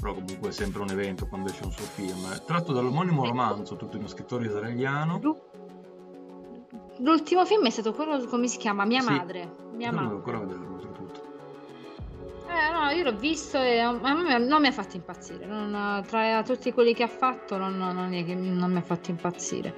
però 0.00 0.14
comunque 0.14 0.48
è 0.48 0.52
sempre 0.52 0.80
un 0.80 0.88
evento 0.90 1.26
quando 1.26 1.50
esce 1.50 1.64
un 1.64 1.72
suo 1.72 1.84
film. 1.84 2.32
È 2.32 2.42
tratto 2.42 2.72
dall'omonimo 2.72 3.26
romanzo, 3.26 3.76
tutto 3.76 3.98
uno 3.98 4.08
scrittore 4.08 4.46
israeliano. 4.46 5.18
L'u- 5.20 5.40
L'ultimo 7.00 7.44
film 7.44 7.66
è 7.66 7.70
stato 7.70 7.92
quello. 7.92 8.24
Come 8.24 8.48
si 8.48 8.56
chiama? 8.56 8.86
Mia 8.86 9.02
Sì. 9.02 9.10
madre. 9.10 9.54
Mia 9.74 9.92
madre. 9.92 10.22
Eh, 12.56 12.72
no, 12.72 12.88
io 12.90 13.04
l'ho 13.04 13.16
visto 13.16 13.60
e 13.60 13.78
a 13.80 13.92
me 13.92 14.38
non 14.38 14.60
mi 14.62 14.66
ha 14.68 14.72
fatto 14.72 14.96
impazzire. 14.96 15.44
Non- 15.44 16.02
tra 16.06 16.42
tutti 16.42 16.72
quelli 16.72 16.94
che 16.94 17.02
ha 17.02 17.08
fatto, 17.08 17.58
non, 17.58 17.76
non 17.76 18.12
è 18.14 18.24
che 18.24 18.34
non 18.34 18.70
mi 18.72 18.78
ha 18.78 18.82
fatto 18.82 19.10
impazzire. 19.10 19.74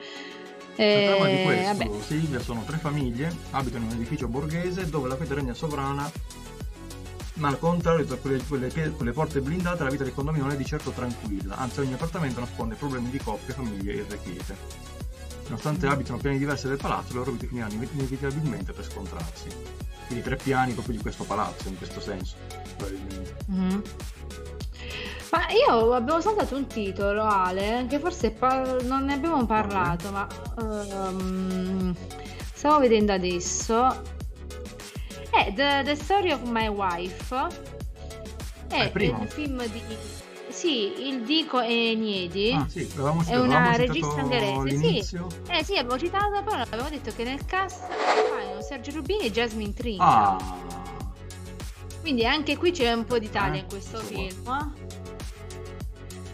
La 0.77 1.15
trama 1.15 1.27
di 1.27 1.33
Eh, 1.33 1.43
questo, 1.45 1.77
vabbè. 1.77 2.03
Silvia, 2.03 2.39
sono 2.39 2.63
tre 2.65 2.77
famiglie, 2.77 3.35
abitano 3.51 3.85
in 3.85 3.91
un 3.91 3.97
edificio 3.97 4.29
borghese 4.29 4.89
dove 4.89 5.09
la 5.09 5.17
fede 5.17 5.35
regna 5.35 5.53
sovrana, 5.55 6.09
ma 7.35 7.49
al 7.49 7.59
contrario 7.59 8.05
di 8.05 8.17
quelle, 8.21 8.41
quelle, 8.45 8.91
quelle 8.91 9.13
porte 9.13 9.41
blindate 9.41 9.83
la 9.83 9.91
vita 9.91 10.05
del 10.05 10.15
condominio 10.15 10.47
non 10.47 10.55
è 10.55 10.57
di 10.57 10.65
certo 10.65 10.91
tranquilla, 10.91 11.57
anzi 11.57 11.81
ogni 11.81 11.95
appartamento 11.95 12.39
nasconde 12.39 12.77
problemi 12.77 13.11
di 13.11 13.19
coppie, 13.19 13.55
famiglie 13.55 13.93
irrequiete. 13.95 14.57
Nonostante 15.49 15.87
abitano 15.89 16.19
piani 16.19 16.39
diversi 16.39 16.69
del 16.69 16.77
palazzo, 16.77 17.09
le 17.13 17.19
loro 17.19 17.33
vite 17.33 17.47
finiranno 17.47 17.73
inevi- 17.73 17.95
inevitabilmente 17.95 18.73
per 18.73 18.85
scontrarsi. 18.85 19.49
Quindi 20.09 20.25
tre 20.25 20.37
piani 20.37 20.73
proprio 20.73 20.97
di 20.97 21.01
questo 21.03 21.23
palazzo, 21.25 21.69
in 21.69 21.77
questo 21.79 22.01
senso, 22.01 22.35
probabilmente. 22.77 23.37
Mhm. 23.47 23.83
Ma 25.31 25.41
io 25.51 25.93
abbiamo 25.93 26.21
saltato 26.23 26.57
un 26.57 26.67
titolo, 26.67 27.23
Ale, 27.23 27.85
che 27.89 27.99
forse 27.99 28.31
par- 28.31 28.83
non 28.85 29.05
ne 29.05 29.13
abbiamo 29.13 29.45
parlato, 29.45 30.11
ma 30.11 30.27
ehm, 30.59 31.95
stavo 32.55 32.79
vedendo 32.81 33.13
adesso. 33.13 34.17
È 35.31 35.53
The, 35.55 35.83
The 35.85 35.95
Story 35.95 36.33
of 36.33 36.41
My 36.45 36.69
Wife. 36.69 37.37
È 38.69 38.81
Ah, 38.81 38.85
il 38.85 38.91
primo? 38.91 39.23
il 39.23 39.29
film 39.29 39.67
di... 39.69 39.83
Sì, 40.59 41.07
il 41.07 41.23
Dico 41.23 41.61
e 41.61 41.95
Niedi. 41.97 42.51
Ah 42.53 42.67
sì, 42.69 42.85
È 43.27 43.37
una 43.37 43.77
regista 43.77 44.09
ungherese, 44.23 45.03
sì. 45.05 45.17
Eh 45.51 45.63
sì, 45.63 45.77
abbiamo 45.77 45.97
citato, 45.97 46.43
però 46.43 46.63
abbiamo 46.63 46.89
detto 46.89 47.13
che 47.15 47.23
nel 47.23 47.45
cast 47.45 47.83
compaiono 47.87 48.61
Sergio 48.61 48.91
Rubini 48.91 49.27
e 49.27 49.31
Jasmine 49.31 49.73
Trinca. 49.73 50.05
Ah, 50.05 50.57
Quindi 52.01 52.27
anche 52.27 52.57
qui 52.57 52.73
c'è 52.73 52.93
un 52.93 53.05
po' 53.05 53.21
d'Italia 53.21 53.61
Eh, 53.61 53.63
in 53.63 53.67
questo 53.69 53.99
film. 53.99 54.43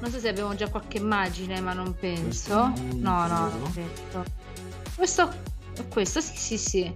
Non 0.00 0.10
so 0.10 0.18
se 0.18 0.28
abbiamo 0.28 0.54
già 0.54 0.70
qualche 0.70 0.96
immagine, 0.96 1.60
ma 1.60 1.74
non 1.74 1.94
penso. 1.94 2.72
No, 2.94 3.26
no, 3.26 3.50
non 3.50 3.72
penso. 3.74 4.24
Questo, 4.96 5.32
questo, 5.90 6.22
sì, 6.22 6.36
sì, 6.36 6.56
sì. 6.56 6.92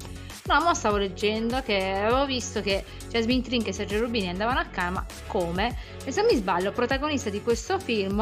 No, 0.48 0.62
ma 0.62 0.72
stavo 0.72 0.96
leggendo 0.96 1.60
che 1.60 1.92
avevo 1.92 2.24
visto 2.24 2.62
che 2.62 2.82
Jasmine 3.10 3.42
Trink 3.42 3.66
e 3.66 3.72
Sergio 3.74 4.00
Rubini 4.00 4.30
andavano 4.30 4.60
a 4.60 4.64
casa, 4.64 4.88
ma 4.88 5.06
come? 5.26 5.76
E 6.02 6.10
se 6.10 6.22
non 6.22 6.30
mi 6.30 6.36
sbaglio, 6.36 6.72
protagonista 6.72 7.28
di 7.28 7.42
questo 7.42 7.78
film, 7.78 8.16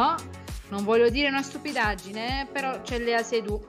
non 0.70 0.82
voglio 0.82 1.08
dire 1.08 1.28
una 1.28 1.42
stupidaggine, 1.42 2.48
però 2.50 2.82
c'è 2.82 2.98
Lea 2.98 3.22
Seydoux. 3.22 3.64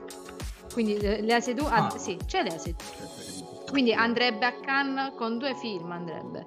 Quindi 0.72 0.96
eh, 0.96 1.22
Lea 1.22 1.40
Seydoux, 1.40 1.68
ah, 1.70 1.96
sì, 1.96 2.18
c'è 2.26 2.42
Lea 2.42 2.56
aspetta, 2.56 2.84
Quindi 3.70 3.92
andrebbe 3.92 4.46
a 4.46 4.52
Cannes 4.60 5.12
con 5.16 5.38
due 5.38 5.54
film, 5.54 5.92
andrebbe. 5.92 6.44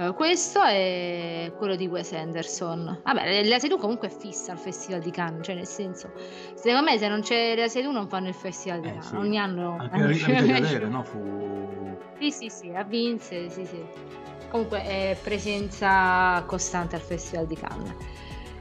Eh, 0.00 0.12
questo 0.14 0.62
è 0.62 1.52
quello 1.56 1.74
di 1.74 1.88
Wes 1.88 2.12
Anderson. 2.12 3.00
Vabbè, 3.02 3.42
la 3.48 3.58
Seydoux 3.58 3.80
comunque 3.80 4.06
è 4.06 4.16
fissa 4.16 4.52
al 4.52 4.58
Festival 4.58 5.00
di 5.00 5.10
Cannes, 5.10 5.44
cioè 5.44 5.56
nel 5.56 5.66
senso, 5.66 6.12
secondo 6.54 6.88
me 6.88 6.96
se 6.98 7.08
non 7.08 7.20
c'è 7.20 7.56
la 7.56 7.66
Seydoux 7.66 7.92
non 7.92 8.06
fanno 8.06 8.28
il 8.28 8.34
Festival 8.34 8.80
di 8.80 8.86
Eh, 8.86 8.90
Cannes, 8.92 9.08
sì. 9.08 9.16
ogni 9.16 9.38
anno... 9.38 9.76
Anche 9.90 10.32
la 10.32 10.40
vedere, 10.40 10.86
no? 10.86 11.02
Fu... 11.02 11.98
Sì, 12.20 12.30
sì, 12.30 12.48
sì, 12.48 12.72
ha 12.72 12.84
vinse, 12.84 13.50
sì, 13.50 13.64
sì. 13.64 13.84
Comunque 14.50 14.84
è 14.84 15.18
presenza 15.20 16.44
costante 16.46 16.94
al 16.94 17.02
Festival 17.02 17.46
di 17.46 17.56
Cannes. 17.56 17.94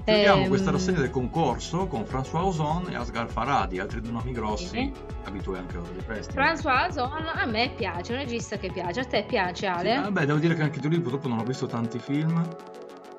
Chiudiamo 0.08 0.44
Ehm, 0.44 0.48
questa 0.48 0.72
rassegna 0.72 1.00
del 1.02 1.10
concorso 1.10 1.86
con 1.88 2.04
François 2.04 2.46
Ozon 2.46 2.88
e 2.90 2.96
Asghar 2.96 3.28
Faradi, 3.28 3.78
altri 3.78 4.00
due 4.00 4.12
nomi 4.12 4.32
grossi, 4.32 4.68
Sì. 4.68 4.94
abituati 5.26 5.60
anche 5.60 5.76
loro 5.76 5.92
dei 5.92 6.02
festival. 6.02 6.46
François 6.56 6.88
Ozon, 6.88 7.26
a 7.36 7.46
me 7.46 7.74
piace, 7.76 8.14
è 8.14 8.16
un 8.16 8.22
regista 8.24 8.56
che 8.58 8.72
piace, 8.72 9.02
a 9.02 9.06
te 9.06 9.26
piace 9.28 9.66
Sì, 9.66 9.66
Ale? 9.66 10.00
vabbè, 10.00 10.26
devo 10.26 10.40
dire 10.40 10.56
che 10.56 10.62
anche 10.62 10.80
di 10.80 10.88
lui 10.88 11.02
purtroppo 11.02 11.28
non 11.28 11.40
ho 11.40 11.44
visto 11.44 11.66
tanti 11.66 12.00
film, 12.00 12.42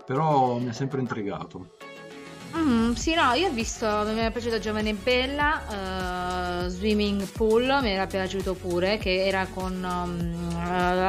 però 0.07 0.57
mi 0.57 0.69
ha 0.69 0.73
sempre 0.73 1.01
intrigato. 1.01 1.73
Mm, 2.57 2.93
sì, 2.95 3.15
no, 3.15 3.33
io 3.35 3.49
ho 3.49 3.53
visto, 3.53 3.87
mi 4.07 4.19
era 4.19 4.31
piaciuta 4.31 4.59
Giovane 4.59 4.89
e 4.91 4.95
Bella, 4.95 6.65
eh, 6.65 6.69
Swimming 6.71 7.27
Pool, 7.29 7.79
mi 7.83 7.91
era 7.91 8.07
piaciuto 8.07 8.55
pure, 8.55 8.97
che 8.97 9.27
era 9.27 9.47
con, 9.53 9.75
um, 9.75 10.49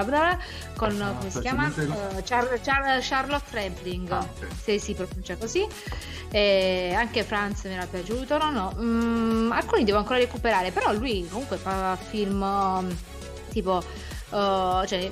bla, 0.05 0.37
con 0.75 1.01
Ah, 1.01 1.13
come 1.17 1.29
si 1.29 1.39
chiama? 1.39 1.67
Eh, 1.67 2.23
Char- 2.23 2.59
Char- 2.61 2.99
Charlotte 3.01 3.45
Rampling, 3.51 4.11
Ah, 4.11 4.19
ok. 4.19 4.47
se 4.61 4.79
si 4.79 4.93
pronuncia 4.93 5.37
così. 5.37 5.65
E 6.31 6.93
anche 6.95 7.23
Franz 7.23 7.63
mi 7.63 7.73
era 7.73 7.85
piaciuto, 7.87 8.37
no, 8.37 8.51
no, 8.51 8.75
mm, 8.77 9.51
alcuni 9.53 9.85
devo 9.85 9.97
ancora 9.97 10.19
recuperare, 10.19 10.71
però 10.71 10.91
lui 10.93 11.25
comunque 11.29 11.55
fa 11.57 11.95
film 11.97 12.41
um, 12.41 12.95
tipo, 13.49 13.81
eh, 14.31 14.87
cioè, 14.87 15.11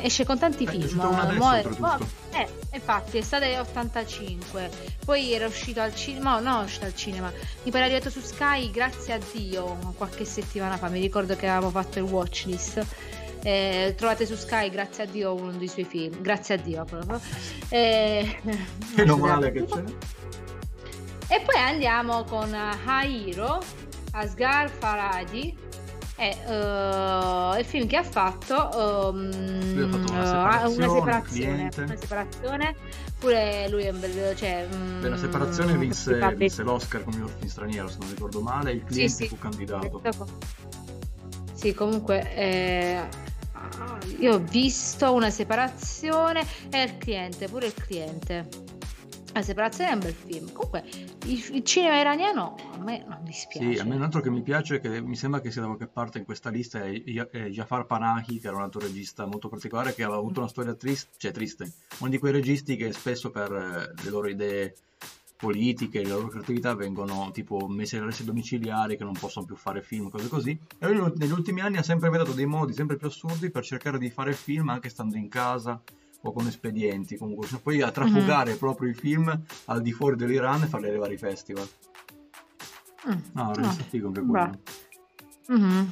esce 0.00 0.24
con 0.24 0.38
tanti 0.38 0.64
Eh, 0.64 0.68
è 0.68 0.70
film. 0.70 1.00
adesso, 1.00 1.38
Mo- 1.38 1.48
oltretutto. 1.48 2.06
eh, 2.32 2.48
infatti, 2.72 3.18
è 3.18 3.22
stato 3.22 3.44
nell'85. 3.44 4.68
Poi 5.04 5.32
era 5.32 5.46
uscito 5.46 5.80
al 5.80 5.94
cinema, 5.94 6.38
no, 6.38 6.50
non 6.50 6.60
è 6.62 6.64
uscito 6.64 6.84
al 6.86 6.94
cinema. 6.94 7.32
Mi 7.64 7.70
pare 7.70 7.84
arrivato 7.84 8.10
su 8.10 8.20
Sky, 8.20 8.70
grazie 8.70 9.14
a 9.14 9.18
Dio, 9.32 9.76
qualche 9.96 10.24
settimana 10.24 10.76
fa. 10.76 10.88
Mi 10.88 11.00
ricordo 11.00 11.34
che 11.36 11.46
avevamo 11.48 11.70
fatto 11.70 11.98
il 11.98 12.04
watchlist. 12.04 12.84
Eh, 13.42 13.94
trovate 13.96 14.26
su 14.26 14.34
Sky, 14.36 14.68
grazie 14.68 15.04
a 15.04 15.06
Dio, 15.06 15.34
uno 15.34 15.52
dei 15.52 15.66
suoi 15.68 15.84
film. 15.84 16.20
Grazie 16.20 16.56
a 16.56 16.58
Dio 16.58 16.84
proprio. 16.84 17.18
Eh, 17.70 18.40
Meno 18.96 19.16
male 19.18 19.50
che 19.50 19.64
c'è. 19.64 19.82
E 21.28 21.40
poi 21.44 21.56
andiamo 21.60 22.24
con 22.24 22.52
Hairo, 22.52 23.62
Asghar 24.12 24.68
Faradi. 24.68 25.56
È 26.20 26.36
eh, 26.48 27.60
il 27.60 27.64
film 27.64 27.86
che 27.86 27.96
ha 27.96 28.02
fatto, 28.02 28.54
ha 28.54 28.68
fatto 28.70 30.12
una 30.12 30.22
eh, 30.22 30.26
separazione, 30.26 30.84
una 30.84 30.88
separazione, 30.92 31.70
una 31.78 31.96
separazione. 31.96 32.76
Pure 33.18 33.68
lui 33.70 33.84
è 33.84 33.88
un 33.88 34.00
bel 34.00 34.36
cioè, 34.36 34.66
Beh, 35.00 35.08
la 35.08 35.16
separazione 35.16 35.72
mm, 35.72 35.78
vinse, 35.78 36.12
si 36.12 36.20
fa 36.20 36.30
vinse 36.32 36.62
l'Oscar 36.62 37.04
come 37.04 37.16
miglior 37.16 37.32
film 37.38 37.48
straniero, 37.48 37.88
se 37.88 37.96
non 38.00 38.10
ricordo 38.10 38.42
male, 38.42 38.72
il 38.72 38.80
Sì, 38.80 38.92
cliente 38.92 39.14
sì. 39.14 39.28
fu 39.28 39.38
candidato. 39.38 40.02
Sì, 41.54 41.72
comunque 41.72 42.34
eh, 42.34 43.00
io 44.18 44.34
ho 44.34 44.38
visto 44.40 45.14
una 45.14 45.30
separazione 45.30 46.44
e 46.68 46.82
il 46.82 46.98
cliente, 46.98 47.48
pure 47.48 47.64
il 47.64 47.74
cliente. 47.74 48.46
La 49.32 49.42
separazione 49.42 49.90
è 49.90 49.94
un 49.94 50.00
bel 50.00 50.12
film. 50.12 50.52
Comunque 50.52 50.84
il, 51.26 51.54
il 51.54 51.64
cinema 51.64 52.00
iraniano 52.00 52.56
a 52.72 52.78
me 52.78 53.04
non 53.06 53.22
dispiace. 53.22 53.74
Sì, 53.74 53.78
a 53.78 53.84
me 53.84 53.94
un 53.94 54.02
altro 54.02 54.20
che 54.20 54.30
mi 54.30 54.42
piace, 54.42 54.80
che 54.80 55.00
mi 55.00 55.16
sembra 55.16 55.40
che 55.40 55.50
sia 55.50 55.60
da 55.60 55.68
qualche 55.68 55.86
parte 55.86 56.18
in 56.18 56.24
questa 56.24 56.50
lista, 56.50 56.82
è, 56.82 57.02
è 57.02 57.46
Jafar 57.46 57.86
Panahi, 57.86 58.40
che 58.40 58.48
era 58.48 58.56
un 58.56 58.62
altro 58.62 58.80
regista 58.80 59.26
molto 59.26 59.48
particolare, 59.48 59.94
che 59.94 60.02
aveva 60.02 60.18
avuto 60.18 60.40
una 60.40 60.48
storia 60.48 60.74
triste, 60.74 61.10
cioè 61.16 61.30
triste, 61.30 61.72
uno 61.98 62.10
di 62.10 62.18
quei 62.18 62.32
registi 62.32 62.76
che 62.76 62.92
spesso 62.92 63.30
per 63.30 63.52
eh, 63.52 64.02
le 64.02 64.10
loro 64.10 64.28
idee 64.28 64.74
politiche, 65.36 66.02
le 66.02 66.10
loro 66.10 66.28
creatività 66.28 66.74
vengono 66.74 67.30
tipo 67.32 67.66
messi 67.66 67.96
in 67.96 68.02
arresti 68.02 68.24
domiciliari, 68.24 68.96
che 68.96 69.04
non 69.04 69.14
possono 69.14 69.46
più 69.46 69.56
fare 69.56 69.80
film, 69.80 70.10
cose 70.10 70.28
così. 70.28 70.58
E 70.78 70.88
lui 70.88 71.12
negli 71.16 71.32
ultimi 71.32 71.60
anni 71.60 71.78
ha 71.78 71.82
sempre 71.82 72.08
inventato 72.08 72.34
dei 72.34 72.46
modi 72.46 72.74
sempre 72.74 72.96
più 72.96 73.06
assurdi 73.06 73.50
per 73.50 73.64
cercare 73.64 73.98
di 73.98 74.10
fare 74.10 74.32
film 74.32 74.68
anche 74.68 74.90
stando 74.90 75.16
in 75.16 75.28
casa, 75.28 75.80
o 76.22 76.32
con 76.32 76.46
espedienti 76.46 77.16
comunque, 77.16 77.46
cioè, 77.46 77.60
poi 77.60 77.80
a 77.82 77.90
trafugare 77.90 78.54
proprio 78.56 78.90
i 78.90 78.94
film 78.94 79.38
al 79.66 79.80
di 79.82 79.92
fuori 79.92 80.16
dell'Iran 80.16 80.62
e 80.62 80.66
farli 80.66 80.88
arrivare 80.88 81.12
ai 81.12 81.18
festival. 81.18 81.68
Mm, 83.08 83.18
No, 83.32 83.52
no. 83.56 83.70
figo 83.88 84.08
anche 84.08 84.20
quello. 84.22 84.58
Mhm. 85.48 85.90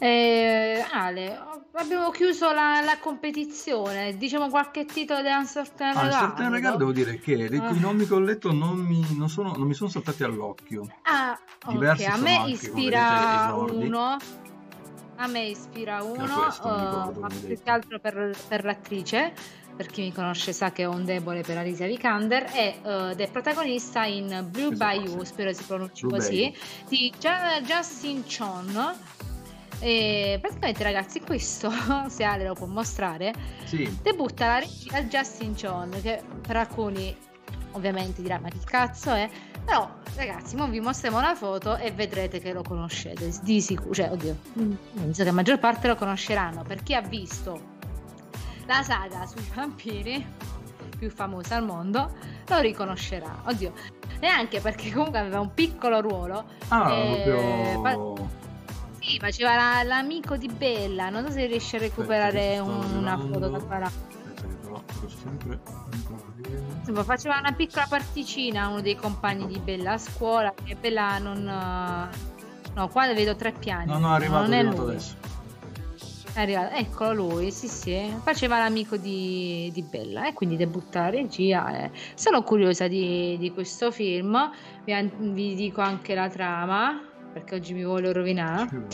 Eh, 0.00 0.84
Ale, 0.92 1.36
abbiamo 1.72 2.10
chiuso 2.10 2.52
la, 2.52 2.80
la 2.84 2.98
competizione. 3.00 4.16
Diciamo 4.16 4.48
qualche 4.48 4.84
titolo 4.84 5.22
di 5.22 5.28
Uncertain 5.28 5.96
Ah, 5.96 6.02
Regard. 6.02 6.24
Certain 6.28 6.50
Regard 6.52 6.78
devo 6.78 6.92
dire 6.92 7.18
che 7.18 7.32
i 7.32 7.80
nomi 7.80 8.06
che 8.06 8.14
ho 8.14 8.20
letto 8.20 8.52
non 8.52 8.76
mi, 8.78 9.04
non 9.16 9.28
sono, 9.28 9.54
non 9.56 9.66
mi 9.66 9.74
sono 9.74 9.90
saltati 9.90 10.22
all'occhio. 10.22 10.86
Ah, 11.02 11.36
ok, 11.64 11.72
Diversi 11.72 12.04
a 12.04 12.16
me 12.16 12.44
ispira 12.46 13.48
come 13.50 13.72
vedete, 13.72 13.86
uno. 13.86 14.16
A 15.20 15.26
me 15.26 15.46
ispira 15.46 16.00
uno, 16.02 16.26
questo 16.26 16.62
come 16.62 17.18
ma 17.18 17.28
più 17.28 17.60
che 17.60 17.70
altro 17.70 17.98
per, 17.98 18.36
per 18.46 18.64
l'attrice, 18.64 19.32
per 19.76 19.86
chi 19.86 20.02
mi 20.02 20.12
conosce 20.12 20.52
sa 20.52 20.70
che 20.70 20.86
ho 20.86 20.92
un 20.92 21.04
debole 21.04 21.42
per 21.42 21.58
Alicia 21.58 21.86
Vikander, 21.86 22.44
è, 22.44 22.78
eh, 22.80 23.10
ed 23.10 23.20
è 23.20 23.28
protagonista 23.28 24.04
in 24.04 24.46
Blue 24.48 24.72
Esatto, 24.72 24.76
Bayou, 24.76 25.18
sì. 25.20 25.26
spero 25.26 25.52
si 25.52 25.64
pronunci 25.64 26.06
Blue 26.06 26.18
così, 26.18 26.54
di 26.88 27.12
Gia- 27.18 27.60
Justin 27.62 28.22
Chon. 28.24 28.96
E 29.80 30.38
praticamente 30.40 30.82
ragazzi 30.84 31.20
questo, 31.20 31.68
se 32.08 32.22
Ale 32.22 32.46
lo 32.46 32.54
può 32.54 32.66
mostrare, 32.66 33.32
Sì, 33.64 33.98
debutta 34.00 34.46
la 34.46 34.58
regia 34.60 35.02
Justin 35.02 35.54
Chon, 35.60 35.98
che 36.00 36.22
per 36.46 36.56
alcuni 36.56 37.16
ovviamente 37.72 38.22
dirà 38.22 38.38
ma 38.38 38.48
che 38.48 38.58
cazzo 38.64 39.12
è, 39.12 39.28
però 39.68 39.86
ragazzi, 40.16 40.56
mo 40.56 40.66
vi 40.66 40.80
mostriamo 40.80 41.20
la 41.20 41.34
foto 41.34 41.76
e 41.76 41.90
vedrete 41.90 42.40
che 42.40 42.54
lo 42.54 42.62
conoscete, 42.62 43.30
di 43.42 43.60
sicuro, 43.60 43.92
cioè 43.92 44.10
oddio, 44.10 44.36
mm, 44.58 44.72
penso 44.94 45.18
che 45.22 45.28
la 45.28 45.32
maggior 45.34 45.58
parte 45.58 45.88
lo 45.88 45.94
conosceranno, 45.94 46.62
per 46.62 46.82
chi 46.82 46.94
ha 46.94 47.02
visto 47.02 47.76
la 48.64 48.82
saga 48.82 49.26
sui 49.26 49.46
vampiri 49.54 50.24
più 50.96 51.10
famosa 51.10 51.56
al 51.56 51.66
mondo, 51.66 52.10
lo 52.46 52.58
riconoscerà, 52.60 53.42
oddio, 53.44 53.72
neanche 54.20 54.60
perché 54.60 54.90
comunque 54.90 55.18
aveva 55.18 55.40
un 55.40 55.52
piccolo 55.52 56.00
ruolo, 56.00 56.46
ah, 56.68 56.90
Eh, 56.90 57.78
proprio... 57.82 58.28
sì, 59.00 59.18
faceva 59.18 59.54
la- 59.54 59.82
l'amico 59.82 60.38
di 60.38 60.48
Bella, 60.48 61.10
non 61.10 61.26
so 61.26 61.32
se 61.32 61.44
riesci 61.44 61.76
a 61.76 61.80
recuperare 61.80 62.56
Aspetta, 62.56 62.96
una 62.96 63.18
foto 63.18 63.48
da 63.50 63.58
qua. 63.58 63.76
Aspetta 63.82 64.42
che 64.46 64.54
però 64.62 64.82
faccio 64.86 65.08
sempre. 65.10 65.60
Insomma, 66.78 67.02
faceva 67.04 67.38
una 67.38 67.52
piccola 67.52 67.86
particina 67.88 68.68
uno 68.68 68.80
dei 68.80 68.96
compagni 68.96 69.46
di 69.46 69.58
Bella 69.58 69.92
a 69.92 69.98
scuola, 69.98 70.54
che 70.62 70.76
Bella 70.76 71.18
non... 71.18 71.46
eh, 71.48 72.36
No, 72.74 72.88
qua 72.88 73.12
vedo 73.12 73.34
tre 73.34 73.50
piani. 73.52 73.86
No, 73.90 73.98
no, 73.98 74.12
è 74.12 74.14
arrivato, 74.14 74.42
non 74.42 74.52
è 74.52 74.58
arrivato 74.58 74.82
lui. 74.82 74.90
adesso. 74.90 75.16
È 76.32 76.40
arrivato. 76.40 76.74
Eccolo 76.76 77.12
lui, 77.12 77.50
sì 77.50 77.66
sì, 77.66 78.14
faceva 78.22 78.58
l'amico 78.58 78.96
di, 78.96 79.68
di 79.74 79.82
Bella 79.82 80.28
e 80.28 80.32
quindi 80.32 80.56
debutta 80.56 81.00
la 81.00 81.10
regia. 81.10 81.76
eh. 81.76 81.90
Sono 82.14 82.42
curiosa 82.44 82.86
di, 82.86 83.36
di 83.38 83.52
questo 83.52 83.90
film, 83.90 84.50
vi, 84.84 85.10
vi 85.16 85.54
dico 85.56 85.80
anche 85.80 86.14
la 86.14 86.28
trama, 86.28 87.02
perché 87.32 87.56
oggi 87.56 87.74
mi 87.74 87.84
vuole 87.84 88.12
rovinare. 88.12 88.86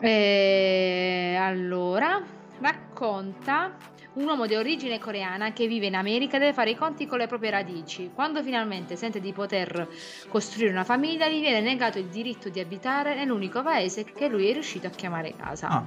Eh, 0.00 1.36
allora, 1.40 2.22
racconta 2.60 3.74
un 4.16 4.24
uomo 4.24 4.46
di 4.46 4.54
origine 4.54 4.98
coreana 4.98 5.52
che 5.52 5.66
vive 5.66 5.86
in 5.86 5.94
America 5.94 6.38
deve 6.38 6.54
fare 6.54 6.70
i 6.70 6.76
conti 6.76 7.06
con 7.06 7.18
le 7.18 7.26
proprie 7.26 7.50
radici. 7.50 8.10
Quando 8.14 8.42
finalmente 8.42 8.96
sente 8.96 9.20
di 9.20 9.32
poter 9.32 9.86
costruire 10.28 10.70
una 10.72 10.84
famiglia, 10.84 11.28
gli 11.28 11.40
viene 11.40 11.60
negato 11.60 11.98
il 11.98 12.06
diritto 12.06 12.48
di 12.48 12.58
abitare 12.60 13.14
nell'unico 13.14 13.62
paese 13.62 14.04
che 14.04 14.28
lui 14.28 14.48
è 14.48 14.52
riuscito 14.54 14.86
a 14.86 14.90
chiamare 14.90 15.34
casa. 15.36 15.68
Ah, 15.68 15.84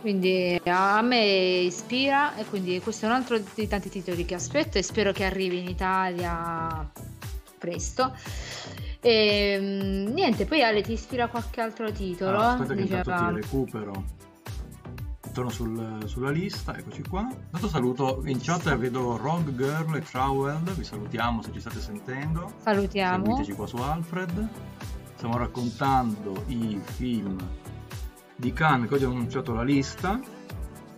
Quindi 0.00 0.60
a 0.64 1.02
me 1.02 1.24
ispira 1.62 2.36
e 2.36 2.44
quindi 2.44 2.80
questo 2.80 3.06
è 3.06 3.08
un 3.08 3.14
altro 3.16 3.40
dei 3.54 3.66
tanti 3.66 3.88
titoli 3.88 4.24
che 4.24 4.34
aspetto 4.34 4.78
e 4.78 4.82
spero 4.82 5.10
che 5.12 5.24
arrivi 5.24 5.58
in 5.58 5.68
Italia 5.68 6.88
presto. 7.58 8.14
E, 9.00 9.58
mm, 9.60 10.06
niente, 10.12 10.44
poi 10.46 10.62
Ale 10.62 10.80
ti 10.82 10.92
ispira 10.92 11.26
qualche 11.26 11.60
altro 11.60 11.90
titolo? 11.90 12.38
ah, 12.38 12.52
aspetta 12.52 12.74
che 12.74 12.82
Diceva- 12.82 13.16
ti 13.16 13.34
recupero. 13.40 14.04
Torno 15.32 15.48
sul- 15.50 16.02
sulla 16.06 16.30
lista, 16.30 16.76
eccoci 16.76 17.02
qua. 17.08 17.20
Intanto 17.22 17.66
saluto 17.68 18.20
in 18.26 18.38
chat 18.40 18.76
vedo 18.76 19.16
Rogue 19.16 19.54
Girl 19.56 19.96
e 19.96 20.02
Trowell, 20.02 20.62
vi 20.74 20.84
salutiamo 20.84 21.40
se 21.40 21.52
ci 21.52 21.60
state 21.60 21.80
sentendo. 21.80 22.52
Salutiamo. 22.58 23.24
Seguiteci 23.24 23.52
qua 23.52 23.66
su 23.66 23.76
Alfred. 23.76 24.48
Stiamo 25.14 25.38
raccontando 25.38 26.44
i 26.48 26.78
film 26.84 27.38
di 28.36 28.52
Cannes 28.52 28.88
che 28.88 28.94
oggi 28.96 29.04
ho 29.04 29.10
annunciato 29.10 29.54
la 29.54 29.62
lista, 29.62 30.20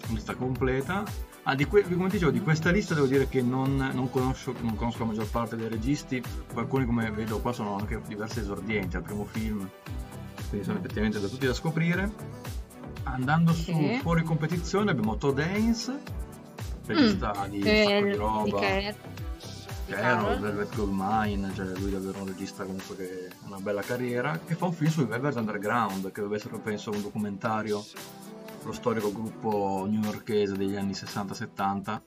lista 0.08 0.34
completa. 0.34 1.04
Ah, 1.44 1.54
di 1.54 1.66
que- 1.66 1.82
come 1.84 2.08
dicevo, 2.08 2.32
di 2.32 2.40
questa 2.40 2.70
lista 2.70 2.94
devo 2.94 3.06
dire 3.06 3.28
che 3.28 3.40
non, 3.40 3.76
non 3.92 4.10
conosco, 4.10 4.52
non 4.62 4.74
conosco 4.74 5.00
la 5.00 5.04
maggior 5.04 5.28
parte 5.30 5.54
dei 5.56 5.68
registi, 5.68 6.20
alcuni 6.54 6.86
come 6.86 7.08
vedo 7.12 7.38
qua 7.40 7.52
sono 7.52 7.76
anche 7.76 8.00
diversi 8.08 8.40
esordienti 8.40 8.96
al 8.96 9.02
primo 9.02 9.26
film, 9.26 9.68
quindi 10.48 10.66
sono 10.66 10.78
effettivamente 10.78 11.20
da 11.20 11.28
tutti 11.28 11.46
da 11.46 11.52
scoprire. 11.54 12.53
Andando 13.04 13.52
su 13.52 13.72
Sì. 13.72 13.98
fuori 14.00 14.22
competizione 14.22 14.90
abbiamo 14.90 15.16
Todd 15.16 15.38
Haynes, 15.38 15.92
regista 16.86 17.46
di 17.48 17.60
un 17.60 17.66
Eh, 17.66 17.84
sacco 17.84 18.04
di 18.04 18.10
di 18.10 18.16
roba. 18.16 18.44
Di 19.86 19.92
Carol, 19.92 20.24
Carol. 20.24 20.38
Velvet 20.40 20.74
Goldmine, 20.76 21.52
cioè 21.54 21.66
lui 21.78 21.88
è 21.88 21.92
davvero 21.92 22.20
un 22.20 22.26
regista 22.28 22.64
comunque 22.64 22.96
che 22.96 23.28
ha 23.42 23.46
una 23.46 23.58
bella 23.58 23.82
carriera, 23.82 24.38
che 24.44 24.54
fa 24.54 24.64
un 24.64 24.72
film 24.72 24.90
sui 24.90 25.04
Velvet 25.04 25.36
Underground, 25.36 26.10
che 26.10 26.22
deve 26.22 26.36
essere 26.36 26.58
penso 26.58 26.90
un 26.90 27.02
documentario 27.02 27.84
sullo 28.60 28.72
storico 28.72 29.12
gruppo 29.12 29.86
newyorkese 29.88 30.54
degli 30.56 30.74
anni 30.76 30.94
60-70. 30.94 32.02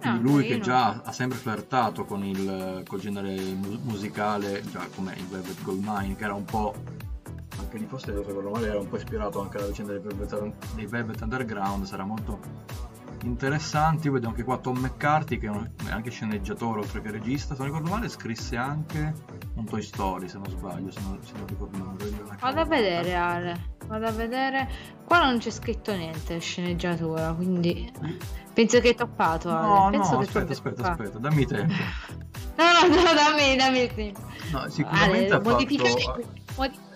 Quindi 0.00 0.18
Ah, 0.18 0.20
lui 0.22 0.42
che 0.42 0.58
carino. 0.58 0.64
già 0.64 1.00
ha 1.04 1.12
sempre 1.12 1.38
flirtato 1.38 2.04
con 2.04 2.24
il 2.24 2.82
col 2.86 2.98
genere 3.00 3.36
mu- 3.54 3.78
musicale, 3.82 4.62
già 4.70 4.86
come 4.94 5.14
i 5.16 5.24
Velvet 5.28 5.62
Goldmine, 5.62 6.16
che 6.16 6.24
era 6.24 6.34
un 6.34 6.44
po' 6.44 6.74
anche 7.68 7.78
lì 7.78 7.86
forse 7.86 8.12
se 8.12 8.22
ricordo 8.26 8.48
male 8.50 8.68
era 8.68 8.78
un 8.78 8.88
po' 8.88 8.96
ispirato 8.96 9.40
anche 9.42 9.58
alla 9.58 9.66
vicenda 9.66 9.92
dei 9.92 10.00
Velvet, 10.00 10.74
dei 10.74 10.86
Velvet 10.86 11.20
Underground, 11.20 11.84
sarà 11.84 12.04
molto 12.04 12.38
interessante. 13.24 14.06
Io 14.06 14.12
vedo 14.14 14.28
anche 14.28 14.42
qua 14.44 14.56
Tom 14.58 14.78
McCarthy, 14.78 15.38
che 15.38 15.46
è 15.46 15.50
un- 15.50 15.68
è 15.86 15.90
anche 15.90 16.10
sceneggiatore 16.10 16.80
oltre 16.80 17.00
che 17.02 17.10
regista. 17.10 17.54
Se 17.54 17.62
non 17.62 17.70
ricordo 17.72 17.90
male, 17.94 18.08
scrisse 18.08 18.56
anche 18.56 19.12
un 19.54 19.64
Toy 19.64 19.82
Story, 19.82 20.28
se 20.28 20.38
non 20.38 20.48
sbaglio, 20.48 20.90
se 20.90 21.00
non, 21.00 21.18
se 21.22 21.32
non 21.36 21.46
ricordo 21.46 21.76
male. 21.78 22.36
Vado 22.40 22.60
a 22.60 22.64
vedere 22.64 23.14
Ale, 23.14 23.70
vado 23.86 24.06
a 24.06 24.12
vedere. 24.12 24.68
Qua 25.04 25.24
non 25.24 25.38
c'è 25.38 25.50
scritto 25.50 25.94
niente, 25.94 26.38
sceneggiatura, 26.38 27.32
quindi 27.34 27.90
penso 28.54 28.80
che 28.80 28.88
hai 28.88 28.94
toppato 28.94 29.50
Ale. 29.50 29.96
No, 29.96 30.08
no, 30.10 30.18
che 30.18 30.24
aspetta, 30.24 30.52
aspetta, 30.52 30.76
toppato. 30.82 31.02
aspetta, 31.02 31.18
dammi 31.18 31.44
tempo. 31.46 31.74
No, 32.58 32.64
no, 32.88 32.88
no, 32.92 33.02
dammi, 33.14 33.54
dammi 33.56 33.86
tempo. 33.94 34.20
No, 34.50 34.68
sicuramente 34.68 35.32
Ale, 35.32 35.34
ha 35.36 35.40
fatto... 35.40 35.62
adesso. 35.62 36.14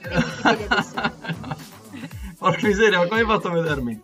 Porca 2.38 2.66
miseria, 2.66 2.98
ma 2.98 3.06
come 3.06 3.20
hai 3.20 3.26
fatto 3.26 3.48
a 3.48 3.52
vedermi? 3.52 4.02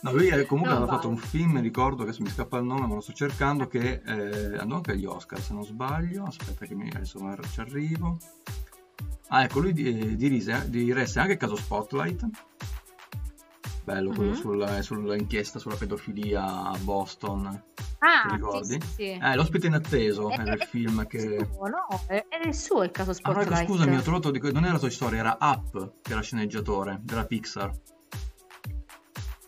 No, 0.00 0.12
lui 0.12 0.46
comunque 0.46 0.74
aveva 0.74 0.86
fatto 0.86 1.08
un 1.08 1.16
film, 1.16 1.52
mi 1.52 1.60
ricordo, 1.60 2.04
che 2.04 2.14
mi 2.20 2.28
scappa 2.28 2.58
il 2.58 2.64
nome, 2.64 2.86
ma 2.86 2.94
lo 2.94 3.00
sto 3.00 3.12
cercando, 3.12 3.66
che 3.66 4.00
eh, 4.04 4.56
andò 4.56 4.76
anche 4.76 4.92
agli 4.92 5.04
Oscar, 5.04 5.40
se 5.40 5.52
non 5.52 5.64
sbaglio. 5.64 6.24
Aspetta 6.24 6.66
che 6.66 6.74
mi, 6.74 6.88
adesso 6.88 7.18
ci 7.50 7.60
arrivo. 7.60 8.18
Ah, 9.28 9.42
ecco, 9.42 9.60
lui 9.60 9.72
di- 9.72 9.98
eh, 9.98 10.16
dirige, 10.16 10.70
diresse 10.70 11.18
anche 11.18 11.32
il 11.32 11.38
caso 11.38 11.56
Spotlight. 11.56 12.26
Bello, 13.88 14.10
quello 14.10 14.32
Mhm. 14.32 14.36
sulla, 14.36 14.82
sull'inchiesta 14.82 15.58
sulla 15.58 15.76
pedofilia 15.76 16.44
a 16.44 16.76
Boston. 16.82 17.46
Ah, 18.00 18.28
Ti 18.28 18.34
ricordi? 18.34 18.74
sì, 18.74 18.80
sì, 18.80 18.92
sì. 18.94 19.18
Eh, 19.18 19.34
L'ospite 19.34 19.66
inatteso 19.68 20.28
Eh, 20.30 20.34
era 20.34 20.52
il 20.52 20.60
eh, 20.60 20.66
film 20.66 21.06
che... 21.06 21.48
suo, 21.50 21.66
no, 21.68 21.86
è, 22.06 22.22
è 22.28 22.46
il 22.46 22.54
suo 22.54 22.82
il 22.82 22.90
caso 22.90 23.12
Ah, 23.12 23.14
Spotlight. 23.14 23.50
ecco, 23.62 23.72
scusami, 23.72 23.96
ho 23.96 24.02
trovato 24.02 24.30
di 24.30 24.52
non 24.52 24.66
era 24.66 24.78
Toy 24.78 24.90
Story, 24.90 25.16
era 25.16 25.38
Up, 25.40 25.92
che 26.02 26.12
era 26.12 26.20
sceneggiatore 26.20 26.98
della 27.00 27.24
Pixar. 27.24 27.72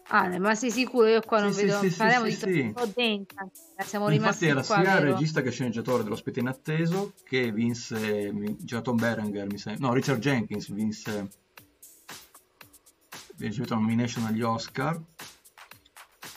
Ale, 0.08 0.38
ma 0.38 0.54
sei 0.54 0.70
sicuro? 0.70 1.06
Io 1.06 1.20
qua 1.20 1.40
non 1.40 1.52
Sì, 1.52 1.66
vedo. 1.66 1.78
sì, 1.78 1.94
Parliamo 1.94 2.24
sì, 2.24 2.30
di 2.46 2.52
sì. 2.54 2.72
Todd 2.74 2.92
Haynes, 2.96 3.26
Siamo 3.84 4.06
Infatti 4.06 4.16
rimasti 4.16 4.46
era 4.46 4.62
qua, 4.62 4.74
sia 4.76 4.82
vero? 5.00 5.04
regista 5.12 5.42
che 5.42 5.50
sceneggiatore 5.50 6.02
dell'ospite 6.02 6.40
inatteso 6.40 7.12
che 7.24 7.52
vinse, 7.52 8.32
Tom 8.82 8.96
Berenger, 8.96 9.46
mi 9.48 9.58
sembra, 9.58 9.86
no, 9.86 9.92
Richard 9.92 10.18
Jenkins 10.18 10.72
vinse, 10.72 11.28
ha 13.44 13.48
ricevuto 13.48 13.74
una 13.74 13.82
nomination 13.82 14.24
agli 14.24 14.42
Oscar 14.42 15.00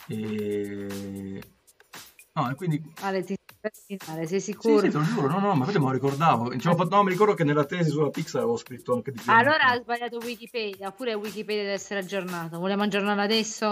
e... 0.08 1.42
No, 2.32 2.50
e 2.50 2.54
quindi... 2.54 2.82
Ale, 3.00 3.22
ti 3.22 3.36
sei 3.66 4.26
Sì, 4.28 4.40
sicuro? 4.40 4.80
sì, 4.80 4.90
te 4.90 4.98
lo 4.98 5.04
giuro, 5.04 5.28
no, 5.28 5.38
no, 5.38 5.54
ma 5.54 5.64
me 5.66 5.72
lo 5.72 5.90
ricordavo. 5.90 6.50
Fatto- 6.58 6.88
no, 6.88 7.02
mi 7.02 7.10
ricordo 7.10 7.34
che 7.34 7.44
nella 7.44 7.64
tesi 7.64 7.90
sulla 7.90 8.10
Pixar 8.10 8.42
avevo 8.42 8.56
scritto 8.56 8.92
anche 8.92 9.12
di 9.12 9.20
più. 9.20 9.32
Allora 9.32 9.70
ha 9.70 9.80
sbagliato 9.80 10.18
Wikipedia, 10.18 10.88
oppure 10.88 11.14
Wikipedia 11.14 11.62
deve 11.62 11.74
essere 11.74 12.00
aggiornato. 12.00 12.58
Vogliamo 12.58 12.82
aggiornarlo 12.82 13.22
adesso? 13.22 13.66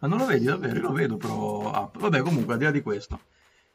Ma 0.00 0.08
non 0.08 0.18
lo 0.18 0.26
vedi 0.26 0.44
davvero? 0.44 0.74
Io 0.76 0.82
lo 0.82 0.92
vedo 0.92 1.16
però. 1.16 1.70
ah, 1.70 1.90
vabbè, 1.92 2.20
comunque, 2.22 2.52
al 2.54 2.58
di 2.58 2.64
là 2.64 2.70
di 2.70 2.82
questo. 2.82 3.20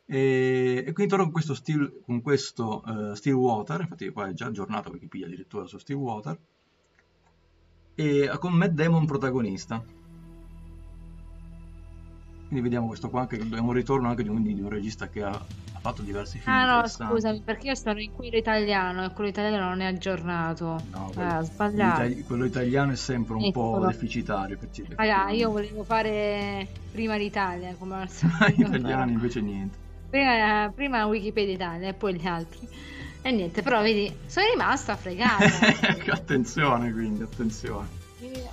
E, 0.05 0.83
e 0.85 0.91
quindi 0.91 1.07
torno 1.07 1.23
con 1.23 1.31
questo, 1.33 1.53
Still, 1.55 2.01
con 2.03 2.21
questo 2.21 2.83
eh, 2.85 3.15
Stillwater, 3.15 3.81
infatti 3.81 4.09
qua 4.09 4.27
è 4.27 4.33
già 4.33 4.47
aggiornato 4.47 4.91
Wikipedia 4.91 5.25
addirittura 5.27 5.65
su 5.65 5.77
Stillwater, 5.77 6.37
e 7.95 8.29
con 8.39 8.53
Matt 8.53 8.71
Damon 8.71 9.05
protagonista. 9.05 9.83
Quindi 12.47 12.61
vediamo 12.69 12.87
questo 12.87 13.09
qua, 13.09 13.25
che 13.25 13.37
è 13.37 13.57
un 13.59 13.71
ritorno 13.71 14.09
anche 14.09 14.21
di 14.23 14.29
un, 14.29 14.43
di 14.43 14.61
un 14.61 14.69
regista 14.69 15.07
che 15.09 15.23
ha, 15.23 15.29
ha 15.31 15.79
fatto 15.79 16.03
diversi 16.03 16.37
film 16.37 16.53
Ah 16.55 16.81
no, 16.81 16.87
scusami, 16.87 17.41
perché 17.41 17.67
io 17.69 17.75
sono 17.75 17.99
in 17.99 18.11
quello 18.11 18.37
italiano 18.37 19.05
e 19.05 19.11
quello 19.13 19.29
italiano 19.31 19.69
non 19.69 19.81
è 19.81 19.85
aggiornato. 19.85 20.65
No, 20.91 21.07
Ah, 21.07 21.09
quello, 21.11 21.37
ho 21.39 21.41
sbagliato. 21.41 21.95
quello 21.95 22.05
itali- 22.09 22.23
quello 22.23 22.45
italiano 22.45 22.91
è 22.91 22.95
sempre 22.95 23.35
un 23.35 23.51
po' 23.51 23.69
Eccolo. 23.71 23.87
deficitario. 23.87 24.57
perché- 24.57 24.85
Raga, 24.95 25.29
io 25.31 25.49
volevo 25.49 25.83
fare 25.83 26.67
prima 26.91 27.15
l'Italia, 27.15 27.73
come 27.79 27.95
al 27.95 28.07
Gli 28.09 28.11
solito. 28.11 28.61
italiani 28.61 29.13
invece 29.13 29.41
niente. 29.41 29.77
Prima, 30.11 30.71
prima 30.75 31.05
Wikipedia 31.07 31.53
Italia 31.55 31.87
e 31.87 31.93
poi 31.95 32.13
gli 32.13 32.27
altri. 32.27 32.67
E 33.25 33.31
niente, 33.31 33.61
però 33.61 33.81
vedi, 33.81 34.13
sono 34.27 34.45
rimasta 34.51 34.95
fregata. 34.97 35.45
attenzione 36.11 36.91
quindi, 36.91 37.23
attenzione. 37.23 38.01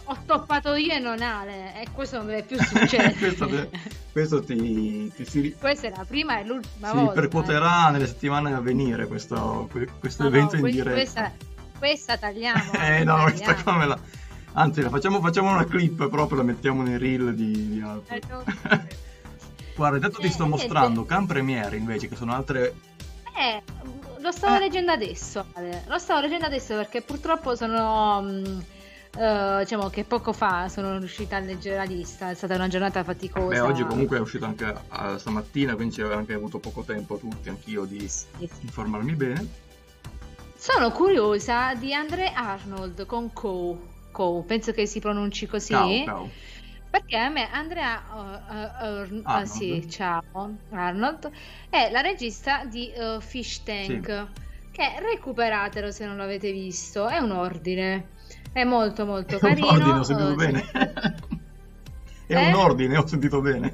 Ho 0.05 0.17
toppato 0.27 0.75
io 0.75 0.93
e 0.93 0.99
non 0.99 1.21
Ale, 1.23 1.81
e 1.81 1.87
questo 1.93 2.19
non 2.19 2.27
deve 2.27 2.43
più 2.43 2.57
succedere. 2.63 3.15
questo, 3.15 3.69
questo 4.13 4.43
ti, 4.45 5.13
ti 5.15 5.25
si, 5.25 5.55
Questa 5.59 5.87
è 5.89 5.91
la 5.97 6.05
prima 6.07 6.39
e 6.41 6.45
l'ultima 6.45 6.89
si 6.89 6.95
volta. 6.97 7.13
ripercuoterà 7.15 7.91
nelle 7.91 8.07
settimane 8.07 8.53
a 8.53 8.61
venire 8.61 9.07
questo, 9.07 9.69
que- 9.71 9.89
questo 9.99 10.23
eh. 10.23 10.25
No, 10.25 10.31
no, 10.31 10.37
evento 10.37 10.55
in 10.57 10.63
que- 10.63 10.71
diretta. 10.71 10.93
Questa, 10.95 11.33
questa 11.79 12.17
tagliamo. 12.19 12.73
Eh 12.81 13.05
no, 13.05 13.23
questa 13.23 13.45
tagliamo. 13.55 13.63
qua 13.63 13.77
me 13.77 13.87
la... 13.87 13.99
Anzi, 14.53 14.83
la 14.83 14.89
facciamo, 14.91 15.21
facciamo 15.21 15.51
una 15.51 15.65
clip 15.65 16.09
proprio, 16.09 16.39
la 16.39 16.43
mettiamo 16.45 16.83
nei 16.83 16.99
reel 16.99 17.35
di, 17.35 17.69
di. 17.69 17.79
Eh, 18.09 18.21
no. 18.29 18.43
Guarda, 19.77 19.97
intanto 19.97 20.19
ti 20.21 20.27
Eh, 20.27 20.31
sto 20.31 20.45
niente. 20.47 20.63
mostrando 20.65 21.05
Can 21.05 21.27
Premiere 21.27 21.77
invece, 21.77 22.09
che 22.09 22.17
sono 22.17 22.35
altre... 22.35 22.75
Eh, 23.39 23.63
lo 24.21 24.33
stavo 24.33 24.57
Eh. 24.57 24.59
leggendo 24.61 24.93
adesso, 24.93 25.45
Ale. 25.55 25.85
Lo 25.87 25.99
stavo 25.99 26.21
leggendo 26.21 26.47
adesso 26.47 26.75
perché 26.75 27.03
purtroppo 27.03 27.55
sono... 27.57 28.21
mh, 28.23 28.65
eh, 29.19 29.57
diciamo 29.65 29.89
che 29.89 30.05
poco 30.05 30.33
fa 30.33 30.69
sono 30.69 30.97
riuscita 30.99 31.35
a 31.35 31.41
leggere 31.41 31.75
la 31.77 31.83
lista, 31.83 32.31
è 32.31 32.35
stata 32.35 32.55
una 32.55 32.69
giornata 32.69 33.03
faticosa. 33.03 33.49
Beh, 33.49 33.59
oggi 33.61 33.85
comunque 33.85 34.19
è 34.19 34.21
uscito 34.21 34.45
anche 34.45 34.73
a- 34.89 35.19
stamattina, 35.19 35.75
quindi 35.75 35.95
ci 35.95 36.03
anche 36.03 36.33
avuto 36.35 36.59
poco 36.61 36.83
tempo 36.83 37.17
tutti, 37.19 37.49
anch'io, 37.49 37.85
di 37.87 37.99
Sì, 38.09 38.27
sì. 38.39 38.49
informarmi 38.61 39.15
bene. 39.17 39.49
Sono 40.57 40.93
curiosa 40.93 41.75
di 41.75 41.93
Andre 41.93 42.33
Arnold 42.33 43.05
con 43.07 43.33
Co. 43.33 43.81
Co, 44.13 44.45
penso 44.47 44.73
che 44.73 44.87
si 44.87 45.01
pronunci 45.01 45.47
così. 45.47 45.73
Ciao, 45.73 46.05
ciao. 46.05 46.31
Perché 46.91 47.17
a 47.17 47.29
me 47.29 47.49
Andrea 47.51 48.03
uh, 48.13 48.19
uh, 48.19 49.23
Arnold. 49.25 49.43
sì, 49.47 49.89
ciao, 49.89 50.23
Arnold 50.71 51.31
è 51.69 51.89
la 51.93 52.01
regista 52.01 52.65
di 52.65 52.91
uh, 52.97 53.21
Fish 53.21 53.63
Tank, 53.63 54.27
che 54.73 54.95
recuperatelo 54.99 55.93
se 55.93 56.05
non 56.07 56.17
l'avete 56.17 56.51
visto, 56.51 57.07
è 57.09 57.19
un 57.19 57.31
ordine, 57.31 58.09
è 58.53 58.65
molto 58.65 59.07
molto 59.07 59.39
È 59.39 59.41
un 59.41 59.41
carino. 59.41 59.69
ordine, 59.69 59.99
ho 59.99 60.03
sentito 60.03 60.31
uh, 60.31 60.35
bene. 60.35 60.71
È 62.27 62.35
Eh? 62.35 62.47
un 62.49 62.55
ordine, 62.55 62.97
ho 62.97 63.07
sentito 63.07 63.41
bene. 63.41 63.73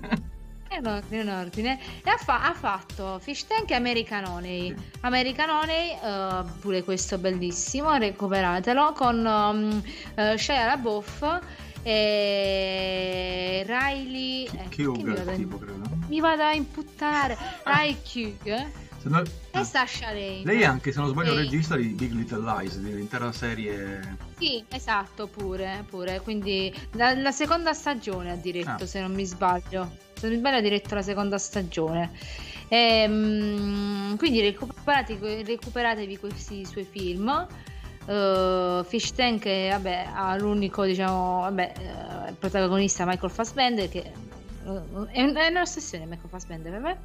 È 0.68 0.76
un 0.78 0.86
ordine, 0.86 1.22
un 1.22 1.28
ordine. 1.28 1.78
E 2.04 2.10
ha, 2.10 2.16
fa- 2.18 2.42
ha 2.44 2.52
fatto 2.52 3.18
Fish 3.20 3.46
Tank 3.46 3.70
e 3.70 3.74
American 3.74 4.24
Honey. 4.26 4.74
Sì. 4.76 4.84
American 5.00 5.48
Honey, 5.48 5.90
eh, 6.02 6.44
pure 6.60 6.82
questo 6.84 7.16
bellissimo, 7.18 7.94
recuperatelo, 7.96 8.92
con 8.92 9.24
um, 9.24 9.82
eh, 10.16 10.36
Shia 10.36 10.66
LaBeouf 10.66 11.40
e 11.86 13.64
Riley... 13.66 14.44
eh, 14.46 14.68
mi 14.76 15.02
vado, 15.04 15.30
a- 15.30 15.34
tipo, 15.34 15.58
credo. 15.58 15.82
mi 16.08 16.20
vado 16.20 16.42
a 16.42 16.52
imputtare 16.54 17.36
Riley 17.64 17.96
Kug 18.02 18.66
Se 18.98 19.08
no- 19.08 19.22
e 19.52 19.64
Sasha 19.64 20.06
Lane. 20.12 20.42
Lei 20.44 20.60
è 20.62 20.64
anche, 20.64 20.92
se 20.92 20.98
non 21.00 21.08
sbaglio, 21.10 21.30
Sì. 21.32 21.36
regista 21.38 21.76
di 21.76 21.86
Big 21.88 22.12
Little 22.12 22.42
Lies, 22.42 22.76
dell'intera 22.78 23.30
serie... 23.32 24.16
Sì, 24.38 24.62
esatto, 24.68 25.28
pure, 25.28 25.84
pure. 25.88 26.20
Quindi 26.20 26.74
la, 26.92 27.14
la 27.14 27.30
seconda 27.32 27.72
stagione 27.72 28.32
ha 28.32 28.36
diretto, 28.36 28.84
Ah. 28.84 28.86
se 28.86 29.00
non 29.00 29.12
mi 29.14 29.24
sbaglio. 29.24 29.96
Se 30.14 30.26
non 30.26 30.32
mi 30.32 30.38
sbaglio 30.38 30.56
ha 30.58 30.60
diretto 30.60 30.94
la 30.94 31.02
seconda 31.02 31.38
stagione. 31.38 32.10
Ehm, 32.68 34.16
quindi 34.16 34.40
recuperate- 34.40 35.42
recuperatevi 35.44 36.18
questi 36.18 36.64
suoi 36.66 36.84
film. 36.84 37.46
Uh, 38.06 38.84
Fish 38.84 39.12
Tank 39.12 39.44
vabbè, 39.44 40.06
ha 40.14 40.36
l'unico 40.36 40.84
diciamo 40.84 41.40
vabbè, 41.40 41.72
eh, 42.28 42.32
protagonista 42.34 43.04
Michael 43.04 43.32
Fassbender 43.32 43.88
che 43.88 43.98
eh, 43.98 45.10
è, 45.10 45.32
è 45.32 45.46
un'ossessione 45.48 46.04
Michael 46.04 46.28
Fassbender 46.28 46.70
per 46.70 46.80
me 46.80 46.98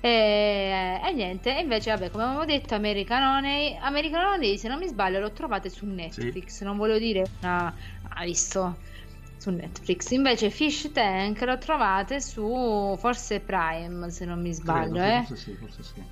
e, 0.00 1.00
e 1.04 1.12
niente 1.12 1.56
e 1.56 1.60
invece 1.60 1.90
vabbè 1.90 2.10
come 2.10 2.24
avevo 2.24 2.44
detto 2.44 2.74
American 2.74 3.22
Honey 3.22 3.78
American 3.80 4.24
Honey 4.24 4.58
se 4.58 4.66
non 4.66 4.78
mi 4.78 4.88
sbaglio 4.88 5.20
lo 5.20 5.30
trovate 5.30 5.70
su 5.70 5.86
Netflix 5.86 6.60
non 6.62 6.76
volevo 6.76 6.98
dire 6.98 7.24
una 7.40 7.72
ha 8.08 8.24
visto 8.24 8.76
su 9.46 9.50
Netflix. 9.50 10.10
Invece 10.10 10.50
Fish 10.50 10.90
Tank 10.92 11.40
lo 11.42 11.58
trovate 11.58 12.20
su 12.20 12.96
forse 12.98 13.40
Prime 13.40 14.10
se 14.10 14.24
non 14.24 14.40
mi 14.40 14.52
sbaglio 14.52 14.94
Credo, 14.94 15.04
eh. 15.04 15.24
Forse 15.24 15.36
sì, 15.36 15.54
forse 15.54 15.82
sì. 15.82 16.02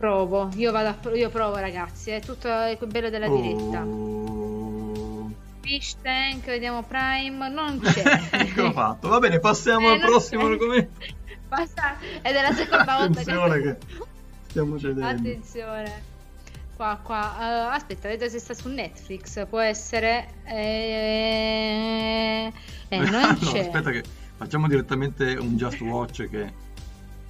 Provo 0.00 0.48
io 0.54 0.72
vado 0.72 0.88
a, 0.88 0.96
io 1.14 1.28
provo 1.28 1.56
ragazzi 1.58 2.10
è 2.10 2.20
tutto 2.20 2.48
il 2.48 2.78
bello 2.86 3.10
della 3.10 3.28
diretta 3.28 3.84
Oh. 3.84 5.30
Fish 5.60 5.96
Tank, 6.02 6.46
vediamo 6.46 6.82
Prime, 6.82 7.48
non 7.50 7.78
c'è. 7.84 8.20
Ecco 8.30 8.72
fatto. 8.72 9.08
Va 9.08 9.18
bene, 9.20 9.38
passiamo 9.38 9.90
Eh, 9.90 9.92
al 9.92 10.00
prossimo 10.00 10.46
c'è. 10.46 10.52
argomento. 10.52 11.00
Basta, 11.48 11.96
ed 12.22 12.34
è 12.34 12.42
la 12.42 12.52
seconda 12.52 12.96
volta 12.96 13.20
Attenzione 13.20 13.60
che... 13.60 13.76
che 13.78 14.04
stiamo 14.48 14.78
cedendo. 14.78 15.06
Attenzione. 15.06 16.02
Qua, 16.74 16.98
qua. 17.02 17.36
Eh, 17.38 17.74
aspetta, 17.76 18.08
vedo 18.08 18.28
se 18.28 18.38
sta 18.40 18.54
su 18.54 18.68
Netflix. 18.68 19.46
Può 19.46 19.60
essere... 19.60 20.28
Eh, 20.44 22.52
eh, 22.88 22.96
non 22.98 23.10
No, 23.38 23.38
c'è. 23.52 23.60
aspetta 23.60 23.90
che 23.90 24.02
facciamo 24.36 24.66
direttamente 24.66 25.34
un 25.34 25.56
Just 25.56 25.80
Watch 25.82 26.28
che... 26.28 26.52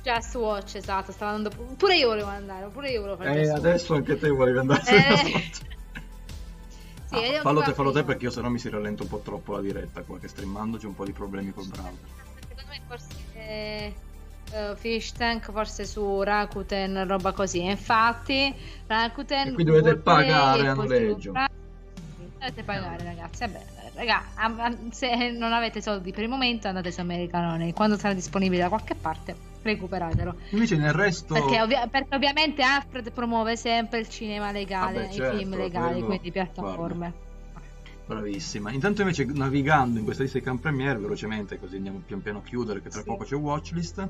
Just 0.03 0.35
Watch, 0.35 0.77
esatto. 0.77 1.13
Stava 1.13 1.33
andando... 1.33 1.75
Pure 1.77 1.97
io 1.97 2.09
volevo 2.09 2.29
andare, 2.29 2.67
pure 2.69 2.91
io 2.91 3.01
volevo 3.01 3.23
fare 3.23 3.43
Eh, 3.43 3.49
adesso 3.49 3.95
anche 3.95 4.19
te 4.19 4.29
volevi 4.29 4.59
andare 4.59 4.83
Eh. 4.87 5.51
Sì, 7.11 7.17
Ah, 7.17 7.41
fallo 7.41 7.61
te, 7.61 7.73
fallo 7.75 7.91
te 7.91 8.05
perché 8.05 8.27
io 8.27 8.31
sennò 8.31 8.49
mi 8.49 8.61
si 8.61 8.69
rallenta 8.69 9.03
un 9.03 9.09
po' 9.09 9.19
troppo 9.19 9.53
la 9.55 9.61
diretta 9.61 10.03
qua 10.03 10.21
che 10.21 10.29
streamando 10.29 10.79
c'è 10.79 10.87
un 10.87 10.95
po' 10.95 11.05
di 11.05 11.11
problemi 11.11 11.53
col 11.53 11.67
browser. 11.67 11.99
Secondo 12.39 12.63
me 12.69 12.81
forse 12.87 13.09
eh, 13.35 13.95
eh, 14.53 14.77
Fish 14.77 15.13
Tank 15.13 15.51
forse 15.51 15.85
su 15.87 16.23
Rakuten, 16.23 17.09
roba 17.09 17.33
così. 17.33 17.65
Infatti, 17.65 18.55
Rakuten 18.87 19.49
E 19.49 19.53
qui 19.55 19.65
dovete 19.65 19.97
pagare 19.97 20.69
a 20.69 20.75
noleggio. 20.75 21.33
Dovete 21.33 22.63
pagare, 22.63 23.03
ragazzi. 23.03 23.41
Vabbè, 23.41 23.65
raga, 23.95 24.23
se 24.93 25.31
non 25.31 25.53
avete 25.53 25.83
soldi 25.83 26.13
per 26.13 26.23
il 26.23 26.29
momento, 26.29 26.69
andate 26.69 26.93
su 26.93 27.01
American 27.01 27.45
Honey. 27.45 27.73
Quando 27.73 27.99
sarà 27.99 28.15
disponibile 28.15 28.63
da 28.63 28.69
qualche 28.69 28.95
parte, 28.95 29.35
recuperatelo. 29.63 30.35
Invece 30.51 30.77
nel 30.77 30.93
resto... 30.93 31.35
Perché, 31.35 31.61
ovvia- 31.61 31.87
perché 31.87 32.15
ovviamente 32.15 32.63
Alfred 32.63 33.13
promuove 33.13 33.57
sempre 33.57 33.99
il 34.01 34.09
cinema 34.09 34.51
legale, 34.53 35.01
Vabbè, 35.03 35.09
i 35.13 35.15
certo, 35.15 35.37
film 35.39 35.57
legali, 35.57 35.91
quello- 35.93 36.07
quindi 36.07 36.31
piattaforme. 36.33 37.13
Bravissima. 38.07 38.73
Intanto 38.73 39.03
invece 39.03 39.25
navigando 39.25 39.99
in 39.99 40.05
questa 40.05 40.23
lista 40.25 40.39
di 40.39 40.45
Can 40.45 40.59
Premiere 40.59 40.99
velocemente, 40.99 41.59
così 41.61 41.77
andiamo 41.77 42.03
pian 42.05 42.21
piano 42.21 42.39
a 42.39 42.43
chiudere, 42.43 42.83
che 42.83 42.89
tra 42.89 43.01
Sì. 43.01 43.07
poco 43.07 43.25
c'è 43.25 43.37
Watchlist. 43.37 44.09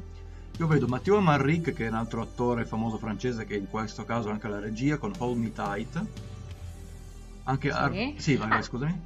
Io 0.58 0.66
vedo 0.66 0.86
Matteo 0.86 1.16
Amalric, 1.18 1.72
che 1.74 1.84
è 1.84 1.88
un 1.88 1.94
altro 1.94 2.22
attore 2.22 2.64
famoso 2.64 2.96
francese 2.96 3.44
che 3.44 3.56
in 3.56 3.68
questo 3.68 4.04
caso 4.04 4.30
anche 4.30 4.48
la 4.48 4.58
regia 4.58 4.96
con 4.96 5.12
Hold 5.18 5.36
Me 5.38 5.52
Tight. 5.52 6.04
Anche 7.44 7.70
Sì. 7.70 7.76
Ar- 7.76 8.12
sì, 8.16 8.36
vai, 8.36 8.48
vai, 8.48 8.58
Ah. 8.58 8.62
scusami. 8.62 9.00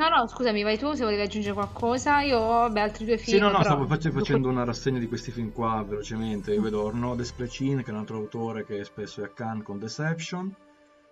No, 0.00 0.08
no, 0.08 0.26
scusami, 0.26 0.62
vai 0.62 0.78
tu 0.78 0.94
se 0.94 1.04
volevi 1.04 1.20
aggiungere 1.20 1.52
qualcosa. 1.52 2.22
Io 2.22 2.38
ho 2.38 2.60
vabbè, 2.60 2.80
altri 2.80 3.04
due 3.04 3.18
film. 3.18 3.36
Sì, 3.36 3.38
no, 3.38 3.48
no, 3.50 3.58
però- 3.58 3.64
stavo 3.64 3.86
face- 3.86 4.10
facendo 4.10 4.48
una 4.48 4.64
rassegna 4.64 4.98
di 4.98 5.06
questi 5.06 5.30
film 5.30 5.52
qua 5.52 5.84
velocemente. 5.86 6.54
Io 6.54 6.62
vedo 6.62 6.86
Arnaud 6.86 7.18
Desplechin, 7.18 7.82
che 7.82 7.90
è 7.90 7.92
un 7.92 7.98
altro 7.98 8.16
autore 8.16 8.64
che 8.64 8.82
spesso 8.84 9.20
è 9.20 9.24
a 9.24 9.28
Cannes 9.28 9.62
con 9.64 9.78
Deception. 9.78 10.54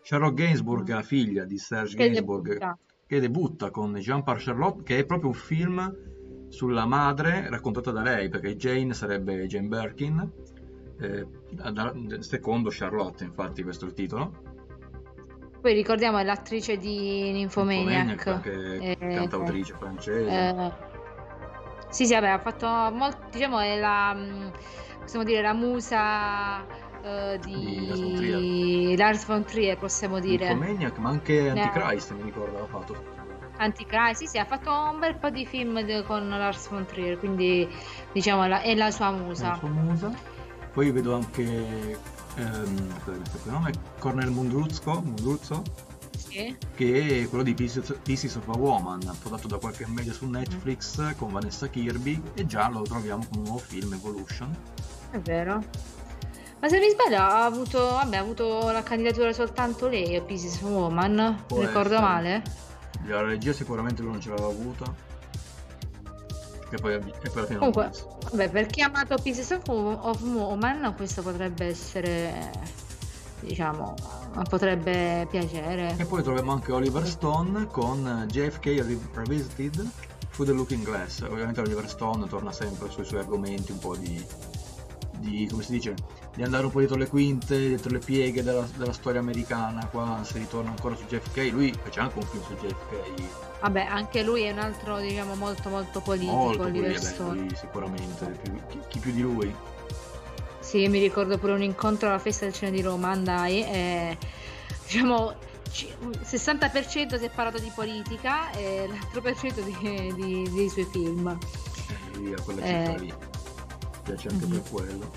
Charlotte 0.01 0.43
Gainsbourg, 0.43 0.89
è 0.89 0.95
la 0.95 1.03
figlia 1.03 1.45
di 1.45 1.59
Serge 1.59 1.97
Che 1.97 2.05
Gainsbourg, 2.05 2.45
debutta. 2.47 2.79
che 3.07 3.21
debutta 3.21 3.71
con 3.71 3.93
Jean 3.97 4.23
par 4.23 4.39
Charlotte, 4.43 4.83
che 4.83 4.99
è 5.01 5.05
proprio 5.05 5.29
un 5.29 5.37
film 5.37 5.97
sulla 6.49 6.87
madre 6.87 7.47
raccontata 7.51 7.91
da 7.91 8.01
lei, 8.01 8.31
perché 8.31 8.57
Jane 8.57 8.95
sarebbe 8.95 9.47
Jane 9.47 9.67
Birkin, 9.69 10.33
eh, 10.99 11.27
secondo 12.21 12.71
Charlotte, 12.73 13.23
infatti, 13.23 13.63
questo 13.63 13.85
è 13.85 13.89
il 13.89 13.95
titolo. 13.95 14.48
Poi 15.61 15.73
ricordiamo 15.75 16.19
è 16.19 16.25
l'attrice 16.25 16.77
di 16.77 17.33
Nymphomaniac. 17.33 18.27
Nymphomaniac, 18.27 18.47
Eh, 18.47 18.97
cantautrice 19.15 19.75
francese. 19.75 20.29
eh, 20.31 20.73
sì, 21.91 22.07
sì, 22.07 22.13
vabbè, 22.15 22.29
ha 22.29 22.39
fatto 22.39 22.67
molto, 22.67 23.27
diciamo, 23.31 23.59
è 23.59 23.79
la, 23.79 24.13
mh, 24.15 24.53
possiamo 25.01 25.25
dire, 25.25 25.43
la 25.43 25.55
musa 25.55 26.65
eh, 27.03 27.39
Di 27.43 27.87
Lars 27.87 28.01
von 28.01 28.15
di 28.15 28.95
Lars 28.97 29.27
von 29.27 29.45
Trier, 29.45 29.79
possiamo 29.79 30.21
dire. 30.21 30.49
Nymphomaniac, 30.49 30.99
ma 30.99 31.09
anche 31.11 31.39
Eh. 31.39 31.49
Antichrist, 31.49 32.13
mi 32.13 32.23
ricordo, 32.23 32.59
aveva 32.59 32.67
fatto. 32.67 33.17
Antichrist, 33.57 34.21
sì, 34.21 34.27
sì, 34.29 34.39
ha 34.39 34.45
fatto 34.45 34.71
un 34.71 34.99
bel 35.01 35.17
po' 35.17 35.31
di 35.31 35.45
film 35.45 36.05
con 36.05 36.29
Lars 36.29 36.69
von 36.69 36.87
Trier, 36.87 37.19
quindi 37.19 37.69
diciamo 38.13 38.45
è 38.45 38.49
la, 38.49 38.85
la 38.85 38.91
sua 38.93 39.11
la 39.11 39.17
musa. 39.17 39.55
sua 39.55 39.69
musa. 39.69 40.13
Poi 40.73 40.91
vedo 40.93 41.15
anche 41.15 41.99
ehm, 42.39 43.03
qui 43.05 43.51
nome, 43.51 43.73
Cornel 43.99 44.31
Mundruzzo, 44.31 45.01
Mundruzzo 45.05 45.63
Sì. 46.17 46.57
Che 46.75 47.23
è 47.23 47.29
quello 47.29 47.43
di 47.45 47.55
Pieces, 47.55 47.95
Pieces 48.03 48.35
of 48.37 48.49
a 48.49 48.57
Woman, 48.57 49.01
prodotto 49.21 49.47
da 49.49 49.57
qualche 49.59 49.87
media 49.89 50.13
su 50.13 50.27
Netflix 50.27 51.15
con 51.17 51.33
Vanessa 51.33 51.69
Kirby 51.69 52.21
e 52.35 52.45
già 52.47 52.69
lo 52.69 52.83
troviamo 52.83 53.25
con 53.29 53.39
un 53.39 53.45
nuovo 53.45 53.59
film, 53.59 53.93
Evolution. 53.95 54.55
È 55.11 55.19
vero. 55.21 55.63
Ma 56.61 56.69
se 56.69 56.79
mi 56.81 56.91
sbaglio 56.91 57.19
ha 57.19 57.45
avuto, 57.45 57.79
vabbè, 57.79 58.17
ha 58.17 58.21
avuto 58.21 58.71
la 58.71 58.83
candidatura 58.83 59.33
soltanto 59.33 59.87
lei 59.89 60.17
a 60.17 60.23
Pieces 60.23 60.57
of 60.57 60.63
a 60.65 60.67
Woman, 60.67 61.45
Può 61.47 61.61
ricordo 61.61 61.95
essere. 61.95 62.01
male? 62.01 62.43
La 63.07 63.23
regia 63.23 63.53
sicuramente 63.53 64.03
lui 64.03 64.11
non 64.11 64.21
ce 64.21 64.29
l'aveva 64.31 64.49
avuta. 64.49 64.93
Che 66.69 66.77
poi, 66.77 66.95
e 66.95 66.99
poi 66.99 67.13
alla 67.35 67.47
fine 67.47 67.59
Comunque, 67.59 67.91
vabbè, 68.31 68.51
per 68.51 68.67
chi 68.67 68.83
ha 68.83 68.87
amato 68.87 69.17
Pieces 69.17 69.51
of, 69.51 69.69
of 69.69 70.21
Woman, 70.23 70.95
questo 70.97 71.23
potrebbe 71.23 71.67
essere, 71.67 72.51
diciamo, 73.41 73.95
potrebbe 74.49 75.27
piacere. 75.31 75.95
E 75.97 76.05
poi 76.05 76.23
troviamo 76.23 76.53
anche 76.53 76.73
Oliver 76.73 77.07
Stone 77.07 77.67
con 77.69 78.27
JFK 78.29 78.65
Re- 78.65 78.99
Revisited 79.15 79.91
Through 80.31 80.49
the 80.49 80.53
Looking 80.53 80.85
Glass. 80.85 81.23
Ovviamente 81.23 81.61
Oliver 81.61 81.89
Stone 81.89 82.27
torna 82.29 82.53
sempre 82.53 82.91
sui 82.91 83.05
suoi 83.05 83.21
argomenti, 83.21 83.73
un 83.73 83.79
po' 83.79 83.97
di, 83.97 84.23
di 85.21 85.49
come 85.51 85.63
si 85.63 85.73
dice, 85.73 85.95
di 86.39 86.45
andare 86.45 86.67
un 86.67 86.71
po' 86.71 86.79
dietro 86.79 86.97
le 86.97 87.09
quinte, 87.09 87.59
dietro 87.59 87.91
le 87.91 87.99
pieghe 87.99 88.45
della, 88.45 88.65
della 88.77 88.93
storia 88.93 89.19
americana. 89.19 89.85
Qua 89.91 90.21
si 90.23 90.39
ritorna 90.39 90.71
ancora 90.71 90.95
su 90.95 91.03
JFK. 91.09 91.51
Lui 91.51 91.75
fece 91.83 91.99
anche 91.99 92.17
un 92.19 92.25
film 92.27 92.45
su 92.45 92.55
JFK 92.65 93.59
Vabbè, 93.61 93.81
anche 93.91 94.23
lui 94.23 94.43
è 94.43 94.53
un 94.53 94.61
altro, 94.61 95.01
diciamo, 95.01 95.35
molto 95.35 95.69
molto 95.69 96.01
politico, 96.01 96.37
molto 96.37 97.01
Stone. 97.01 97.41
lui 97.41 97.57
sicuramente, 97.57 98.39
chi, 98.69 98.79
chi 98.89 98.99
più 99.01 99.11
di 99.11 99.21
lui. 99.21 99.53
Sì, 100.61 100.87
mi 100.87 101.01
ricordo 101.01 101.39
pure 101.39 101.55
un 101.55 101.63
incontro 101.63 102.09
alla 102.09 102.21
festa 102.21 102.45
del 102.45 102.55
cinema 102.55 102.77
di 102.77 102.83
Roma, 102.83 103.11
andai 103.11 103.65
e 103.65 104.17
diciamo 104.87 105.35
ci- 105.73 105.93
60% 106.23 107.19
si 107.19 107.25
è 107.25 107.31
parlato 107.35 107.59
di 107.59 107.73
politica 107.75 108.53
e 108.53 108.87
l'altro 108.89 109.21
per 109.23 109.37
cento 109.37 109.61
di- 109.63 110.13
di- 110.15 110.49
dei 110.55 110.69
suoi 110.69 110.85
film. 110.85 111.37
Eh, 112.13 112.17
lui 112.17 112.33
a 112.33 112.41
quella 112.43 112.63
Eh. 112.63 112.85
cifra 112.87 112.97
lì. 113.01 113.13
Piace 114.05 114.29
anche 114.29 114.45
Mhm. 114.47 114.51
per 114.53 114.63
quello. 114.71 115.11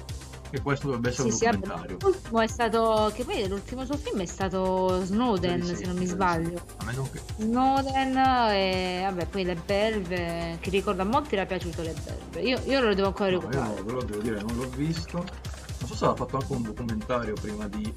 E 0.53 0.61
questo 0.61 0.87
dovrebbe 0.87 1.09
essere 1.09 1.31
Sì, 1.31 1.37
sì, 1.37 1.45
un 1.45 1.51
documentario. 1.59 1.97
l'ultimo 2.01 2.39
è 2.41 2.47
stato, 2.47 3.11
che 3.15 3.23
poi 3.23 3.47
l'ultimo 3.47 3.85
suo 3.85 3.95
film 3.97 4.19
è 4.21 4.25
stato 4.25 5.01
Snowden, 5.05 5.61
Sì, 5.63 5.67
sì, 5.69 5.75
se 5.77 5.85
non 5.85 5.93
mi 5.95 6.01
sì, 6.01 6.07
sì. 6.07 6.13
sbaglio. 6.13 6.61
A 6.77 6.83
me 6.83 6.93
non 6.93 7.09
che... 7.09 7.21
Snowden 7.37 8.17
e 8.51 9.01
vabbè, 9.05 9.25
poi 9.27 9.43
le 9.45 9.55
belve, 9.55 10.57
che 10.59 10.69
ricordo 10.69 11.03
a 11.03 11.05
molti 11.05 11.35
era 11.35 11.45
piaciuto 11.45 11.81
le 11.81 11.93
belve. 12.03 12.41
Io, 12.41 12.59
io 12.65 12.81
lo 12.81 12.93
devo 12.93 13.07
ancora 13.07 13.29
No, 13.29 13.35
io 13.35 13.39
recuperare. 13.39 13.75
no, 13.75 13.83
ve 13.83 13.91
lo 13.93 14.03
devo 14.03 14.21
dire, 14.21 14.41
non 14.41 14.55
l'ho 14.57 14.69
visto. 14.75 15.17
Non 15.17 15.89
so 15.89 15.95
se 15.95 16.03
aveva 16.05 16.17
fatto 16.25 16.35
anche 16.37 16.53
un 16.53 16.61
documentario 16.63 17.33
prima 17.41 17.67
di... 17.67 17.93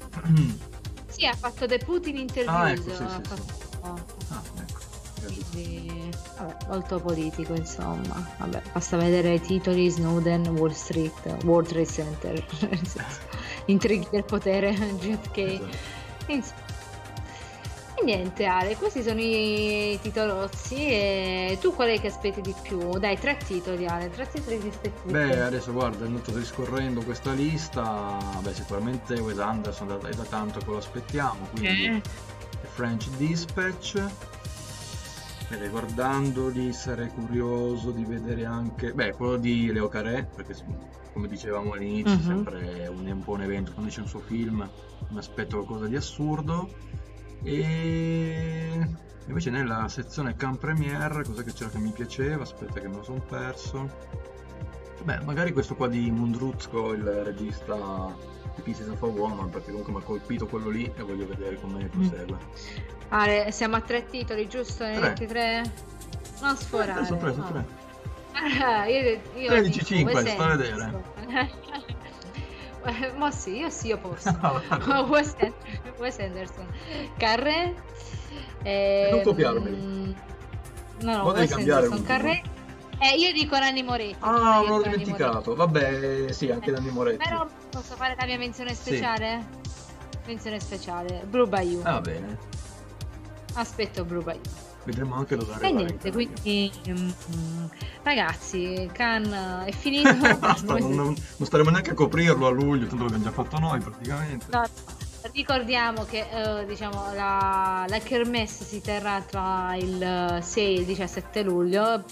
Sì, 1.07 1.25
ha 1.25 1.33
fatto 1.35 1.65
The 1.67 1.77
Putin 1.79 2.15
Interviews. 2.17 2.57
Ah, 2.57 2.69
ecco, 2.71 2.81
sì, 2.83 2.89
ha 2.89 2.95
sì, 2.95 3.03
sì. 3.03 3.29
fatto- 3.29 3.45
ah, 3.81 3.95
vabbè, 6.37 6.55
molto 6.67 6.99
politico, 6.99 7.53
insomma. 7.53 8.27
Vabbè, 8.37 8.61
basta 8.73 8.97
vedere 8.97 9.33
i 9.35 9.41
titoli 9.41 9.89
Snowden, 9.89 10.47
Wall 10.57 10.71
Street, 10.71 11.43
World 11.43 11.67
Trade 11.67 11.85
Center, 11.87 12.45
intrighi 13.65 14.07
del 14.11 14.23
potere, 14.25 14.73
JFK. 14.99 15.37
Esatto. 16.27 16.63
E 17.97 18.03
niente, 18.03 18.43
Ale, 18.45 18.75
questi 18.75 19.01
sono 19.01 19.21
i 19.21 19.97
titolozzi. 20.01 20.75
E 20.75 21.57
tu 21.61 21.73
qual 21.73 21.87
è 21.89 21.99
che 22.01 22.07
aspetti 22.07 22.41
di 22.41 22.53
più? 22.61 22.97
Dai, 22.99 23.17
tre 23.17 23.37
titoli, 23.37 23.85
Ale, 23.85 24.09
tre 24.09 24.27
titoli 24.27 24.57
che 24.59 24.67
aspetti 24.67 24.99
di 25.05 25.11
Beh, 25.13 25.29
più. 25.29 25.41
adesso 25.43 25.71
guarda, 25.71 26.03
andato 26.05 26.35
riscorrendo 26.35 27.01
questa 27.03 27.31
lista, 27.31 28.17
beh, 28.41 28.53
sicuramente 28.53 29.13
Wes 29.21 29.39
Anderson 29.39 29.87
da, 29.87 30.09
è 30.09 30.13
da 30.13 30.23
tanto 30.23 30.59
che 30.59 30.65
lo 30.65 30.77
aspettiamo, 30.77 31.47
quindi 31.51 31.85
Eh, 31.85 32.01
The 32.01 32.67
French 32.67 33.07
Dispatch. 33.11 34.03
E 35.47 35.57
riguardandoli 35.57 36.73
sarei 36.73 37.09
curioso 37.09 37.91
di 37.91 38.03
vedere 38.03 38.45
anche, 38.45 38.93
beh, 38.93 39.13
quello 39.13 39.37
di 39.37 39.71
Leo 39.71 39.87
Carré, 39.87 40.27
perché 40.35 40.55
come 41.13 41.27
dicevamo 41.27 41.73
all'inizio, 41.73 42.15
Mhm. 42.17 42.21
sempre 42.23 42.87
un, 42.89 43.05
è 43.05 43.11
un 43.11 43.21
buon 43.23 43.41
evento, 43.43 43.71
quando 43.71 43.91
c'è 43.91 44.01
un 44.01 44.07
suo 44.07 44.19
film 44.19 44.67
mi 45.09 45.17
aspetto 45.17 45.57
qualcosa 45.57 45.85
di 45.87 45.95
assurdo. 45.95 46.67
E 47.43 48.89
invece 49.27 49.51
nella 49.51 49.87
sezione 49.87 50.35
Can 50.35 50.57
Premiere, 50.57 51.23
cosa 51.23 51.43
che 51.43 51.53
c'era 51.53 51.69
che 51.69 51.77
mi 51.77 51.91
piaceva, 51.91 52.41
aspetta 52.41 52.79
che 52.79 52.87
me 52.87 52.95
lo 52.97 53.03
sono 53.03 53.21
perso. 53.21 53.87
Beh, 55.03 55.19
magari 55.23 55.53
questo 55.53 55.75
qua 55.75 55.87
di 55.87 56.09
Mundruzko, 56.09 56.93
il 56.93 57.03
regista 57.03 58.15
di 58.55 58.61
Pieces 58.63 58.87
of 58.87 59.03
a 59.03 59.05
Woman, 59.05 59.49
perché 59.51 59.69
comunque 59.69 59.93
mi 59.93 59.99
ha 59.99 60.03
colpito 60.03 60.47
quello 60.47 60.69
lì 60.69 60.91
e 60.95 61.03
voglio 61.03 61.27
vedere 61.27 61.59
come 61.61 61.85
prosegue. 61.85 62.37
Ale, 63.09 63.51
siamo 63.51 63.75
a 63.75 63.81
tre 63.81 64.05
titoli, 64.07 64.47
giusto? 64.47 64.83
Ne 64.83 64.89
hai 64.91 64.97
Tre. 64.99 65.07
detti 65.09 65.25
tre? 65.27 65.61
Non 66.41 66.55
sforare. 66.57 67.01
Eh, 67.01 67.05
sono 67.05 67.19
tre, 67.19 67.31
sono 67.33 67.43
no. 67.43 67.51
tre. 67.51 67.65
Ah, 68.61 68.85
io, 68.87 69.21
io 69.35 69.47
13, 69.47 69.69
dico, 69.71 69.85
5, 69.85 70.13
Wes 70.13 70.31
sta 70.33 70.45
a. 70.45 71.01
Eh, 72.87 73.11
Ma 73.17 73.31
sì, 73.31 73.57
io 73.57 73.69
sì, 73.69 73.87
io 73.87 73.97
posso. 73.97 74.29
Wes, 75.09 75.35
Wes 75.97 76.19
Anderson. 76.19 76.67
Carré. 77.17 77.73
E, 78.63 79.07
Non 79.11 79.21
copiarmi. 79.23 80.15
No, 81.01 81.15
no, 81.17 81.23
Poi 81.23 81.33
devi 81.47 81.63
Wes 81.63 81.69
Anderson. 81.69 82.03
Carré. 82.03 82.41
Eh, 82.99 83.17
io 83.17 83.31
dico 83.33 83.57
Nanni 83.57 83.81
Moretti. 83.83 84.15
Ah, 84.19 84.61
l'ho 84.65 84.81
dimenticato. 84.81 85.55
Vabbè, 85.55 86.31
sì, 86.31 86.49
anche 86.51 86.71
Nanni 86.71 86.91
Moretti. 86.91 87.17
Moretti. 87.17 87.29
Però 87.29 87.47
posso 87.69 87.95
fare 87.95 88.15
la 88.19 88.25
mia 88.25 88.37
menzione 88.37 88.73
Sì. 88.73 88.81
speciale? 88.81 89.45
Menzione 90.27 90.59
speciale. 90.59 91.23
Blue 91.25 91.47
Bayou. 91.47 91.81
Ah, 91.83 91.93
va 91.93 92.01
bene. 92.01 92.37
Aspetto 93.55 94.03
Blue 94.05 94.23
Bayou. 94.23 94.41
Vedremo 94.85 95.15
anche 95.15 95.35
dove 95.35 95.51
E 95.51 95.55
arrivare. 95.55 95.73
niente, 95.73 96.11
quindi 96.11 96.71
mm, 96.89 97.09
ragazzi, 98.03 98.89
Can 98.93 99.63
è 99.65 99.71
finito. 99.71 100.13
Basta, 100.37 100.77
non, 100.77 100.91
non- 100.93 101.15
staremo 101.41 101.69
neanche 101.71 101.91
a 101.91 101.93
coprirlo 101.95 102.45
a 102.45 102.51
luglio, 102.51 102.85
tanto 102.87 103.03
l'abbiamo 103.03 103.23
già 103.23 103.31
fatto 103.31 103.57
noi 103.57 103.79
praticamente. 103.79 104.45
No, 104.51 104.63
ricordiamo 105.33 106.03
che 106.03 106.27
eh, 106.29 106.65
diciamo, 106.65 107.13
la, 107.15 107.85
la 107.87 107.99
kermesse 107.99 108.63
si 108.63 108.79
terrà 108.81 109.21
tra 109.21 109.75
il 109.75 110.37
6 110.41 110.75
e 110.75 110.79
il 110.79 110.85
17 110.85 111.41
luglio, 111.41 112.03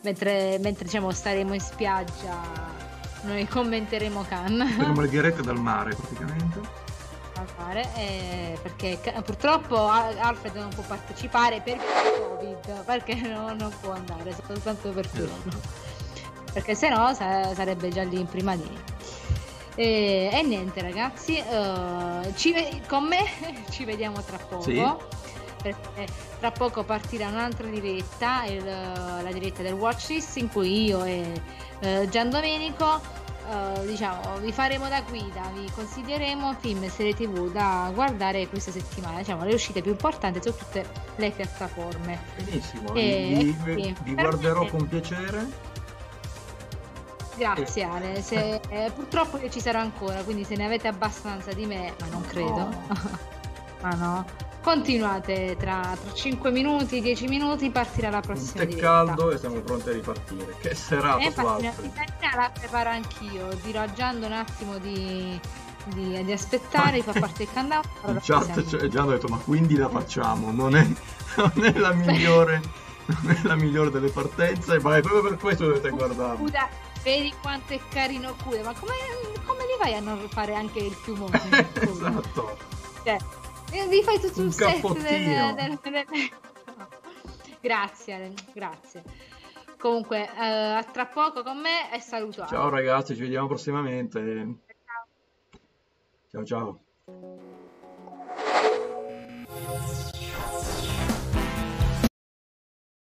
mentre, 0.00 0.58
mentre 0.60 0.84
diciamo, 0.84 1.10
staremo 1.10 1.52
in 1.52 1.60
spiaggia 1.60 2.80
noi 3.24 3.46
commenteremo 3.46 4.24
Cannes 4.28 4.72
Faremo 4.72 5.00
le 5.00 5.08
dirette 5.10 5.42
dal 5.42 5.60
mare 5.60 5.94
praticamente. 5.94 6.60
Fare, 7.56 7.88
eh, 7.96 8.58
perché 8.62 8.98
purtroppo 9.24 9.76
Al- 9.88 10.16
Alfred 10.18 10.54
non 10.56 10.68
può 10.70 10.82
partecipare 10.86 11.60
per 11.60 11.78
Covid, 11.78 12.84
perché 12.84 13.14
no- 13.28 13.54
non 13.54 13.72
può 13.80 13.92
andare, 13.92 14.34
soltanto 14.46 14.90
per. 14.90 15.06
Esatto. 15.12 15.80
perché 16.52 16.74
se 16.74 16.88
no 16.88 17.12
sa- 17.14 17.54
sarebbe 17.54 17.88
già 17.88 18.02
lì 18.02 18.18
in 18.20 18.26
prima 18.26 18.54
linea. 18.54 18.90
E, 19.74 20.28
e 20.32 20.42
niente 20.42 20.82
ragazzi, 20.82 21.38
eh, 21.38 22.32
ci 22.34 22.82
con 22.86 23.04
me 23.04 23.24
ci 23.70 23.84
vediamo 23.84 24.20
tra 24.22 24.36
poco. 24.36 24.62
Sì. 24.62 24.82
Perché 25.62 26.06
tra 26.40 26.50
poco 26.50 26.82
partirà 26.82 27.28
un'altra 27.28 27.68
diretta, 27.68 28.44
il- 28.46 28.64
la 28.64 29.30
diretta 29.32 29.62
del 29.62 29.74
Watchlist, 29.74 30.36
in 30.38 30.48
cui 30.50 30.86
io 30.86 31.04
e 31.04 31.22
eh, 31.80 32.08
Gian 32.10 32.30
Domenico 32.30 33.00
eh, 33.48 33.86
diciamo, 33.86 34.38
vi 34.38 34.52
faremo 34.52 34.88
da 34.88 35.00
guida, 35.02 35.42
vi 35.54 35.70
consiglieremo 35.74 36.54
film 36.60 36.82
e 36.84 36.90
serie 36.90 37.14
tv 37.14 37.50
da 37.50 37.90
guardare 37.94 38.46
questa 38.48 38.70
settimana, 38.70 39.18
diciamo 39.18 39.44
le 39.44 39.54
uscite 39.54 39.80
più 39.82 39.90
importanti 39.92 40.40
su 40.42 40.54
tutte 40.56 40.86
le 41.16 41.30
piattaforme. 41.30 42.18
Benissimo, 42.36 42.94
Eh, 42.94 43.54
vi, 43.64 43.74
vi- 43.74 43.96
vi 44.02 44.14
guarderò 44.14 44.66
con 44.66 44.86
piacere. 44.88 45.70
Grazie 47.34 47.82
Ale, 47.84 48.22
Se- 48.22 48.60
eh, 48.68 48.90
purtroppo 48.94 49.38
io 49.38 49.48
ci 49.48 49.60
sarò 49.60 49.80
ancora, 49.80 50.22
quindi 50.22 50.44
se 50.44 50.54
ne 50.54 50.66
avete 50.66 50.86
abbastanza 50.88 51.52
di 51.52 51.64
me, 51.64 51.94
ma 51.98 52.06
non 52.10 52.20
credo, 52.26 52.50
No. 52.56 52.86
ma 53.80 53.90
no, 53.94 54.24
continuate 54.62 55.56
tra, 55.58 55.96
tra 56.00 56.12
5 56.12 56.50
minuti, 56.50 57.00
10 57.00 57.26
minuti 57.26 57.70
partirà 57.70 58.10
la 58.10 58.20
prossima 58.20 58.64
diretta. 58.64 59.04
caldo 59.04 59.30
e 59.30 59.38
siamo 59.38 59.60
pronti 59.60 59.90
a 59.90 59.92
ripartire. 59.92 60.56
Che 60.60 60.74
serata 60.74 61.20
su 61.20 61.26
infatti 61.26 61.62
la 61.64 61.70
pizzeria 61.70 62.12
la 62.34 62.50
preparo 62.52 62.90
anch'io, 62.90 63.48
dirò 63.62 63.82
a 63.82 63.92
Giando 63.92 64.26
un 64.26 64.32
attimo 64.32 64.78
di, 64.78 65.38
di- 65.86 66.24
di 66.24 66.32
aspettare, 66.32 67.02
far 67.02 67.18
parte 67.18 67.44
del 67.44 67.52
countdown. 67.52 67.82
In 68.06 68.18
chat 68.22 68.64
c'è 68.64 68.86
già 68.88 69.02
detto, 69.04 69.28
ma 69.28 69.36
quindi 69.38 69.76
la 69.76 69.88
facciamo? 69.88 70.50
Non 70.52 70.76
è, 70.76 70.86
non 71.36 71.64
è 71.64 71.72
la 71.72 71.92
migliore, 71.92 72.60
non 73.06 73.30
è 73.30 73.40
la 73.42 73.54
migliore 73.56 73.90
delle 73.90 74.10
partenze, 74.10 74.80
ma 74.80 74.96
è 74.96 75.00
proprio 75.00 75.22
per 75.22 75.38
questo 75.38 75.66
dovete 75.66 75.90
guardare. 75.90 76.36
Cuda, 76.36 76.68
vedi 77.02 77.34
quanto 77.40 77.74
è 77.74 77.80
carino 77.90 78.34
Cuda, 78.42 78.62
ma 78.62 78.72
come, 78.78 78.94
come 79.44 79.64
li 79.64 79.76
vai 79.78 79.94
a 79.94 80.00
non 80.00 80.26
fare 80.30 80.54
anche 80.54 80.78
il 80.78 80.96
piumone? 81.02 81.40
esatto. 81.74 82.56
Cioè, 83.04 83.14
eh, 83.14 83.41
vi 83.88 84.02
fai 84.02 84.20
tutto 84.20 84.38
Un 84.40 84.46
un, 84.46 84.52
set 84.52 84.80
del, 84.98 85.54
del- 85.54 85.78
del- 85.82 86.30
Grazie, 87.60 88.14
Ale, 88.14 88.32
grazie. 88.52 89.02
Comunque, 89.78 90.28
eh, 90.28 90.44
a 90.44 90.84
tra 90.84 91.06
poco 91.06 91.42
con 91.42 91.58
me 91.58 91.92
e 91.92 92.00
saluto. 92.00 92.46
Ciao 92.46 92.68
ragazzi, 92.68 93.14
ci 93.14 93.20
vediamo 93.22 93.46
prossimamente. 93.48 94.20
Ciao. 96.30 96.44
Ciao 96.44 96.80
ciao. 100.04 100.10